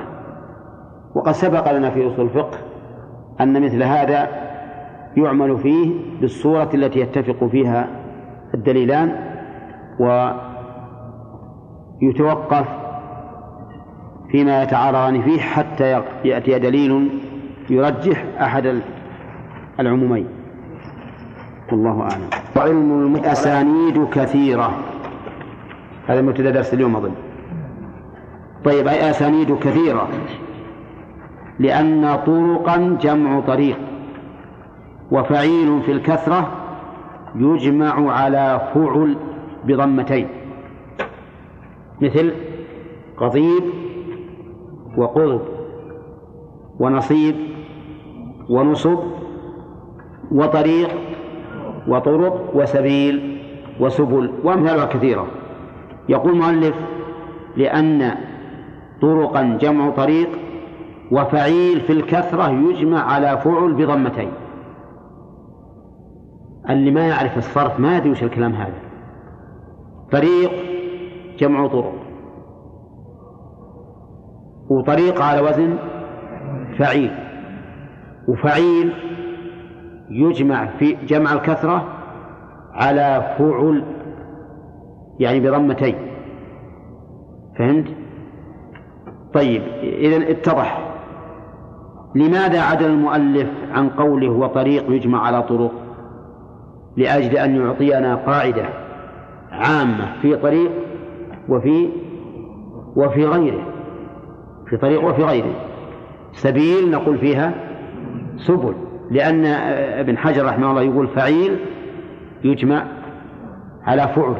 [1.16, 2.58] وقد سبق لنا في أصول الفقه
[3.42, 4.28] أن مثل هذا
[5.18, 7.88] يعمل فيه بالصورة التي يتفق فيها
[8.54, 9.16] الدليلان
[12.02, 12.68] ويتوقف
[14.32, 17.10] فيما يتعارضان فيه حتى يأتي دليل
[17.70, 18.82] يرجح أحد
[19.80, 20.28] العمومين.
[21.72, 22.30] والله أعلم.
[22.58, 24.72] وعلم الأسانيد كثيرة.
[26.08, 27.12] هذا مبتدأ درس اليوم أظن.
[28.66, 30.08] طيب أي أسانيد كثيرة.
[31.60, 33.78] لأن طرقا جمع طريق
[35.12, 36.52] وفعيل في الكثرة
[37.36, 39.18] يجمع على فعل
[39.66, 40.28] بضمتين.
[42.02, 42.34] مثل
[43.18, 43.64] قضيب
[44.98, 45.42] وقضب
[46.80, 47.36] ونصيب
[48.50, 49.00] ونصب
[50.32, 50.90] وطريق
[51.88, 53.42] وطرق وسبيل
[53.80, 55.28] وسبل وأمثالها كثيرة.
[56.10, 56.76] يقول المؤلف
[57.58, 58.16] لأن
[59.02, 60.30] طرقا جمع طريق
[61.12, 64.32] وفعيل في الكثرة يجمع على فعل بضمتين.
[66.70, 68.82] اللي ما يعرف الصرف ما يدري وش الكلام هذا.
[70.12, 70.52] طريق
[71.40, 71.94] جمع طرق.
[74.70, 75.78] وطريق على وزن
[76.80, 77.12] فعيل.
[78.28, 78.94] وفعيل
[80.10, 81.88] يجمع في جمع الكثرة
[82.74, 83.84] على فعل
[85.20, 85.96] يعني بضمتين.
[87.58, 87.99] فهمت؟
[89.34, 90.86] طيب إذا اتضح.
[92.16, 95.72] لماذا عدل المؤلف عن قوله وطريق يجمع على طرق؟
[96.98, 98.66] لأجل أن يعطينا قاعدة
[99.52, 100.72] عامة في طريق
[101.50, 101.90] وفي
[102.96, 103.66] وفي غيره.
[104.70, 105.54] في طريق وفي غيره.
[106.32, 107.54] سبيل نقول فيها
[108.38, 108.74] سبل
[109.12, 109.46] لأن
[110.00, 111.60] ابن حجر رحمه الله يقول فعيل
[112.44, 112.86] يجمع
[113.84, 114.36] على فعل.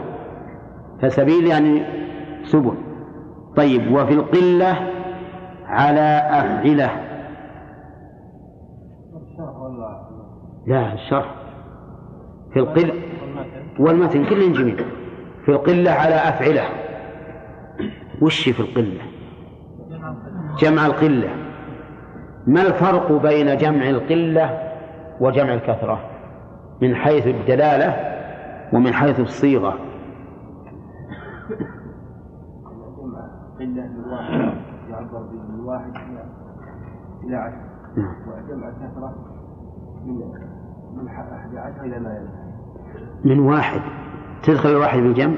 [1.02, 1.82] فسبيل يعني
[2.44, 2.74] سبل.
[3.60, 4.76] طيب وفي القلة
[5.66, 6.90] على أفعلة.
[10.68, 11.36] لا الشرح.
[12.54, 12.94] في القلة
[13.80, 14.86] والمتن كل جميل
[15.46, 16.64] في القلة على أفعلة.
[18.22, 19.02] وش في القلة؟
[20.60, 21.30] جمع القلة.
[22.48, 24.60] ما الفرق بين جمع القلة
[25.20, 26.00] وجمع الكثرة؟
[26.82, 27.96] من حيث الدلالة
[28.74, 29.78] ومن حيث الصيغة.
[33.60, 34.54] قلة من واحد
[34.90, 35.92] يعبر به من واحد
[37.24, 37.58] إلى عشر
[37.96, 38.16] نعم.
[38.28, 39.16] وجمع كثرة
[40.06, 40.22] من
[40.96, 42.30] من أحد عشر إلى ما يلي
[43.26, 43.82] من واحد.
[44.44, 45.36] تدخل الواحد بالجمع؟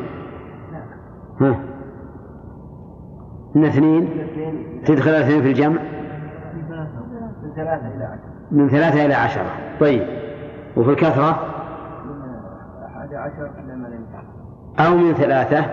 [1.41, 1.59] ها.
[3.55, 4.09] من اثنين؟
[4.85, 5.81] تدخل الاثنين في الجمع؟
[7.43, 7.87] من ثلاثة.
[7.87, 8.31] إلى عشرة.
[8.51, 9.49] من ثلاثة إلى عشرة.
[9.79, 10.07] طيب.
[10.77, 11.39] وفي الكثرة؟
[12.05, 13.89] من أحد عشر إلى ما
[14.85, 15.65] أو من ثلاثة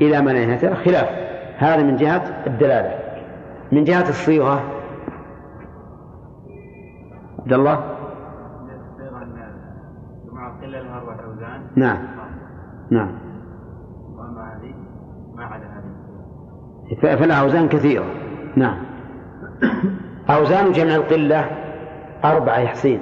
[0.00, 1.31] إلى ما لا خلاف.
[1.62, 2.98] هذا من جهة الدلالة.
[3.72, 4.60] من جهة الصيغة.
[7.38, 7.84] عبد الله؟
[11.76, 11.98] نعم.
[12.90, 13.18] نعم.
[17.00, 18.04] فلها أوزان كثيرة.
[18.56, 18.78] نعم.
[20.30, 21.50] أوزان جمع القلة
[22.24, 23.00] أربعة يحصين.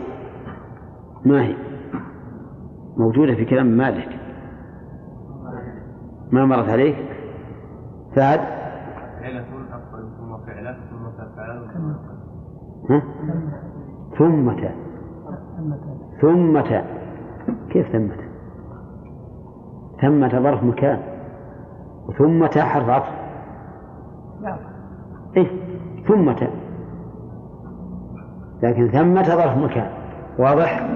[1.25, 1.57] ما هي؟
[2.97, 4.21] موجودة في كلام مالك.
[6.33, 7.10] ما مرت عليك
[8.17, 8.41] فهد
[9.21, 11.11] فعلة أفضل ثم فعلة ثم؟
[14.19, 14.71] ثمة.
[16.21, 16.85] ثمة.
[17.71, 18.17] كيف ثمة؟
[20.01, 20.99] ثمة ظرف مكان.
[22.09, 23.09] وثمة حرف عطف.
[25.37, 25.47] إيه
[26.09, 26.49] ثمة.
[28.63, 29.91] لكن ثمة ظرف مكان.
[30.39, 30.89] واضح؟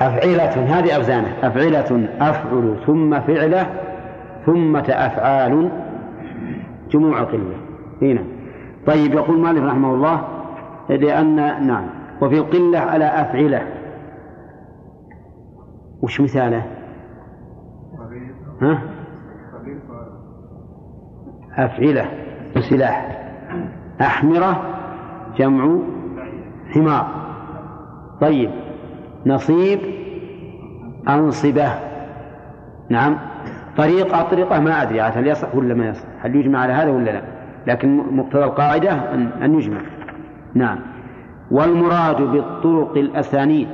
[0.00, 2.76] أفعلة هذه أوزانه أفعلة أفعل.
[2.86, 3.66] ثم فعلة
[4.46, 5.70] ثم أفعال.
[6.92, 7.56] جموع قلة.
[8.02, 8.24] هنا
[8.86, 10.28] طيب يقول مالك رحمه الله
[10.88, 11.36] لأن
[11.66, 11.86] نعم.
[12.22, 13.66] وفي القلة على أفعلة.
[16.02, 16.62] وش مثاله؟
[18.62, 18.82] ها؟
[21.56, 22.04] أفعلة
[22.60, 23.18] سلاح.
[24.00, 24.62] أحمرة
[25.36, 25.78] جمع
[26.74, 27.06] حمار.
[28.20, 28.50] طيب.
[29.26, 29.80] نصيب
[31.08, 31.72] أنصبة.
[32.90, 33.18] نعم.
[33.76, 37.22] طريقة طريقة ما أدري هل يصح ولا ما يصح؟ هل يجمع على هذا ولا لا؟
[37.66, 39.80] لكن مقتضى القاعدة أن يجمع.
[40.54, 40.78] نعم.
[41.50, 43.68] والمراد بالطرق الأسانيد.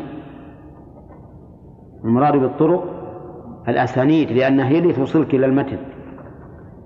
[2.05, 2.85] المراد بالطرق
[3.69, 5.79] الأسانيد لأنها هي اللي توصلك إلى المتن.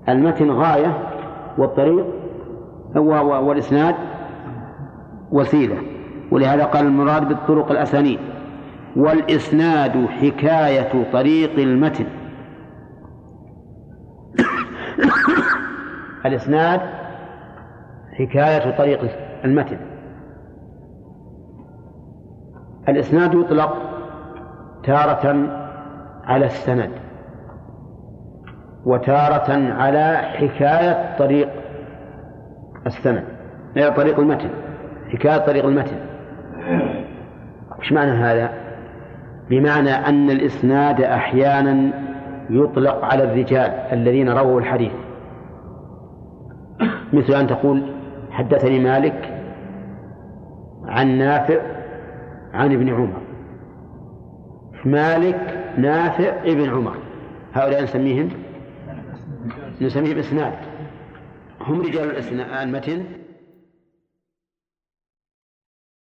[0.09, 0.97] المتن غاية
[1.57, 2.05] والطريق
[2.95, 3.95] والإسناد
[5.31, 5.77] وسيلة.
[6.31, 8.19] ولهذا قال المراد بالطرق الأسانيد.
[8.95, 12.05] والإسناد حكاية طريق المتن.
[16.25, 16.81] الإسناد
[18.13, 18.99] حكاية طريق
[19.45, 19.77] المتن
[22.89, 23.77] الإسناد يطلق
[24.83, 25.49] تارة
[26.23, 26.91] على السند
[28.85, 31.49] وتارة على حكاية طريق
[32.85, 33.23] السند
[33.75, 34.49] طريق المتن
[35.09, 35.97] حكاية طريق المتن
[37.79, 38.49] وش معنى هذا؟
[39.49, 41.93] بمعنى أن الإسناد أحيانا
[42.49, 44.91] يطلق على الرجال الذين رووا الحديث.
[47.13, 47.83] مثل أن تقول
[48.31, 49.43] حدثني مالك
[50.85, 51.61] عن نافع
[52.53, 53.21] عن ابن عمر.
[54.85, 56.95] مالك نافع ابن عمر.
[57.53, 58.29] هؤلاء نسميهم؟
[59.81, 60.53] نسميهم إسناد.
[61.61, 62.17] هم رجال
[62.61, 63.03] المتن